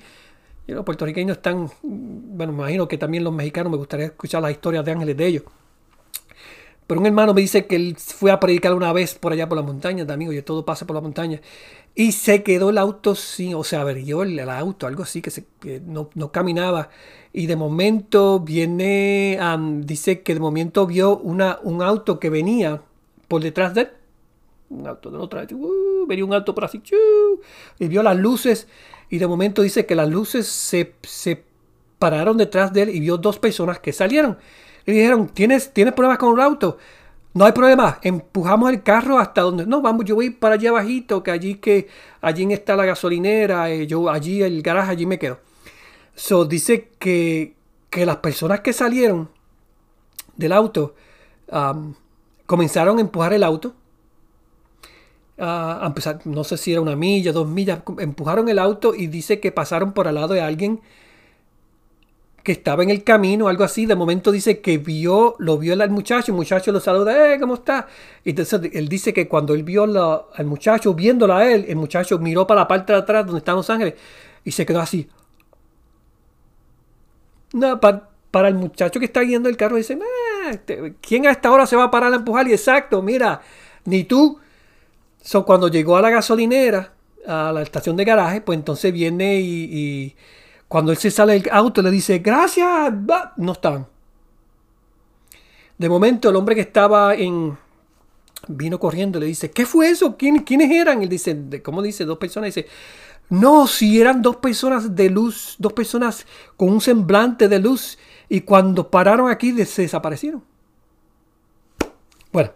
los 0.67 0.84
puertorriqueños 0.84 1.38
están, 1.38 1.69
bueno, 1.84 2.51
me 2.51 2.59
imagino 2.59 2.88
que 2.88 2.97
también 2.97 3.23
los 3.23 3.34
mexicanos, 3.34 3.71
me 3.71 3.78
gustaría 3.78 4.07
escuchar 4.07 4.41
las 4.41 4.51
historias 4.51 4.84
de 4.84 4.91
ángeles 4.91 5.15
de 5.15 5.26
ellos. 5.28 5.43
Pero 6.88 7.00
un 7.00 7.08
hermano 7.08 7.34
me 7.34 7.42
dice 7.42 7.66
que 7.66 7.76
él 7.76 7.96
fue 7.98 8.32
a 8.32 8.40
predicar 8.40 8.74
una 8.74 8.94
vez 8.94 9.16
por 9.16 9.34
allá 9.34 9.50
por 9.50 9.58
la 9.58 9.64
montaña, 9.64 10.06
amigo, 10.12 10.32
y 10.32 10.42
todo 10.44 10.66
pasa 10.66 10.86
por 10.86 10.96
la 10.96 11.02
montaña. 11.02 11.42
Y 11.96 12.12
se 12.12 12.44
quedó 12.44 12.70
el 12.70 12.78
auto 12.78 13.16
sin, 13.16 13.56
o 13.56 13.64
sea, 13.64 13.82
averió 13.82 14.22
el, 14.22 14.38
el 14.38 14.50
auto, 14.50 14.86
algo 14.86 15.04
así, 15.04 15.22
que, 15.22 15.32
se, 15.32 15.46
no, 15.86 16.10
no, 16.14 16.32
caminaba. 16.32 16.90
Y 17.34 17.48
de 17.48 17.56
momento 17.56 18.40
viene, 18.40 19.40
dice 19.82 20.22
que 20.22 20.36
de 20.36 20.40
momento 20.40 20.86
vio 20.86 21.18
una, 21.18 21.60
un 21.64 21.82
auto 21.82 22.20
que 22.20 22.30
venía 22.30 22.82
por 23.28 23.42
detrás 23.42 23.74
de 23.74 23.82
él. 23.82 23.90
Un 24.70 24.88
auto 24.88 25.10
de 25.10 25.18
otra 25.18 25.48
uh, 25.52 26.06
venía 26.08 26.26
un 26.26 26.34
auto 26.34 26.54
por 26.54 26.66
así, 26.66 26.82
y 27.80 27.88
vio 27.88 28.04
las 28.04 28.18
luces. 28.18 28.68
Y 29.10 29.18
de 29.18 29.28
momento 29.28 29.62
dice 29.62 29.86
que 29.86 29.96
las 29.96 30.10
luces 30.10 30.48
se, 30.48 30.94
se 31.02 31.44
pararon 31.98 32.38
detrás 32.38 32.74
de 32.74 32.84
él 32.84 32.90
y 32.90 33.00
vio 33.00 33.18
dos 33.18 33.40
personas 33.40 33.80
que 33.80 33.94
salieron. 33.94 34.38
Y 34.86 34.92
dijeron, 34.92 35.28
¿tienes, 35.30 35.74
¿tienes 35.74 35.94
problemas 35.94 36.18
con 36.18 36.34
el 36.36 36.42
auto? 36.42 36.78
No 37.34 37.44
hay 37.46 37.52
problema, 37.52 38.00
empujamos 38.02 38.70
el 38.70 38.82
carro 38.82 39.20
hasta 39.20 39.42
donde, 39.42 39.66
no, 39.66 39.82
vamos, 39.82 40.06
yo 40.06 40.16
voy 40.16 40.30
para 40.30 40.56
allá 40.56 40.70
abajito, 40.70 41.22
que 41.22 41.32
allí 41.32 41.56
que 41.56 41.88
allí 42.22 42.52
está 42.54 42.78
la 42.78 42.86
gasolinera, 42.86 43.70
eh, 43.72 43.88
yo 43.88 44.10
allí 44.10 44.42
el 44.42 44.62
garaje, 44.62 44.92
allí 44.92 45.06
me 45.06 45.20
quedo. 45.20 45.40
So 46.16 46.46
dice 46.46 46.92
que, 46.98 47.56
que 47.90 48.06
las 48.06 48.18
personas 48.18 48.62
que 48.62 48.72
salieron 48.72 49.30
del 50.38 50.54
auto 50.54 50.96
comenzaron 52.46 52.98
a 52.98 53.02
empujar 53.02 53.34
el 53.34 53.44
auto. 53.44 53.76
a 55.38 55.84
empezar, 55.86 56.22
no 56.26 56.46
sé 56.46 56.56
si 56.58 56.72
era 56.72 56.80
una 56.80 56.96
milla, 56.96 57.34
dos 57.34 57.48
millas, 57.48 57.82
empujaron 58.00 58.48
el 58.48 58.60
auto 58.60 58.96
y 58.96 59.08
dice 59.08 59.42
que 59.42 59.52
pasaron 59.52 59.92
por 59.94 60.08
al 60.08 60.16
lado 60.16 60.34
de 60.34 60.42
alguien 60.42 60.80
que 62.46 62.52
estaba 62.52 62.84
en 62.84 62.91
el 62.91 63.04
camino, 63.04 63.48
algo 63.48 63.64
así. 63.64 63.88
De 63.88 63.96
momento 63.96 64.32
dice 64.32 64.62
que 64.62 64.78
vio, 64.78 65.36
lo 65.39 65.58
vio 65.58 65.74
el 65.74 65.89
muchacho, 65.89 66.32
el 66.32 66.38
muchacho 66.38 66.72
lo 66.72 66.80
saluda, 66.80 67.34
¡eh, 67.34 67.39
cómo 67.39 67.56
está! 67.56 67.88
Y 68.24 68.30
entonces 68.30 68.62
él 68.72 68.88
dice 68.88 69.14
que 69.14 69.28
cuando 69.28 69.56
él 69.56 69.64
vio 69.64 69.84
al 69.84 70.46
muchacho, 70.46 70.93
viéndola 70.93 71.39
a 71.39 71.52
él, 71.52 71.66
el 71.68 71.76
muchacho 71.76 72.20
miró 72.20 72.46
para 72.46 72.62
la 72.62 72.68
parte 72.68 72.93
de 72.93 73.00
atrás 73.00 73.26
donde 73.26 73.39
están 73.39 73.56
los 73.56 73.70
ángeles 73.70 73.96
y 74.43 74.52
se 74.52 74.66
quedó 74.66 74.80
así. 74.80 75.10
No, 77.54 77.80
para, 77.80 78.48
el 78.48 78.56
muchacho 78.56 79.00
que 79.00 79.08
está 79.08 79.22
guiando 79.22 79.50
el 79.50 79.58
carro, 79.58 79.78
dice, 79.78 79.98
este, 80.52 80.93
¿quién 81.02 81.26
a 81.26 81.32
esta 81.32 81.52
hora 81.52 81.66
se 81.66 81.76
va 81.76 81.86
a 81.86 81.91
parar 81.91 82.14
a 82.14 82.18
empujar? 82.18 82.48
Y 82.48 82.54
exacto, 82.54 83.02
mira, 83.02 83.41
ni 83.86 84.04
tú. 84.04 84.39
So, 85.22 85.43
cuando 85.46 85.68
llegó 85.68 85.98
a 85.98 86.02
la 86.02 86.12
gasolinera, 86.12 86.93
a 87.26 87.52
la 87.52 87.64
estación 87.64 87.98
de 87.98 88.06
garaje, 88.06 88.41
pues 88.41 88.60
entonces 88.60 88.93
viene 88.93 89.39
y 89.39 90.16
cuando 90.68 90.91
él 90.91 90.97
se 90.97 91.11
sale 91.11 91.34
del 91.34 91.49
auto 91.51 91.82
le 91.82 91.91
dice, 91.91 92.20
gracias, 92.20 92.93
no 93.38 93.51
estaban. 93.51 93.88
De 95.78 95.89
momento 95.89 96.30
el 96.30 96.36
hombre 96.36 96.55
que 96.55 96.61
estaba 96.61 97.16
en... 97.16 97.57
Vino 98.47 98.80
corriendo, 98.80 99.20
le 99.20 99.26
dice, 99.26 99.49
¿qué 99.49 99.66
fue 99.66 99.89
eso? 99.89 100.18
¿Quiénes 100.18 100.72
eran? 100.72 101.01
Él 101.01 101.09
dice, 101.09 101.36
¿cómo 101.63 101.82
dice? 101.82 102.05
Dos 102.05 102.20
personas. 102.20 102.53
Dice, 102.53 102.68
no, 103.30 103.66
si 103.66 103.99
eran 103.99 104.22
dos 104.22 104.36
personas 104.36 104.95
de 104.95 105.09
luz, 105.09 105.55
dos 105.57 105.74
personas 105.74 106.28
con 106.55 106.70
un 106.70 106.80
semblante 106.80 107.47
de 107.47 107.57
luz. 107.57 107.97
Y 108.30 108.41
cuando 108.41 108.91
pararon 108.91 109.32
aquí, 109.32 109.51
se 109.66 109.82
desaparecieron. 109.82 110.43
Bueno, 112.32 112.51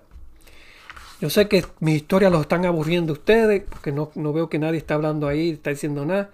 yo 1.22 1.30
sé 1.30 1.47
que 1.47 1.66
mis 1.80 1.95
historias 1.95 2.32
los 2.32 2.41
están 2.41 2.66
aburriendo 2.66 3.14
ustedes, 3.14 3.64
porque 3.68 3.91
no, 3.91 4.12
veo 4.34 4.47
que 4.47 4.60
nadie 4.60 4.78
está 4.78 4.93
hablando 4.93 5.28
ahí, 5.28 5.51
está 5.51 5.72
diciendo 5.72 6.05
nada. 6.05 6.30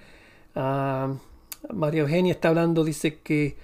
Ah, 0.54 1.14
María 1.74 2.02
Eugenia 2.02 2.34
está 2.34 2.50
hablando, 2.50 2.84
dice 2.84 3.20
que 3.20 3.56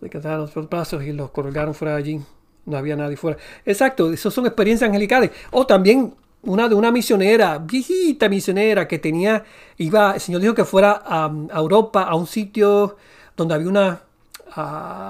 le 0.00 0.10
quedaron 0.10 0.50
los 0.54 0.68
brazos 0.68 1.02
y 1.04 1.12
los 1.12 1.30
colgaron 1.30 1.74
fuera 1.74 1.94
de 1.94 1.98
allí. 1.98 2.20
No 2.66 2.76
había 2.76 2.96
nadie 2.96 3.16
fuera. 3.16 3.38
Exacto, 3.64 4.12
eso 4.12 4.30
son 4.30 4.46
experiencias 4.46 4.88
angelicales. 4.88 5.30
O 5.52 5.66
también 5.66 6.14
una 6.42 6.68
de 6.68 6.74
una 6.74 6.90
misionera, 6.90 7.58
viejita 7.58 8.28
misionera, 8.28 8.88
que 8.88 8.98
tenía, 8.98 9.44
iba, 9.78 10.14
el 10.14 10.20
Señor 10.20 10.40
dijo 10.40 10.54
que 10.54 10.64
fuera 10.64 11.02
a, 11.04 11.30
Europa, 11.54 12.02
a 12.02 12.14
un 12.14 12.26
sitio 12.26 12.96
donde 13.36 13.54
había 13.54 13.68
una, 13.68 14.00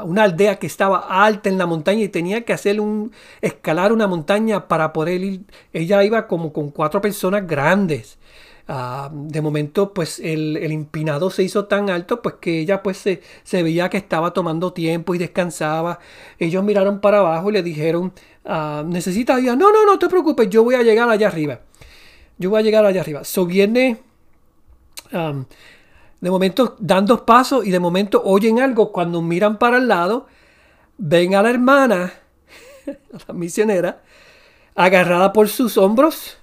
una 0.04 0.22
aldea 0.22 0.58
que 0.58 0.66
estaba 0.66 1.24
alta 1.24 1.48
en 1.48 1.58
la 1.58 1.66
montaña 1.66 2.02
y 2.02 2.08
tenía 2.08 2.44
que 2.44 2.52
hacer 2.52 2.80
un, 2.80 3.12
escalar 3.40 3.92
una 3.92 4.06
montaña 4.06 4.68
para 4.68 4.92
poder 4.92 5.22
ir. 5.22 5.42
Ella 5.72 6.02
iba 6.04 6.26
como 6.26 6.52
con 6.52 6.70
cuatro 6.70 7.00
personas 7.00 7.46
grandes. 7.46 8.18
Ah, 8.68 9.10
de 9.12 9.40
momento 9.40 9.94
pues 9.94 10.18
el, 10.18 10.56
el, 10.56 10.72
empinado 10.72 11.30
se 11.30 11.44
hizo 11.44 11.66
tan 11.66 11.88
alto 11.88 12.20
pues 12.20 12.34
que 12.40 12.58
ella 12.58 12.82
pues 12.82 12.96
se, 12.96 13.22
se, 13.44 13.62
veía 13.62 13.88
que 13.88 13.96
estaba 13.96 14.32
tomando 14.32 14.72
tiempo 14.72 15.14
y 15.14 15.18
descansaba. 15.18 16.00
Ellos 16.38 16.64
miraron 16.64 17.00
para 17.00 17.20
abajo 17.20 17.50
y 17.50 17.52
le 17.52 17.62
dijeron, 17.62 18.12
uh, 18.44 18.82
necesita 18.84 19.38
No, 19.38 19.54
no, 19.56 19.86
no 19.86 19.98
te 20.00 20.08
preocupes, 20.08 20.50
yo 20.50 20.64
voy 20.64 20.74
a 20.74 20.82
llegar 20.82 21.08
allá 21.08 21.28
arriba. 21.28 21.60
Yo 22.38 22.50
voy 22.50 22.60
a 22.60 22.62
llegar 22.62 22.84
allá 22.84 23.00
arriba. 23.00 23.22
So 23.24 23.46
viene... 23.46 23.98
de 26.20 26.30
momento 26.30 26.74
dan 26.80 27.06
dos 27.06 27.20
pasos 27.20 27.64
y 27.64 27.70
de 27.70 27.78
momento 27.78 28.20
oyen 28.24 28.60
algo. 28.60 28.90
Cuando 28.90 29.22
miran 29.22 29.58
para 29.58 29.76
el 29.78 29.86
lado, 29.86 30.26
ven 30.98 31.36
a 31.36 31.42
la 31.42 31.50
hermana, 31.50 32.12
a 32.88 33.18
la 33.28 33.34
misionera, 33.34 34.02
agarrada 34.74 35.32
por 35.32 35.48
sus 35.48 35.78
hombros 35.78 36.38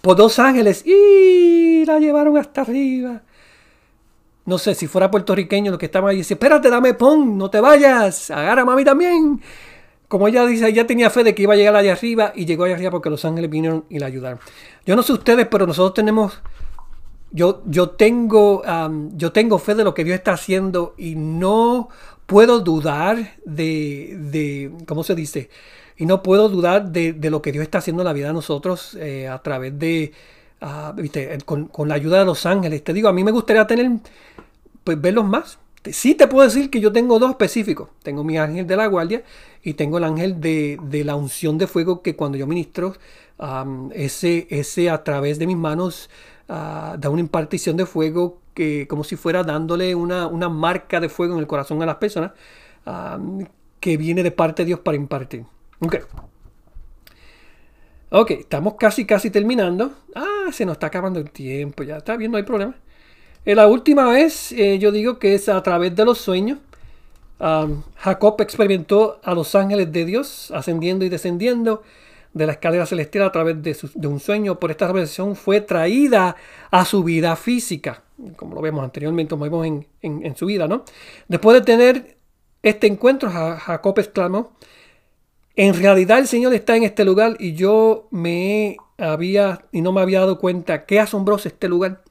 por 0.00 0.16
dos 0.16 0.38
ángeles 0.38 0.84
y 0.86 1.84
la 1.84 1.98
llevaron 1.98 2.36
hasta 2.38 2.62
arriba. 2.62 3.22
No 4.46 4.58
sé, 4.58 4.74
si 4.74 4.86
fuera 4.86 5.10
puertorriqueño 5.10 5.70
lo 5.70 5.78
que 5.78 5.86
estaba 5.86 6.10
ahí, 6.10 6.18
dice, 6.18 6.34
espérate, 6.34 6.70
dame 6.70 6.94
pon, 6.94 7.36
no 7.36 7.50
te 7.50 7.60
vayas, 7.60 8.30
agarra 8.30 8.62
a 8.62 8.64
mami 8.64 8.84
también. 8.84 9.40
Como 10.08 10.26
ella 10.26 10.44
dice, 10.44 10.66
ella 10.66 10.86
tenía 10.86 11.08
fe 11.10 11.22
de 11.22 11.34
que 11.34 11.42
iba 11.42 11.54
a 11.54 11.56
llegar 11.56 11.76
allá 11.76 11.92
arriba 11.92 12.32
y 12.34 12.46
llegó 12.46 12.64
allá 12.64 12.74
arriba 12.74 12.90
porque 12.90 13.10
los 13.10 13.24
ángeles 13.24 13.48
vinieron 13.48 13.84
y 13.88 14.00
la 14.00 14.06
ayudaron. 14.06 14.40
Yo 14.84 14.96
no 14.96 15.02
sé 15.02 15.12
ustedes, 15.12 15.46
pero 15.48 15.66
nosotros 15.66 15.94
tenemos, 15.94 16.40
yo, 17.30 17.62
yo, 17.66 17.90
tengo, 17.90 18.62
yo 19.14 19.30
tengo 19.30 19.58
fe 19.60 19.76
de 19.76 19.84
lo 19.84 19.94
que 19.94 20.02
Dios 20.02 20.16
está 20.16 20.32
haciendo 20.32 20.94
y 20.98 21.14
no 21.14 21.90
puedo 22.26 22.58
dudar 22.60 23.36
de, 23.44 24.16
de 24.18 24.72
¿cómo 24.86 25.04
se 25.04 25.14
dice? 25.14 25.48
Y 26.00 26.06
no 26.06 26.22
puedo 26.22 26.48
dudar 26.48 26.92
de, 26.92 27.14
lo 27.28 27.42
que 27.42 27.52
Dios 27.52 27.62
está 27.62 27.76
haciendo 27.76 28.00
en 28.02 28.06
la 28.06 28.14
vida 28.14 28.28
de 28.28 28.32
nosotros 28.32 28.94
eh, 28.98 29.28
a 29.28 29.42
través 29.42 29.78
de, 29.78 30.12
ah, 30.62 30.94
¿viste? 30.96 31.36
Con, 31.44 31.68
la 31.86 31.94
ayuda 31.94 32.20
de 32.20 32.24
los 32.24 32.46
ángeles. 32.46 32.82
Te 32.82 32.94
digo, 32.94 33.10
a 33.10 33.12
mí 33.12 33.22
me 33.22 33.30
gustaría 33.30 33.66
tener, 33.66 33.86
pues 34.82 34.98
verlos 34.98 35.26
más. 35.26 35.58
Sí 35.84 36.14
te 36.14 36.26
puedo 36.26 36.48
decir 36.48 36.70
que 36.70 36.80
yo 36.80 36.90
tengo 36.90 37.18
dos 37.18 37.28
específicos. 37.28 37.90
Tengo 38.02 38.24
mi 38.24 38.38
ángel 38.38 38.66
de 38.66 38.76
la 38.78 38.86
guardia 38.86 39.24
y 39.62 39.74
tengo 39.74 39.98
el 39.98 40.04
ángel 40.04 40.40
de, 40.40 41.02
la 41.04 41.16
unción 41.16 41.58
de 41.58 41.66
fuego 41.66 42.00
que 42.00 42.16
cuando 42.16 42.38
yo 42.38 42.46
ministro, 42.46 42.94
ese, 43.92 44.46
ese 44.48 44.88
a 44.88 45.04
través 45.04 45.38
de 45.38 45.46
mis 45.46 45.58
manos 45.58 46.08
ah, 46.48 46.96
da 46.98 47.10
una 47.10 47.20
impartición 47.20 47.76
de 47.76 47.84
fuego 47.84 48.38
que 48.54 48.88
como 48.88 49.04
si 49.04 49.16
fuera 49.16 49.44
dándole 49.44 49.94
una, 49.94 50.28
una 50.28 50.48
marca 50.48 50.98
de 50.98 51.10
fuego 51.10 51.34
en 51.34 51.40
el 51.40 51.46
corazón 51.46 51.82
a 51.82 51.86
las 51.86 51.96
personas 51.96 52.32
que 53.80 53.96
viene 53.98 54.22
de 54.22 54.30
parte 54.30 54.62
de 54.62 54.66
Dios 54.68 54.80
para 54.80 54.96
impartir. 54.96 55.44
Ok. 55.80 55.96
Ok, 58.10 58.32
estamos 58.32 58.74
casi, 58.74 59.06
casi 59.06 59.30
terminando. 59.30 59.92
Ah, 60.14 60.50
se 60.52 60.66
nos 60.66 60.74
está 60.74 60.88
acabando 60.88 61.20
el 61.20 61.30
tiempo. 61.30 61.82
Ya 61.82 61.98
está 61.98 62.16
bien, 62.16 62.30
no 62.30 62.36
hay 62.36 62.42
problema. 62.42 62.74
Eh, 63.44 63.54
la 63.54 63.66
última 63.66 64.10
vez, 64.10 64.52
eh, 64.52 64.78
yo 64.78 64.92
digo 64.92 65.18
que 65.18 65.34
es 65.34 65.48
a 65.48 65.62
través 65.62 65.94
de 65.96 66.04
los 66.04 66.18
sueños. 66.18 66.58
Jacob 67.96 68.38
experimentó 68.42 69.18
a 69.24 69.32
los 69.32 69.54
ángeles 69.54 69.90
de 69.90 70.04
Dios 70.04 70.50
ascendiendo 70.50 71.06
y 71.06 71.08
descendiendo 71.08 71.82
de 72.34 72.44
la 72.44 72.52
escalera 72.52 72.84
celestial 72.84 73.24
a 73.24 73.32
través 73.32 73.62
de, 73.62 74.08
un 74.08 74.20
sueño. 74.20 74.60
Por 74.60 74.70
esta 74.70 74.86
revelación 74.86 75.36
fue 75.36 75.62
traída 75.62 76.36
a 76.70 76.84
su 76.84 77.02
vida 77.02 77.34
física, 77.36 78.02
como 78.36 78.54
lo 78.54 78.60
vemos 78.60 78.84
anteriormente, 78.84 79.30
como 79.30 79.44
vemos 79.44 79.66
en, 79.66 79.86
en 80.02 80.36
su 80.36 80.44
vida, 80.44 80.68
¿no? 80.68 80.84
Después 81.28 81.54
de 81.54 81.64
tener 81.64 82.18
este 82.62 82.86
encuentro, 82.86 83.30
Jacob 83.30 83.98
exclamó, 83.98 84.52
en 85.60 85.74
realidad 85.74 86.18
el 86.18 86.26
Señor 86.26 86.54
está 86.54 86.74
en 86.74 86.84
este 86.84 87.04
lugar 87.04 87.36
y 87.38 87.52
yo 87.52 88.08
me 88.10 88.78
había 88.96 89.66
y 89.72 89.82
no 89.82 89.92
me 89.92 90.00
había 90.00 90.20
dado 90.20 90.38
cuenta 90.38 90.86
qué 90.86 90.98
asombroso 90.98 91.48
este 91.48 91.68
lugar. 91.68 92.02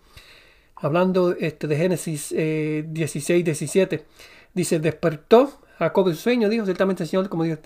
Hablando 0.76 1.32
este, 1.32 1.66
de 1.66 1.76
Génesis 1.76 2.30
16, 2.30 3.30
eh, 3.30 3.44
17, 3.44 4.06
dice, 4.54 4.80
despertó 4.80 5.62
Jacob 5.80 6.10
el 6.10 6.16
sueño, 6.16 6.48
dijo 6.48 6.66
ciertamente 6.66 7.02
el 7.02 7.10
Señor, 7.10 7.28
como 7.28 7.44
dijo, 7.44 7.58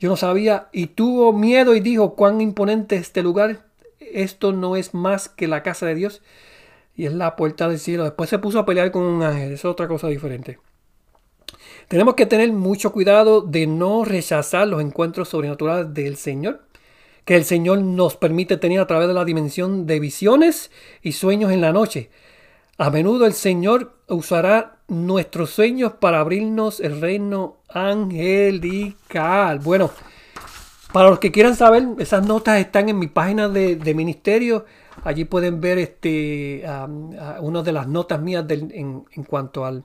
yo 0.00 0.08
no 0.08 0.16
sabía, 0.16 0.68
y 0.72 0.88
tuvo 0.88 1.32
miedo 1.32 1.76
y 1.76 1.80
dijo, 1.80 2.16
cuán 2.16 2.40
imponente 2.40 2.96
este 2.96 3.22
lugar, 3.22 3.66
esto 4.00 4.52
no 4.52 4.74
es 4.74 4.94
más 4.94 5.28
que 5.28 5.46
la 5.46 5.62
casa 5.62 5.86
de 5.86 5.94
Dios 5.94 6.22
y 6.96 7.06
es 7.06 7.12
la 7.12 7.36
puerta 7.36 7.68
del 7.68 7.78
cielo. 7.78 8.02
Después 8.02 8.30
se 8.30 8.40
puso 8.40 8.58
a 8.58 8.66
pelear 8.66 8.90
con 8.90 9.04
un 9.04 9.22
ángel, 9.22 9.52
es 9.52 9.64
otra 9.64 9.86
cosa 9.86 10.08
diferente. 10.08 10.58
Tenemos 11.88 12.14
que 12.14 12.26
tener 12.26 12.52
mucho 12.52 12.92
cuidado 12.92 13.40
de 13.40 13.66
no 13.66 14.04
rechazar 14.04 14.68
los 14.68 14.82
encuentros 14.82 15.30
sobrenaturales 15.30 15.94
del 15.94 16.16
Señor, 16.16 16.60
que 17.24 17.34
el 17.34 17.46
Señor 17.46 17.80
nos 17.80 18.14
permite 18.16 18.58
tener 18.58 18.80
a 18.80 18.86
través 18.86 19.08
de 19.08 19.14
la 19.14 19.24
dimensión 19.24 19.86
de 19.86 19.98
visiones 19.98 20.70
y 21.02 21.12
sueños 21.12 21.50
en 21.50 21.62
la 21.62 21.72
noche. 21.72 22.10
A 22.76 22.90
menudo 22.90 23.24
el 23.24 23.32
Señor 23.32 23.94
usará 24.06 24.76
nuestros 24.86 25.50
sueños 25.50 25.94
para 25.94 26.20
abrirnos 26.20 26.78
el 26.78 27.00
reino 27.00 27.56
angelical. 27.68 29.58
Bueno, 29.58 29.90
para 30.92 31.10
los 31.10 31.18
que 31.18 31.32
quieran 31.32 31.56
saber, 31.56 31.84
esas 31.98 32.26
notas 32.26 32.60
están 32.60 32.88
en 32.88 32.98
mi 32.98 33.06
página 33.06 33.48
de, 33.48 33.94
ministerio. 33.94 34.64
Allí 35.04 35.24
pueden 35.24 35.60
ver 35.60 35.78
este, 35.78 36.64
una 37.40 37.62
de 37.62 37.72
las 37.72 37.88
notas 37.88 38.20
mías 38.20 38.44
en, 38.48 39.04
cuanto 39.26 39.64
al... 39.64 39.84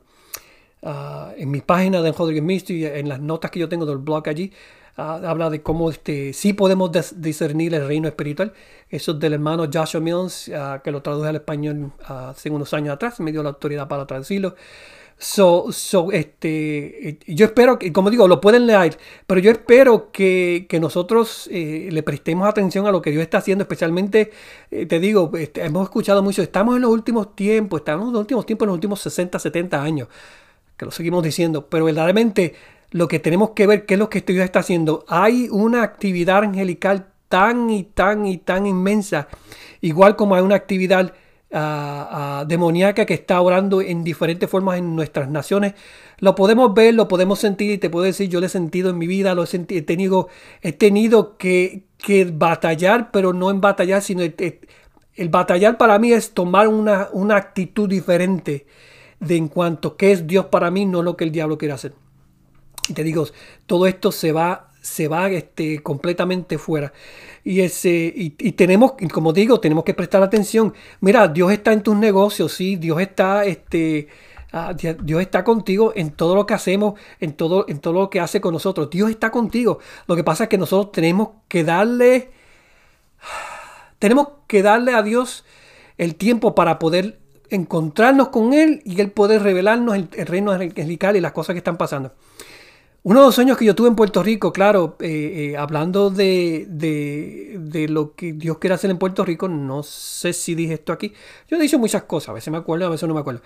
en 1.38 1.52
mi 1.52 1.62
página 1.62 2.02
de 2.02 2.12
Rodriguez 2.12 2.44
Mystery, 2.44 2.86
en 2.86 3.10
las 3.10 3.20
notas 3.20 3.52
que 3.52 3.60
yo 3.60 3.70
tengo 3.70 3.86
del 3.86 4.00
blog 4.00 4.28
allí, 4.28 4.52
habla 4.96 5.50
de 5.50 5.62
cómo 5.62 5.90
este, 5.90 6.34
sí 6.34 6.54
podemos 6.54 6.92
discernir 7.16 7.74
el 7.74 7.88
reino 7.88 8.08
espiritual. 8.08 8.54
Eso 8.90 9.14
es 9.14 9.20
del 9.20 9.34
hermano 9.34 9.68
Joshua 9.72 10.02
Mills, 10.02 10.52
que 10.84 10.92
lo 10.92 11.02
traduje 11.02 11.30
al 11.30 11.36
español 11.36 11.92
hace 12.06 12.50
unos 12.50 12.74
años 12.74 12.94
atrás, 12.94 13.20
me 13.20 13.32
dio 13.32 13.42
la 13.44 13.50
autoridad 13.50 13.88
para 13.88 14.06
traducirlo. 14.06 14.56
So, 15.18 15.72
so, 15.72 16.12
este, 16.12 17.18
yo 17.28 17.46
espero 17.46 17.80
que, 17.80 17.94
como 17.94 18.10
digo, 18.10 18.28
lo 18.28 18.42
pueden 18.42 18.66
leer, 18.66 18.98
pero 19.26 19.40
yo 19.40 19.52
espero 19.52 20.12
que, 20.12 20.68
nosotros 20.82 21.48
eh, 21.52 21.88
le 21.92 22.04
prestemos 22.04 22.48
atención 22.48 22.88
a 22.88 22.92
lo 22.92 23.02
que 23.02 23.12
Dios 23.12 23.22
está 23.22 23.38
haciendo, 23.38 23.62
especialmente, 23.62 24.32
eh, 24.70 24.86
te 24.86 25.00
digo, 25.00 25.32
este, 25.38 25.64
hemos 25.64 25.84
escuchado 25.84 26.22
mucho, 26.24 26.42
estamos 26.42 26.76
en 26.76 26.82
los 26.82 26.92
últimos 26.92 27.36
tiempos, 27.36 27.82
estamos 27.82 28.08
en 28.08 28.14
los 28.14 28.20
últimos 28.22 28.46
tiempos, 28.46 28.66
en 28.66 28.68
los 28.68 28.76
últimos 28.76 29.00
60, 29.02 29.40
70 29.40 29.82
años, 29.82 30.08
que 30.78 30.86
lo 30.86 30.92
seguimos 30.92 31.24
diciendo, 31.24 31.68
pero 31.70 31.86
verdaderamente 31.86 32.56
lo 32.92 33.08
que 33.08 33.20
tenemos 33.20 33.52
que 33.52 33.68
ver, 33.68 33.86
qué 33.86 33.96
es 33.96 34.00
lo 34.00 34.10
que 34.10 34.22
Dios 34.22 34.44
está 34.44 34.60
haciendo. 34.60 35.06
Hay 35.08 35.48
una 35.52 35.84
actividad 35.84 36.44
angelical 36.44 37.08
tan 37.28 37.70
y 37.70 37.84
tan 37.84 38.26
y 38.26 38.38
tan 38.38 38.66
inmensa, 38.66 39.28
igual 39.82 40.16
como 40.16 40.36
hay 40.36 40.42
una 40.42 40.56
actividad 40.56 41.14
demoníaca 42.48 43.06
que 43.06 43.14
está 43.14 43.40
orando 43.40 43.80
en 43.82 44.04
diferentes 44.04 44.50
formas 44.50 44.80
en 44.80 44.96
nuestras 44.96 45.30
naciones. 45.30 45.74
Lo 46.18 46.34
podemos 46.34 46.74
ver, 46.74 46.96
lo 46.96 47.08
podemos 47.08 47.40
sentir 47.40 47.72
y 47.72 47.78
te 47.78 47.92
puedo 47.92 48.06
decir, 48.06 48.28
yo 48.28 48.40
lo 48.40 48.48
he 48.48 48.50
sentido 48.50 48.90
en 48.90 48.98
mi 48.98 49.06
vida, 49.06 49.36
lo 49.36 49.44
he, 49.44 49.48
he 49.52 49.82
tenido, 49.84 50.30
he 50.62 50.74
tenido 50.74 51.38
que, 51.38 51.84
que, 51.98 52.26
batallar, 52.26 53.12
pero 53.12 53.34
no 53.34 53.52
en 53.52 53.62
batallar, 53.62 54.02
sino 54.02 54.24
el, 54.24 55.30
batallar 55.30 55.78
para 55.78 56.00
mí 56.00 56.12
es 56.12 56.32
tomar 56.32 56.68
una, 56.68 57.10
una 57.14 57.36
actitud 57.36 57.88
diferente 57.88 58.66
de 59.26 59.38
en 59.38 59.48
cuanto 59.48 59.98
que 59.98 60.12
es 60.12 60.28
Dios 60.28 60.46
para 60.46 60.72
mí, 60.72 60.86
no 60.86 61.02
lo 61.02 61.18
que 61.18 61.24
el 61.24 61.32
diablo 61.32 61.58
quiere 61.58 61.74
hacer. 61.74 61.94
Y 62.90 62.94
te 62.94 63.04
digo, 63.04 63.28
todo 63.66 63.88
esto 63.88 64.12
se 64.12 64.32
va 64.32 64.74
se 64.84 65.08
va 65.08 65.30
este, 65.30 65.82
completamente 65.82 66.58
fuera. 66.58 66.92
Y, 67.44 67.62
ese, 67.62 68.14
y, 68.16 68.30
tenemos, 68.52 68.94
como 69.12 69.32
digo, 69.32 69.60
tenemos 69.60 69.86
que 69.86 69.94
prestar 69.94 70.22
atención. 70.22 70.74
Mira, 71.00 71.30
Dios 71.30 71.52
está 71.54 71.72
en 71.72 71.82
tus 71.82 71.96
negocios, 71.96 72.52
sí, 72.52 72.76
Dios 72.76 73.00
está, 73.00 73.46
este, 73.46 74.10
ah, 74.52 74.74
Dios 74.74 75.22
está 75.22 75.46
contigo 75.46 75.94
en 75.96 76.12
todo 76.12 76.36
lo 76.36 76.46
que 76.46 76.54
hacemos, 76.54 77.00
en 77.22 77.32
todo, 77.34 77.66
en 77.70 77.80
todo 77.80 77.94
lo 77.94 78.10
que 78.10 78.20
hace 78.20 78.42
con 78.42 78.54
nosotros. 78.54 78.90
Dios 78.90 79.10
está 79.10 79.32
contigo. 79.32 79.80
Lo 80.06 80.18
que 80.18 80.24
pasa 80.26 80.44
es 80.44 80.50
que 80.50 80.58
nosotros 80.58 80.92
tenemos 80.92 81.30
que 81.48 81.64
darle, 81.64 82.32
tenemos 84.00 84.28
que 84.48 84.62
darle 84.64 84.94
a 84.94 85.02
Dios 85.02 85.46
el 85.98 86.16
tiempo 86.16 86.56
para 86.56 86.78
poder 86.78 87.23
encontrarnos 87.56 88.30
con 88.30 88.54
Él 88.54 88.82
y 88.86 89.00
Él 89.02 89.12
poder 89.12 89.44
revelarnos 89.44 89.96
el, 89.96 90.10
el 90.14 90.26
reino 90.26 90.52
angelical 90.52 91.16
y 91.16 91.22
las 91.22 91.32
cosas 91.32 91.54
que 91.54 91.60
están 91.60 91.78
pasando. 91.78 92.14
Uno 93.06 93.20
de 93.20 93.26
los 93.26 93.36
sueños 93.36 93.58
que 93.58 93.66
yo 93.66 93.76
tuve 93.76 93.90
en 93.90 93.98
Puerto 93.98 94.24
Rico, 94.24 94.54
claro, 94.54 94.96
eh, 95.02 95.52
eh, 95.52 95.58
hablando 95.58 96.10
de, 96.10 96.66
de, 96.70 97.88
lo 97.90 98.16
que 98.16 98.32
Dios 98.32 98.60
quiere 98.60 98.76
hacer 98.76 98.90
en 98.92 98.98
Puerto 98.98 99.26
Rico, 99.26 99.50
no 99.50 99.84
sé 99.84 100.32
si 100.32 100.56
dije 100.56 100.76
esto 100.76 100.94
aquí. 100.94 101.14
Yo 101.50 101.58
he 101.58 101.60
dicho 101.60 101.78
muchas 101.78 102.04
cosas, 102.04 102.30
a 102.30 102.34
veces 102.34 102.50
me 102.50 102.58
acuerdo, 102.60 102.86
a 102.86 102.90
veces 102.90 103.06
no 103.10 103.14
me 103.14 103.20
acuerdo. 103.20 103.42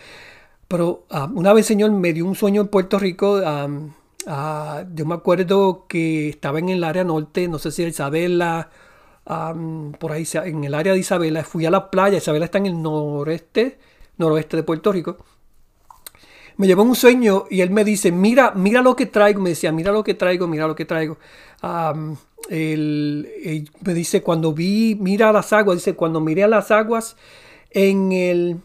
Pero 0.67 1.05
ah, 1.09 1.27
una 1.33 1.53
vez, 1.53 1.65
Señor, 1.65 1.89
me 1.91 2.13
dio 2.13 2.25
un 2.25 2.35
sueño 2.35 2.61
en 2.61 2.67
Puerto 2.67 2.99
Rico. 2.99 3.41
Ah, 4.27 4.83
yo 4.93 5.05
me 5.05 5.15
acuerdo 5.15 5.85
que 5.87 6.29
estaba 6.29 6.59
en 6.59 6.69
el 6.69 6.83
área 6.83 7.03
norte, 7.03 7.47
no 7.47 7.57
sé 7.57 7.71
si 7.71 7.83
Isabela, 7.83 8.69
por 9.25 10.11
ahí, 10.11 10.27
en 10.45 10.65
el 10.65 10.73
área 10.75 10.93
de 10.93 10.99
Isabela. 10.99 11.43
Fui 11.43 11.65
a 11.65 11.71
la 11.71 11.89
playa, 11.89 12.17
Isabela 12.19 12.45
está 12.45 12.59
en 12.59 12.67
el 12.67 12.81
noreste, 12.81 13.79
noroeste 14.17 14.57
de 14.57 14.63
Puerto 14.63 14.91
Rico 14.91 15.17
me 16.57 16.65
llevó 16.65 16.83
un 16.83 16.95
sueño 16.95 17.45
y 17.49 17.61
él 17.61 17.69
me 17.69 17.83
dice, 17.83 18.11
mira, 18.11 18.51
mira 18.55 18.81
lo 18.81 18.95
que 18.95 19.05
traigo. 19.05 19.39
Me 19.41 19.51
decía, 19.51 19.71
mira 19.71 19.91
lo 19.91 20.03
que 20.03 20.15
traigo, 20.15 20.47
mira 20.47 20.67
lo 20.67 20.75
que 20.75 20.85
traigo. 20.85 21.17
él, 22.49 23.69
me 23.81 23.93
dice, 23.93 24.23
cuando 24.23 24.53
vi, 24.53 24.95
mira 24.99 25.31
las 25.31 25.53
aguas, 25.53 25.77
dice, 25.77 25.95
cuando 25.95 26.19
miré 26.19 26.43
a 26.43 26.47
las 26.47 26.71
aguas 26.71 27.15
en 27.69 28.11
el, 28.11 28.57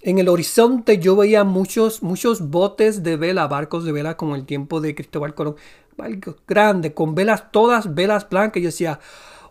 en 0.00 0.18
el 0.18 0.28
horizonte 0.28 0.98
yo 0.98 1.16
veía 1.16 1.44
muchos, 1.44 2.02
muchos 2.02 2.48
botes 2.48 3.02
de 3.02 3.16
vela, 3.16 3.46
barcos 3.46 3.84
de 3.84 3.92
vela 3.92 4.16
como 4.16 4.34
el 4.34 4.46
tiempo 4.46 4.80
de 4.80 4.94
Cristóbal 4.94 5.34
Colón, 5.34 5.56
barcos 5.98 6.36
grandes, 6.46 6.92
con 6.92 7.14
velas 7.14 7.52
todas, 7.52 7.94
velas 7.94 8.26
blancas. 8.26 8.62
yo 8.62 8.68
decía, 8.68 9.00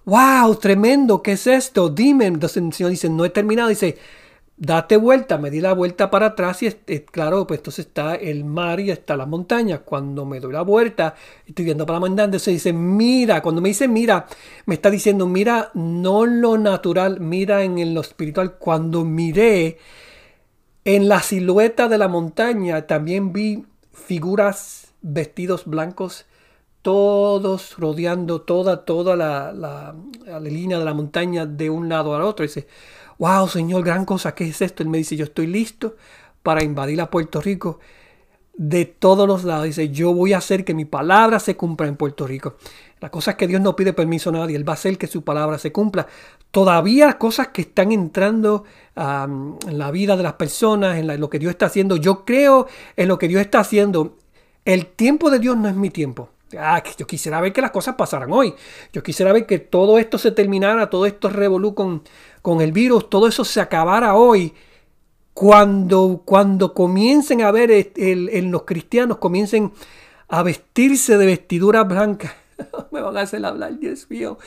wow, 0.05 0.55
tremendo, 0.55 1.21
¿qué 1.21 1.33
es 1.33 1.45
esto? 1.45 1.89
Dime. 1.89 2.25
Entonces 2.25 2.57
el 2.57 2.73
Señor 2.73 2.89
dice, 2.89 3.07
no 3.07 3.23
he 3.23 3.29
terminado. 3.29 3.69
Dice, 3.69 3.97
date 4.57 4.97
vuelta, 4.97 5.37
me 5.37 5.51
di 5.51 5.61
la 5.61 5.73
vuelta 5.73 6.09
para 6.09 6.27
atrás 6.27 6.63
y 6.63 6.71
claro, 7.01 7.45
pues 7.45 7.59
entonces 7.59 7.85
está 7.85 8.15
el 8.15 8.43
mar 8.43 8.79
y 8.79 8.89
está 8.91 9.15
la 9.15 9.25
montaña. 9.25 9.79
Cuando 9.79 10.25
me 10.25 10.39
doy 10.39 10.51
la 10.51 10.63
vuelta, 10.63 11.13
estoy 11.45 11.65
viendo 11.65 11.85
para 11.85 11.97
la 11.97 12.07
montaña, 12.07 12.25
entonces 12.25 12.55
dice, 12.55 12.73
mira, 12.73 13.41
cuando 13.41 13.61
me 13.61 13.69
dice 13.69 13.87
mira, 13.87 14.25
me 14.65 14.75
está 14.75 14.89
diciendo, 14.89 15.27
mira, 15.27 15.71
no 15.75 16.25
lo 16.25 16.57
natural, 16.57 17.19
mira 17.19 17.63
en 17.63 17.93
lo 17.93 18.01
espiritual. 18.01 18.55
Cuando 18.57 19.05
miré 19.05 19.77
en 20.85 21.07
la 21.07 21.21
silueta 21.21 21.87
de 21.87 21.97
la 21.99 22.07
montaña, 22.07 22.87
también 22.87 23.33
vi 23.33 23.65
figuras, 23.91 24.93
vestidos 25.01 25.65
blancos, 25.65 26.25
todos 26.81 27.77
rodeando 27.77 28.41
toda, 28.41 28.85
toda 28.85 29.15
la, 29.15 29.51
la, 29.51 29.95
la 30.25 30.39
línea 30.39 30.79
de 30.79 30.85
la 30.85 30.93
montaña 30.93 31.45
de 31.45 31.69
un 31.69 31.89
lado 31.89 32.15
al 32.15 32.21
otro. 32.21 32.43
Dice, 32.43 32.67
wow, 33.17 33.47
Señor, 33.47 33.83
gran 33.83 34.05
cosa, 34.05 34.35
¿qué 34.35 34.47
es 34.47 34.61
esto? 34.61 34.83
Él 34.83 34.89
me 34.89 34.97
dice, 34.97 35.15
yo 35.15 35.25
estoy 35.25 35.47
listo 35.47 35.95
para 36.43 36.63
invadir 36.63 37.01
a 37.01 37.09
Puerto 37.09 37.41
Rico 37.41 37.79
de 38.57 38.85
todos 38.85 39.27
los 39.27 39.43
lados. 39.43 39.65
Dice, 39.65 39.89
yo 39.89 40.13
voy 40.13 40.33
a 40.33 40.39
hacer 40.39 40.65
que 40.65 40.73
mi 40.73 40.85
palabra 40.85 41.39
se 41.39 41.55
cumpla 41.55 41.87
en 41.87 41.95
Puerto 41.95 42.27
Rico. 42.27 42.55
La 42.99 43.09
cosa 43.09 43.31
es 43.31 43.37
que 43.37 43.47
Dios 43.47 43.61
no 43.61 43.75
pide 43.75 43.93
permiso 43.93 44.31
a 44.31 44.33
nadie, 44.33 44.55
Él 44.55 44.67
va 44.67 44.73
a 44.73 44.75
hacer 44.75 44.97
que 44.97 45.07
su 45.07 45.23
palabra 45.23 45.59
se 45.59 45.71
cumpla. 45.71 46.07
Todavía 46.49 47.17
cosas 47.19 47.49
que 47.49 47.61
están 47.61 47.91
entrando 47.91 48.63
en 48.95 49.77
la 49.77 49.91
vida 49.91 50.17
de 50.17 50.23
las 50.23 50.33
personas, 50.33 50.97
en, 50.97 51.19
lo 51.19 51.29
que 51.29 51.39
Dios 51.39 51.51
está 51.51 51.67
haciendo. 51.67 51.97
Yo 51.97 52.25
creo 52.25 52.67
en 52.95 53.07
lo 53.07 53.19
que 53.19 53.27
Dios 53.27 53.41
está 53.41 53.59
haciendo. 53.59 54.17
El 54.65 54.87
tiempo 54.87 55.29
de 55.29 55.39
Dios 55.39 55.55
no 55.55 55.69
es 55.69 55.75
mi 55.75 55.91
tiempo. 55.91 56.29
Ah, 56.57 56.81
yo 56.97 57.05
quisiera 57.05 57.41
ver 57.41 57.51
que 57.51 57.61
las 57.61 57.71
cosas 57.71 57.95
pasaran 57.95 58.31
hoy. 58.31 58.53
Yo 58.93 59.03
quisiera 59.03 59.33
ver 59.33 59.45
que 59.45 59.59
todo 59.59 59.99
esto 59.99 60.17
se 60.17 60.31
terminara, 60.31 60.89
todo 60.89 61.05
esto 61.05 61.29
revolú 61.29 61.75
con 62.47 62.61
el 62.61 62.71
virus, 62.71 63.09
todo 63.09 63.27
eso 63.27 63.43
se 63.43 63.59
acabara 63.59 64.15
hoy. 64.15 64.53
Cuando, 65.33 66.21
cuando 66.23 66.73
comiencen 66.73 67.41
a 67.41 67.51
ver 67.51 67.91
en 67.97 68.51
los 68.51 68.63
cristianos, 68.63 69.17
comiencen 69.17 69.73
a 70.29 70.43
vestirse 70.43 71.17
de 71.17 71.25
vestiduras 71.25 71.85
blancas. 71.85 72.31
Me 72.91 73.01
van 73.01 73.17
a 73.17 73.21
hacer 73.23 73.45
hablar, 73.45 73.77
Dios 73.77 74.09
mío. 74.09 74.37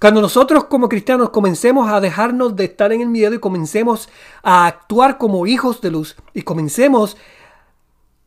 Cuando 0.00 0.22
nosotros 0.22 0.64
como 0.64 0.88
cristianos 0.88 1.28
comencemos 1.28 1.90
a 1.90 2.00
dejarnos 2.00 2.56
de 2.56 2.64
estar 2.64 2.94
en 2.94 3.02
el 3.02 3.08
miedo 3.08 3.34
y 3.34 3.40
comencemos 3.40 4.08
a 4.42 4.66
actuar 4.66 5.18
como 5.18 5.46
hijos 5.46 5.82
de 5.82 5.90
luz 5.90 6.16
y 6.32 6.40
comencemos 6.40 7.18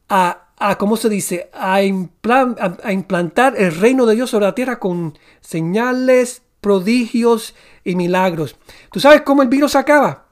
a 0.10 0.44
a, 0.58 0.78
¿cómo 0.78 0.96
se 0.96 1.10
dice? 1.10 1.50
A, 1.52 1.82
implantar 1.82 3.56
el 3.58 3.76
reino 3.76 4.06
de 4.06 4.16
Dios 4.16 4.30
sobre 4.30 4.46
la 4.46 4.56
tierra 4.56 4.80
con 4.80 5.18
señales, 5.42 6.44
prodigios 6.64 7.54
y 7.84 7.96
milagros. 7.96 8.56
¿Tú 8.92 9.00
sabes 9.00 9.22
cómo 9.22 9.44
el 9.44 9.50
virus 9.50 9.74
se 9.74 9.78
acaba? 9.78 10.24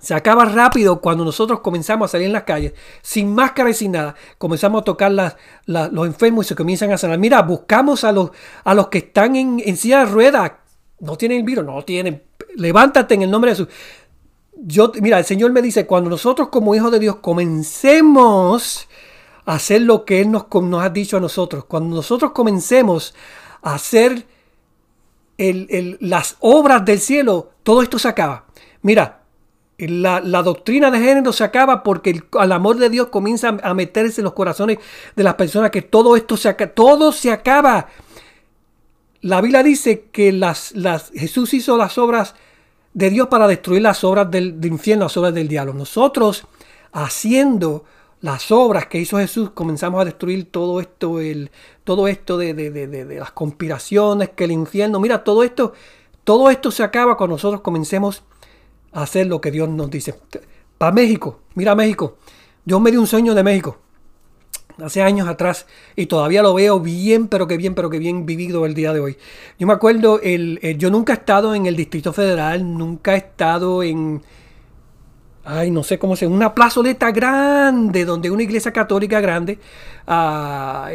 Se 0.00 0.14
acaba 0.14 0.44
rápido 0.44 1.00
cuando 1.00 1.24
nosotros 1.24 1.58
comenzamos 1.60 2.08
a 2.08 2.12
salir 2.12 2.28
en 2.28 2.32
las 2.32 2.44
calles 2.44 2.72
sin 3.02 3.34
máscara 3.34 3.70
y 3.70 3.74
sin 3.74 3.92
nada. 3.92 4.14
Comenzamos 4.38 4.82
a 4.82 4.84
tocar 4.84 5.10
los 5.10 6.06
enfermos 6.06 6.46
y 6.46 6.48
se 6.50 6.54
comienzan 6.54 6.92
a 6.92 6.98
sanar. 6.98 7.18
Mira, 7.18 7.42
buscamos 7.42 8.04
a 8.04 8.12
los, 8.12 8.30
a 8.62 8.74
los 8.74 8.88
que 8.88 8.98
están 8.98 9.34
en, 9.34 9.60
en 9.64 9.76
silla 9.76 10.00
de 10.00 10.04
ruedas 10.06 10.52
No 11.00 11.16
tienen 11.16 11.38
el 11.38 11.44
virus, 11.44 11.64
no 11.64 11.82
tienen. 11.82 12.22
Levántate 12.54 13.14
en 13.14 13.22
el 13.22 13.30
nombre 13.30 13.50
de 13.50 13.56
Jesús. 13.56 13.74
Yo, 14.54 14.92
mira, 15.00 15.18
el 15.18 15.24
Señor 15.24 15.50
me 15.52 15.62
dice, 15.62 15.86
cuando 15.86 16.10
nosotros 16.10 16.48
como 16.48 16.74
hijos 16.74 16.92
de 16.92 16.98
Dios 17.00 17.16
comencemos 17.16 18.88
a 19.46 19.54
hacer 19.54 19.82
lo 19.82 20.04
que 20.04 20.20
Él 20.20 20.30
nos, 20.30 20.46
nos 20.62 20.82
ha 20.82 20.90
dicho 20.90 21.16
a 21.16 21.20
nosotros, 21.20 21.64
cuando 21.64 21.96
nosotros 21.96 22.32
comencemos 22.32 23.14
a 23.62 23.74
hacer 23.74 24.26
las 25.38 26.36
obras 26.40 26.84
del 26.84 26.98
cielo, 26.98 27.52
todo 27.62 27.82
esto 27.82 27.98
se 27.98 28.08
acaba. 28.08 28.46
Mira, 28.82 29.22
la, 29.78 30.42
doctrina 30.42 30.90
de 30.90 30.98
género 30.98 31.32
se 31.32 31.44
acaba 31.44 31.82
porque 31.84 32.10
el, 32.10 32.52
amor 32.52 32.78
de 32.78 32.90
Dios 32.90 33.08
comienza 33.08 33.56
a 33.62 33.74
meterse 33.74 34.20
en 34.20 34.24
los 34.24 34.32
corazones 34.32 34.78
de 35.14 35.22
las 35.22 35.34
personas 35.34 35.70
que 35.70 35.82
todo 35.82 36.16
esto 36.16 36.36
se 36.36 36.48
acaba, 36.48 36.72
todo 36.72 37.12
se 37.12 37.30
acaba. 37.30 37.88
La 39.20 39.40
Biblia 39.40 39.62
dice 39.62 40.06
que 40.12 40.32
las, 40.32 40.72
las, 40.72 41.10
Jesús 41.14 41.54
hizo 41.54 41.76
las 41.76 41.96
obras 41.98 42.34
de 42.94 43.10
Dios 43.10 43.28
para 43.28 43.46
destruir 43.46 43.82
las 43.82 44.02
obras 44.02 44.30
del, 44.30 44.60
del 44.60 44.72
infierno, 44.72 45.04
las 45.04 45.16
obras 45.16 45.34
del 45.34 45.46
diablo. 45.46 45.74
Nosotros 45.74 46.44
haciendo 46.92 47.84
las 48.20 48.50
obras 48.50 48.86
que 48.86 48.98
hizo 48.98 49.18
Jesús, 49.18 49.50
comenzamos 49.50 50.00
a 50.00 50.04
destruir 50.04 50.50
todo 50.50 50.80
esto, 50.80 51.20
el, 51.20 51.50
todo 51.88 52.06
esto 52.06 52.36
de, 52.36 52.52
de, 52.52 53.18
las 53.18 53.30
conspiraciones, 53.30 54.28
que 54.36 54.44
el 54.44 54.52
infierno, 54.52 55.00
mira, 55.00 55.24
todo 55.24 55.42
esto, 55.42 55.72
todo 56.22 56.50
esto 56.50 56.70
se 56.70 56.82
acaba 56.82 57.16
cuando 57.16 57.36
nosotros 57.36 57.62
comencemos 57.62 58.24
a 58.92 59.04
hacer 59.04 59.26
lo 59.26 59.40
que 59.40 59.50
Dios 59.50 59.70
nos 59.70 59.88
dice. 59.88 60.14
Para 60.76 60.92
México, 60.92 61.40
mira 61.54 61.74
México, 61.74 62.18
Dios 62.62 62.78
me 62.78 62.90
dio 62.90 63.00
un 63.00 63.06
sueño 63.06 63.34
de 63.34 63.42
México 63.42 63.78
hace 64.84 65.00
años 65.00 65.26
atrás 65.28 65.64
y 65.96 66.04
todavía 66.04 66.42
lo 66.42 66.52
veo 66.52 66.78
bien, 66.78 67.26
pero 67.26 67.46
que 67.46 67.56
bien, 67.56 67.74
pero 67.74 67.88
que 67.88 67.98
bien 67.98 68.26
vivido 68.26 68.66
el 68.66 68.74
día 68.74 68.92
de 68.92 69.00
hoy. 69.00 69.16
Yo 69.58 69.66
me 69.66 69.72
acuerdo, 69.72 70.20
el, 70.22 70.60
yo 70.76 70.90
nunca 70.90 71.14
he 71.14 71.16
estado 71.16 71.54
en 71.54 71.64
el 71.64 71.74
Distrito 71.74 72.12
Federal, 72.12 72.76
nunca 72.76 73.14
he 73.14 73.16
estado 73.16 73.82
en, 73.82 74.20
ay, 75.42 75.70
no 75.70 75.82
sé 75.82 75.98
cómo 75.98 76.16
se 76.16 76.26
una 76.26 76.54
plazoleta 76.54 77.12
grande, 77.12 78.04
donde 78.04 78.30
una 78.30 78.42
iglesia 78.42 78.74
católica 78.74 79.22
grande, 79.22 79.58
ah, 80.06 80.90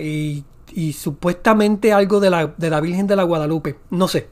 supuestamente 0.94 1.94
algo 1.94 2.20
de 2.20 2.30
la, 2.30 2.48
de 2.58 2.70
la, 2.70 2.82
Virgen 2.82 3.08
de 3.08 3.16
la 3.16 3.24
Guadalupe, 3.24 3.78
no 3.90 4.08
sé. 4.08 4.30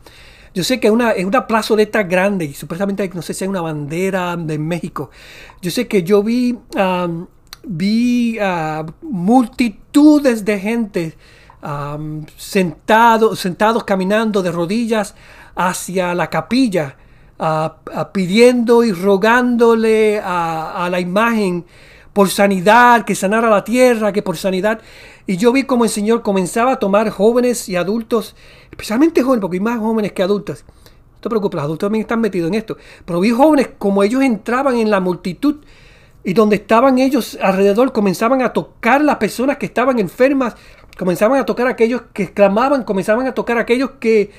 Yo 0.54 0.64
sé 0.64 0.80
que 0.80 0.88
es 0.88 0.94
una, 0.94 1.12
es 1.12 1.26
una 1.26 1.48
plazoleta 1.48 2.04
grande 2.04 2.46
y 2.46 2.54
supuestamente, 2.54 3.10
no 3.14 3.22
sé 3.22 3.34
si 3.34 3.44
hay 3.44 3.50
una 3.50 3.62
bandera 3.62 4.36
de 4.36 4.58
México. 4.58 5.10
Yo 5.62 5.72
sé 5.72 5.88
que 5.88 6.04
yo 6.04 6.24
vi, 6.24 6.58
vi 7.64 8.38
uh, 8.40 8.86
multitudes 9.02 10.44
de 10.44 10.60
gente 10.60 11.18
sentados, 12.38 13.40
sentados 13.40 13.84
caminando 13.84 14.42
de 14.42 14.52
rodillas 14.52 15.16
hacia 15.56 16.16
la 16.16 16.30
capilla 16.30 16.98
pidiendo 18.14 18.84
y 18.84 18.92
rogándole 18.92 20.22
a, 20.24 20.88
la 20.92 21.00
imagen 21.00 21.66
por 22.14 22.30
sanidad, 22.30 23.06
que 23.06 23.16
sanara 23.16 23.50
la 23.50 23.64
tierra, 23.64 24.12
que 24.12 24.22
por 24.22 24.38
sanidad. 24.38 24.82
Y 25.28 25.38
yo 25.38 25.52
vi 25.52 25.64
como 25.64 25.86
el 25.86 25.90
Señor 25.90 26.22
comenzaba 26.22 26.74
a 26.74 26.80
tomar 26.80 27.10
jóvenes 27.10 27.70
y 27.70 27.76
adultos, 27.76 28.36
especialmente 28.70 29.22
jóvenes, 29.22 29.42
porque 29.42 29.58
hay 29.58 29.62
más 29.62 29.80
jóvenes 29.80 30.12
que 30.12 30.24
adultos. 30.24 30.66
No 30.68 31.22
te 31.22 31.30
preocupes, 31.30 31.56
los 31.56 31.64
adultos 31.64 31.88
también 31.88 32.02
están 32.02 32.20
metidos 32.20 32.50
en 32.50 32.56
esto. 32.56 32.78
Pero 33.06 33.20
vi 33.20 33.30
jóvenes 33.30 33.70
como 33.78 34.04
ellos 34.04 34.24
entraban 34.24 34.78
en 34.78 34.90
la 34.90 35.00
multitud 35.00 35.58
y 36.24 36.34
donde 36.34 36.58
estaban 36.58 37.00
ellos 37.00 37.38
alrededor, 37.42 37.92
comenzaban 37.92 38.42
a 38.42 38.54
tocar 38.54 39.04
las 39.04 39.18
personas 39.18 39.58
que 39.58 39.66
estaban 39.66 40.00
enfermas, 40.00 40.56
comenzaban 40.98 41.40
a 41.40 41.46
tocar 41.46 41.68
a 41.68 41.72
aquellos 41.72 42.04
que 42.14 42.32
clamaban, 42.32 42.84
comenzaban 42.84 43.26
a 43.28 43.34
tocar 43.34 43.58
a 43.58 43.62
aquellos 43.62 43.92
que, 44.00 44.32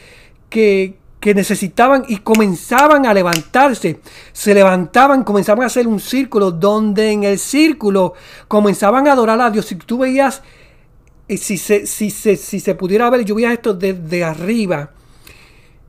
que, 0.49 0.97
que 1.23 1.37
necesitaban 1.37 2.05
y 2.09 2.17
comenzaban 2.17 3.07
a 3.07 3.15
levantarse. 3.15 4.01
Se 4.33 4.53
levantaban, 4.53 5.23
comenzaban 5.23 5.63
a 5.63 5.67
hacer 5.67 5.87
un 5.87 6.01
círculo 6.01 6.51
donde 6.51 7.13
en 7.13 7.23
el 7.23 7.39
círculo 7.39 8.15
comenzaban 8.49 9.07
a 9.07 9.13
adorar 9.13 9.41
a 9.41 9.49
Dios. 9.49 9.67
Si 9.67 9.77
tú 9.77 9.99
veías, 9.99 10.43
eh, 11.29 11.37
si 11.37 11.59
se, 11.59 11.87
si 11.87 12.11
se, 12.11 12.35
si 12.35 12.59
se 12.59 12.75
pudiera 12.75 13.09
ver, 13.09 13.25
yo 13.25 13.37
veía 13.37 13.53
esto 13.53 13.73
desde 13.73 14.25
arriba, 14.25 14.91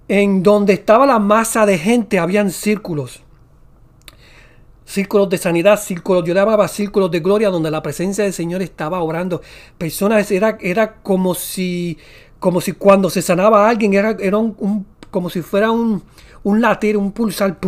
en 0.07 0.43
donde 0.43 0.73
estaba 0.73 1.07
la 1.07 1.17
masa 1.17 1.65
de 1.65 1.79
gente, 1.79 2.19
habían 2.19 2.51
círculos. 2.51 3.23
Círculos 4.85 5.29
de 5.29 5.39
sanidad, 5.39 5.81
círculos, 5.81 6.25
yo 6.25 6.35
llamaba 6.35 6.67
círculos 6.67 7.09
de 7.09 7.21
gloria, 7.21 7.49
donde 7.49 7.71
la 7.71 7.81
presencia 7.81 8.23
del 8.23 8.33
Señor 8.33 8.61
estaba 8.61 9.01
obrando. 9.01 9.41
Personas, 9.79 10.29
era, 10.29 10.59
era 10.61 10.97
como 11.01 11.33
si 11.33 11.97
como 12.43 12.59
si 12.59 12.73
cuando 12.73 13.09
se 13.09 13.21
sanaba 13.21 13.65
a 13.65 13.69
alguien 13.69 13.93
era, 13.93 14.17
era 14.19 14.37
un, 14.37 14.85
como 15.13 15.29
si 15.29 15.43
fuera 15.43 15.69
un, 15.69 16.01
un 16.41 16.59
latir, 16.59 16.97
un 16.97 17.11
pulsar, 17.11 17.59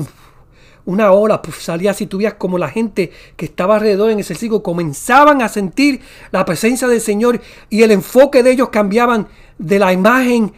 una 0.84 1.12
ola, 1.12 1.39
salía 1.60 1.91
así, 1.91 2.08
tú 2.08 2.20
como 2.39 2.58
la 2.58 2.70
gente 2.70 3.12
que 3.38 3.46
estaba 3.46 3.76
alrededor 3.76 4.10
en 4.10 4.20
ese 4.20 4.34
ciclo 4.34 4.64
comenzaban 4.64 5.43
a 5.43 5.48
sentir 5.48 6.02
la 6.32 6.43
presencia 6.43 6.88
del 6.88 7.00
Señor 7.00 7.39
y 7.70 7.84
el 7.84 7.91
enfoque 7.91 8.41
de 8.41 8.52
ellos 8.52 8.70
cambiaban 8.70 9.28
de 9.60 9.78
la 9.78 9.93
imagen 9.93 10.54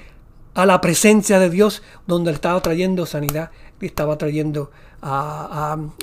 a 0.54 0.66
la 0.66 0.80
presencia 0.80 1.40
de 1.40 1.50
Dios, 1.50 1.84
donde 2.08 2.32
estaba 2.32 2.62
trayendo 2.62 3.06
sanidad, 3.06 3.52
estaba 3.82 4.18
trayendo, 4.18 4.72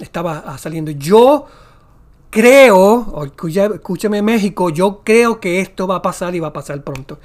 estaba 0.01 0.59
saliendo. 0.59 0.91
Yo 0.91 1.47
creo, 2.29 3.25
escúchame 3.75 4.21
México, 4.21 4.69
yo 4.69 5.01
creo 5.03 5.41
que 5.41 5.61
esto 5.61 5.87
va 5.87 5.97
a 5.97 6.03
pasar 6.03 6.35
y 6.35 6.41
va 6.41 6.49
a 6.49 6.53
pasar 6.53 6.85
pronto. 6.85 7.19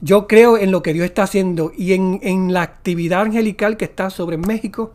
Yo 0.00 0.26
creo 0.26 0.58
en 0.58 0.70
lo 0.70 0.82
que 0.82 0.92
Dios 0.92 1.06
está 1.06 1.22
haciendo 1.22 1.72
y 1.76 1.94
en, 1.94 2.52
la 2.52 2.62
actividad 2.62 3.22
angelical 3.22 3.76
que 3.76 3.86
está 3.86 4.10
sobre 4.10 4.36
México, 4.36 4.92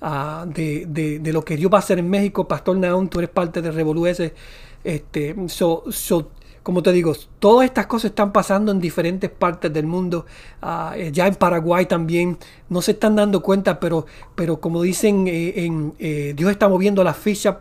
ah, 0.00 0.44
de, 0.46 1.20
lo 1.24 1.44
que 1.44 1.56
Dios 1.56 1.72
va 1.72 1.78
a 1.78 1.80
hacer 1.80 1.98
en 1.98 2.10
México. 2.10 2.46
Pastor 2.46 2.76
Naón, 2.76 3.08
tú 3.08 3.18
eres 3.18 3.30
parte 3.30 3.62
de 3.62 3.70
Revolu 3.70 4.06
Este, 4.06 5.34
como 6.62 6.82
te 6.82 6.92
digo, 6.92 7.12
todas 7.38 7.64
estas 7.64 7.86
cosas 7.86 8.10
están 8.10 8.32
pasando 8.32 8.70
en 8.72 8.80
diferentes 8.80 9.30
partes 9.30 9.72
del 9.72 9.86
mundo. 9.86 10.26
Ah, 10.60 10.94
eh, 10.96 11.10
ya 11.12 11.26
en 11.26 11.34
Paraguay 11.34 11.86
también 11.86 12.38
no 12.68 12.82
se 12.82 12.92
están 12.92 13.16
dando 13.16 13.42
cuenta, 13.42 13.80
pero, 13.80 14.06
pero 14.34 14.60
como 14.60 14.82
dicen, 14.82 15.26
eh, 15.26 15.64
en, 15.64 15.94
eh, 15.98 16.34
Dios 16.36 16.50
está 16.50 16.68
moviendo 16.68 17.02
las 17.02 17.16
fichas 17.16 17.56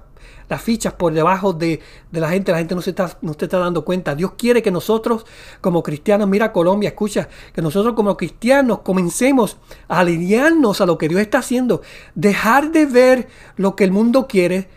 las 0.49 0.61
fichas 0.61 0.93
por 0.93 1.13
debajo 1.13 1.53
de, 1.53 1.79
la 2.11 2.29
gente, 2.29 2.51
la 2.51 2.57
gente 2.57 2.75
no 2.75 2.81
se, 2.81 2.89
está, 2.89 3.17
no 3.21 3.33
se 3.33 3.45
está 3.45 3.57
dando 3.57 3.85
cuenta. 3.85 4.15
Dios 4.15 4.33
quiere 4.37 4.61
que 4.61 4.71
nosotros 4.71 5.25
como 5.61 5.81
cristianos, 5.81 6.27
mira 6.27 6.51
Colombia, 6.51 6.89
escucha, 6.89 7.29
que 7.53 7.61
nosotros 7.61 7.95
como 7.95 8.17
cristianos 8.17 8.79
comencemos 8.79 9.57
a 9.87 9.99
alinearnos 9.99 10.81
a 10.81 10.85
lo 10.85 10.97
que 10.97 11.07
Dios 11.07 11.21
está 11.21 11.39
haciendo, 11.39 11.81
dejar 12.15 12.71
de 12.71 12.85
ver 12.85 13.27
lo 13.55 13.75
que 13.75 13.85
el 13.85 13.91
mundo 13.91 14.27
quiere 14.27 14.67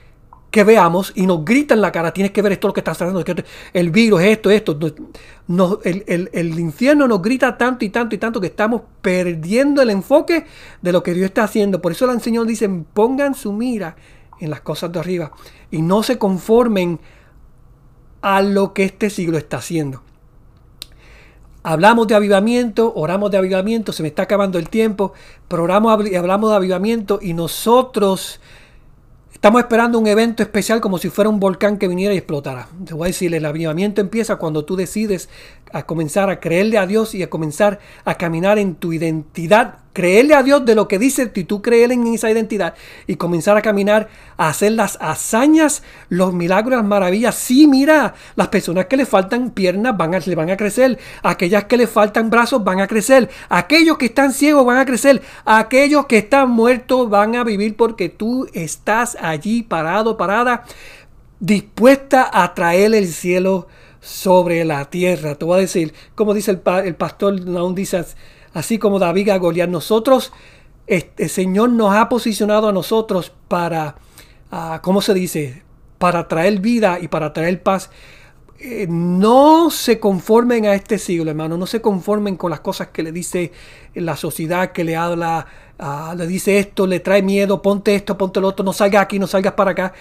que 0.54 0.62
veamos 0.62 1.10
y 1.16 1.26
nos 1.26 1.44
grita 1.44 1.74
en 1.74 1.80
la 1.80 1.90
cara, 1.90 2.12
tienes 2.12 2.30
que 2.30 2.40
ver 2.40 2.52
esto 2.52 2.68
lo 2.68 2.72
que 2.72 2.78
está 2.78 2.92
haciendo, 2.92 3.24
el 3.72 3.90
virus, 3.90 4.22
esto, 4.22 4.52
esto. 4.52 4.78
el, 5.82 6.30
el, 6.32 6.60
infierno 6.60 7.08
nos 7.08 7.20
grita 7.20 7.58
tanto 7.58 7.84
y 7.84 7.88
tanto 7.88 8.14
y 8.14 8.18
tanto 8.18 8.40
que 8.40 8.46
estamos 8.46 8.82
perdiendo 9.02 9.82
el 9.82 9.90
enfoque 9.90 10.46
de 10.80 10.92
lo 10.92 11.02
que 11.02 11.12
Dios 11.12 11.24
está 11.24 11.42
haciendo. 11.42 11.82
Por 11.82 11.90
eso 11.90 12.08
el 12.08 12.20
Señor 12.20 12.46
dice, 12.46 12.68
pongan 12.68 13.34
su 13.34 13.52
mira 13.52 13.96
en 14.40 14.50
las 14.50 14.60
cosas 14.60 14.92
de 14.92 15.00
arriba 15.00 15.32
y 15.70 15.82
no 15.82 16.02
se 16.02 16.18
conformen 16.18 17.00
a 18.22 18.40
lo 18.42 18.72
que 18.72 18.84
este 18.84 19.10
siglo 19.10 19.36
está 19.38 19.58
haciendo. 19.58 20.02
Hablamos 21.62 22.06
de 22.06 22.14
avivamiento, 22.14 22.92
oramos 22.94 23.30
de 23.30 23.38
avivamiento, 23.38 23.92
se 23.92 24.02
me 24.02 24.08
está 24.08 24.22
acabando 24.22 24.58
el 24.58 24.68
tiempo, 24.68 25.14
pero 25.48 25.62
oramos, 25.62 25.92
hablamos 25.92 26.50
de 26.50 26.56
avivamiento 26.56 27.18
y 27.22 27.32
nosotros 27.32 28.40
estamos 29.32 29.60
esperando 29.60 29.98
un 29.98 30.06
evento 30.06 30.42
especial 30.42 30.80
como 30.80 30.98
si 30.98 31.10
fuera 31.10 31.28
un 31.28 31.40
volcán 31.40 31.78
que 31.78 31.88
viniera 31.88 32.14
y 32.14 32.18
explotara. 32.18 32.68
Te 32.86 32.94
voy 32.94 33.04
a 33.04 33.08
decir, 33.08 33.34
el 33.34 33.44
avivamiento 33.44 34.00
empieza 34.00 34.36
cuando 34.36 34.64
tú 34.64 34.76
decides 34.76 35.28
a 35.74 35.82
comenzar 35.82 36.30
a 36.30 36.38
creerle 36.38 36.78
a 36.78 36.86
Dios 36.86 37.16
y 37.16 37.22
a 37.24 37.28
comenzar 37.28 37.80
a 38.04 38.14
caminar 38.14 38.58
en 38.60 38.76
tu 38.76 38.92
identidad. 38.92 39.78
Creerle 39.92 40.34
a 40.34 40.42
Dios 40.44 40.64
de 40.64 40.76
lo 40.76 40.86
que 40.86 41.00
dice 41.00 41.30
y 41.34 41.44
tú 41.44 41.62
creerle 41.62 41.94
en 41.94 42.06
esa 42.06 42.30
identidad 42.30 42.74
y 43.08 43.16
comenzar 43.16 43.56
a 43.56 43.62
caminar, 43.62 44.08
a 44.36 44.48
hacer 44.48 44.72
las 44.72 44.96
hazañas, 45.00 45.82
los 46.08 46.32
milagros, 46.32 46.76
las 46.78 46.86
maravillas. 46.86 47.34
Sí, 47.34 47.66
mira, 47.66 48.14
las 48.36 48.48
personas 48.48 48.86
que 48.86 48.96
le 48.96 49.04
faltan 49.04 49.50
piernas 49.50 49.96
van 49.96 50.14
a, 50.14 50.20
le 50.20 50.34
van 50.36 50.50
a 50.50 50.56
crecer, 50.56 50.98
aquellas 51.22 51.64
que 51.64 51.76
le 51.76 51.88
faltan 51.88 52.30
brazos 52.30 52.62
van 52.62 52.80
a 52.80 52.86
crecer, 52.86 53.28
aquellos 53.48 53.98
que 53.98 54.06
están 54.06 54.32
ciegos 54.32 54.64
van 54.64 54.78
a 54.78 54.86
crecer, 54.86 55.22
aquellos 55.44 56.06
que 56.06 56.18
están 56.18 56.50
muertos 56.50 57.10
van 57.10 57.34
a 57.34 57.42
vivir 57.42 57.76
porque 57.76 58.08
tú 58.08 58.48
estás 58.52 59.16
allí 59.20 59.62
parado, 59.62 60.16
parada, 60.16 60.64
dispuesta 61.40 62.30
a 62.32 62.54
traer 62.54 62.94
el 62.94 63.08
cielo 63.08 63.66
sobre 64.04 64.64
la 64.64 64.84
tierra. 64.90 65.34
Te 65.36 65.44
voy 65.44 65.58
a 65.58 65.60
decir, 65.60 65.94
como 66.14 66.34
dice 66.34 66.50
el, 66.50 66.62
el 66.84 66.94
pastor 66.94 67.40
Naún 67.46 67.74
dice, 67.74 68.04
así 68.52 68.78
como 68.78 68.98
David 68.98 69.30
a 69.30 69.38
Goliat. 69.38 69.70
Nosotros, 69.70 70.32
este, 70.86 71.28
Señor 71.28 71.70
nos 71.70 71.94
ha 71.94 72.08
posicionado 72.08 72.68
a 72.68 72.72
nosotros 72.72 73.32
para, 73.48 73.96
ah, 74.50 74.80
¿cómo 74.82 75.00
se 75.00 75.14
dice? 75.14 75.62
Para 75.98 76.28
traer 76.28 76.60
vida 76.60 76.98
y 77.00 77.08
para 77.08 77.32
traer 77.32 77.62
paz. 77.62 77.90
eh, 78.58 78.86
no 78.88 79.70
se 79.70 79.98
conformen 80.00 80.66
a 80.66 80.74
este 80.74 80.98
siglo, 80.98 81.30
hermano. 81.30 81.56
No 81.58 81.66
se 81.66 81.80
conformen 81.80 82.36
con 82.36 82.50
las 82.50 82.60
cosas 82.60 82.88
que 82.88 83.02
le 83.02 83.12
dice 83.12 83.52
la 83.94 84.16
sociedad, 84.16 84.72
que 84.72 84.84
le 84.84 84.96
habla, 84.96 85.46
ah, 85.78 86.14
le 86.16 86.26
dice 86.26 86.58
esto, 86.58 86.86
le 86.86 87.00
trae 87.00 87.22
miedo, 87.22 87.62
ponte 87.62 87.94
esto, 87.94 88.16
ponte 88.16 88.40
lo 88.40 88.48
otro, 88.48 88.64
no 88.64 88.72
salgas 88.72 89.02
aquí, 89.02 89.18
no 89.18 89.26
salgas 89.26 89.54
para 89.54 89.72
acá. 89.72 89.92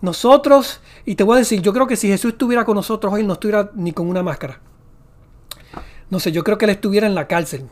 Nosotros, 0.00 0.80
y 1.04 1.14
te 1.14 1.24
voy 1.24 1.36
a 1.36 1.38
decir, 1.38 1.60
yo 1.60 1.72
creo 1.72 1.86
que 1.86 1.96
si 1.96 2.08
Jesús 2.08 2.32
estuviera 2.32 2.64
con 2.64 2.74
nosotros 2.74 3.12
hoy, 3.12 3.22
no 3.22 3.34
estuviera 3.34 3.70
ni 3.74 3.92
con 3.92 4.08
una 4.08 4.22
máscara. 4.22 4.60
No 6.08 6.18
sé, 6.18 6.32
yo 6.32 6.42
creo 6.42 6.58
que 6.58 6.64
él 6.64 6.70
estuviera 6.70 7.06
en 7.06 7.14
la 7.14 7.28
cárcel 7.28 7.68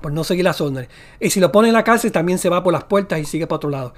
por 0.00 0.12
no 0.12 0.24
seguir 0.24 0.44
las 0.44 0.60
órdenes. 0.60 0.88
Y 1.20 1.30
si 1.30 1.40
lo 1.40 1.52
pone 1.52 1.68
en 1.68 1.74
la 1.74 1.84
cárcel, 1.84 2.12
también 2.12 2.38
se 2.38 2.48
va 2.48 2.62
por 2.62 2.72
las 2.72 2.84
puertas 2.84 3.20
y 3.20 3.24
sigue 3.24 3.46
para 3.46 3.56
otro 3.56 3.70
lado. 3.70 3.94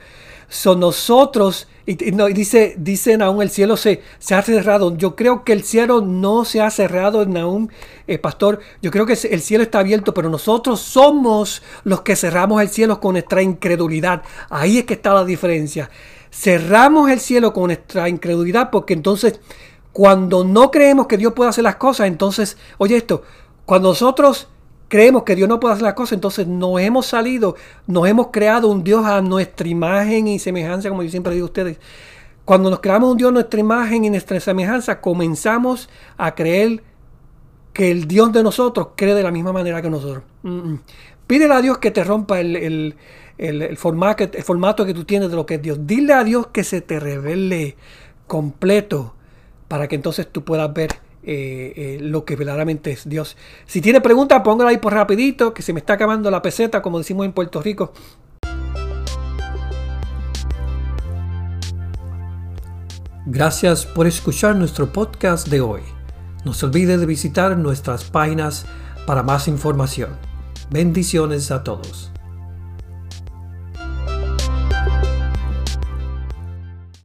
Son 0.48 0.80
nosotros, 0.80 1.68
y, 1.84 1.94
dice, 2.32 2.74
dicen 2.78 3.20
aún 3.20 3.42
el 3.42 3.50
cielo 3.50 3.76
se, 3.76 4.02
se 4.18 4.34
ha 4.34 4.42
cerrado. 4.42 4.96
Yo 4.96 5.14
creo 5.14 5.44
que 5.44 5.52
el 5.52 5.62
cielo 5.62 6.00
no 6.00 6.44
se 6.44 6.60
ha 6.60 6.70
cerrado, 6.70 7.20
aún, 7.20 7.70
eh, 8.06 8.18
pastor. 8.18 8.60
Yo 8.80 8.90
creo 8.90 9.04
que 9.06 9.12
el 9.12 9.40
cielo 9.40 9.62
está 9.62 9.80
abierto, 9.80 10.14
pero 10.14 10.30
nosotros 10.30 10.80
somos 10.80 11.62
los 11.84 12.00
que 12.02 12.16
cerramos 12.16 12.62
el 12.62 12.70
cielo 12.70 13.00
con 13.00 13.12
nuestra 13.12 13.42
incredulidad. 13.42 14.22
Ahí 14.48 14.78
es 14.78 14.84
que 14.84 14.94
está 14.94 15.12
la 15.12 15.24
diferencia. 15.24 15.90
Cerramos 16.30 17.10
el 17.10 17.20
cielo 17.20 17.52
con 17.52 17.66
nuestra 17.66 18.08
incredulidad 18.08 18.70
porque 18.70 18.94
entonces 18.94 19.40
cuando 19.92 20.44
no 20.44 20.70
creemos 20.70 21.06
que 21.06 21.16
Dios 21.16 21.32
puede 21.32 21.50
hacer 21.50 21.64
las 21.64 21.76
cosas, 21.76 22.06
entonces, 22.06 22.56
oye 22.78 22.96
esto, 22.96 23.22
cuando 23.64 23.88
nosotros 23.88 24.48
creemos 24.88 25.24
que 25.24 25.34
Dios 25.34 25.48
no 25.48 25.60
puede 25.60 25.74
hacer 25.74 25.84
las 25.84 25.94
cosas, 25.94 26.12
entonces 26.12 26.46
nos 26.46 26.80
hemos 26.80 27.06
salido, 27.06 27.56
nos 27.86 28.06
hemos 28.08 28.28
creado 28.28 28.68
un 28.68 28.84
Dios 28.84 29.04
a 29.04 29.20
nuestra 29.20 29.68
imagen 29.68 30.28
y 30.28 30.38
semejanza, 30.38 30.88
como 30.88 31.02
yo 31.02 31.10
siempre 31.10 31.34
digo 31.34 31.46
a 31.46 31.48
ustedes. 31.48 31.78
Cuando 32.44 32.70
nos 32.70 32.80
creamos 32.80 33.10
un 33.10 33.18
Dios 33.18 33.30
a 33.30 33.32
nuestra 33.32 33.60
imagen 33.60 34.04
y 34.04 34.10
nuestra 34.10 34.40
semejanza, 34.40 35.00
comenzamos 35.00 35.90
a 36.16 36.34
creer 36.34 36.82
que 37.72 37.90
el 37.90 38.08
Dios 38.08 38.32
de 38.32 38.42
nosotros 38.42 38.88
cree 38.96 39.14
de 39.14 39.22
la 39.22 39.30
misma 39.30 39.52
manera 39.52 39.82
que 39.82 39.90
nosotros. 39.90 40.22
Pídele 41.26 41.54
a 41.54 41.60
Dios 41.60 41.78
que 41.78 41.90
te 41.90 42.02
rompa 42.04 42.40
el, 43.38 43.76
formato, 43.76 44.24
el 44.24 44.42
formato 44.42 44.84
que 44.84 44.94
tú 44.94 45.04
tienes 45.04 45.30
de 45.30 45.36
lo 45.36 45.46
que 45.46 45.54
es 45.54 45.62
Dios. 45.62 45.78
Dile 45.86 46.12
a 46.12 46.24
Dios 46.24 46.48
que 46.48 46.64
se 46.64 46.80
te 46.80 47.00
revele 47.00 47.76
completo 48.26 49.14
para 49.68 49.88
que 49.88 49.94
entonces 49.94 50.26
tú 50.30 50.44
puedas 50.44 50.72
ver 50.72 50.90
eh, 51.22 51.72
eh, 51.76 51.98
lo 52.00 52.24
que 52.24 52.36
verdaderamente 52.36 52.90
es 52.90 53.08
Dios. 53.08 53.36
Si 53.66 53.80
tiene 53.80 54.00
preguntas, 54.00 54.42
póngala 54.42 54.70
ahí 54.70 54.78
por 54.78 54.92
rapidito, 54.92 55.54
que 55.54 55.62
se 55.62 55.72
me 55.72 55.80
está 55.80 55.94
acabando 55.94 56.30
la 56.30 56.42
peseta, 56.42 56.82
como 56.82 56.98
decimos 56.98 57.26
en 57.26 57.32
Puerto 57.32 57.62
Rico. 57.62 57.92
Gracias 63.26 63.84
por 63.84 64.06
escuchar 64.06 64.56
nuestro 64.56 64.90
podcast 64.90 65.48
de 65.48 65.60
hoy. 65.60 65.82
No 66.46 66.54
se 66.54 66.64
olvide 66.64 66.96
de 66.96 67.04
visitar 67.04 67.58
nuestras 67.58 68.04
páginas 68.04 68.64
para 69.06 69.22
más 69.22 69.48
información. 69.48 70.16
Bendiciones 70.70 71.50
a 71.50 71.62
todos. 71.62 72.10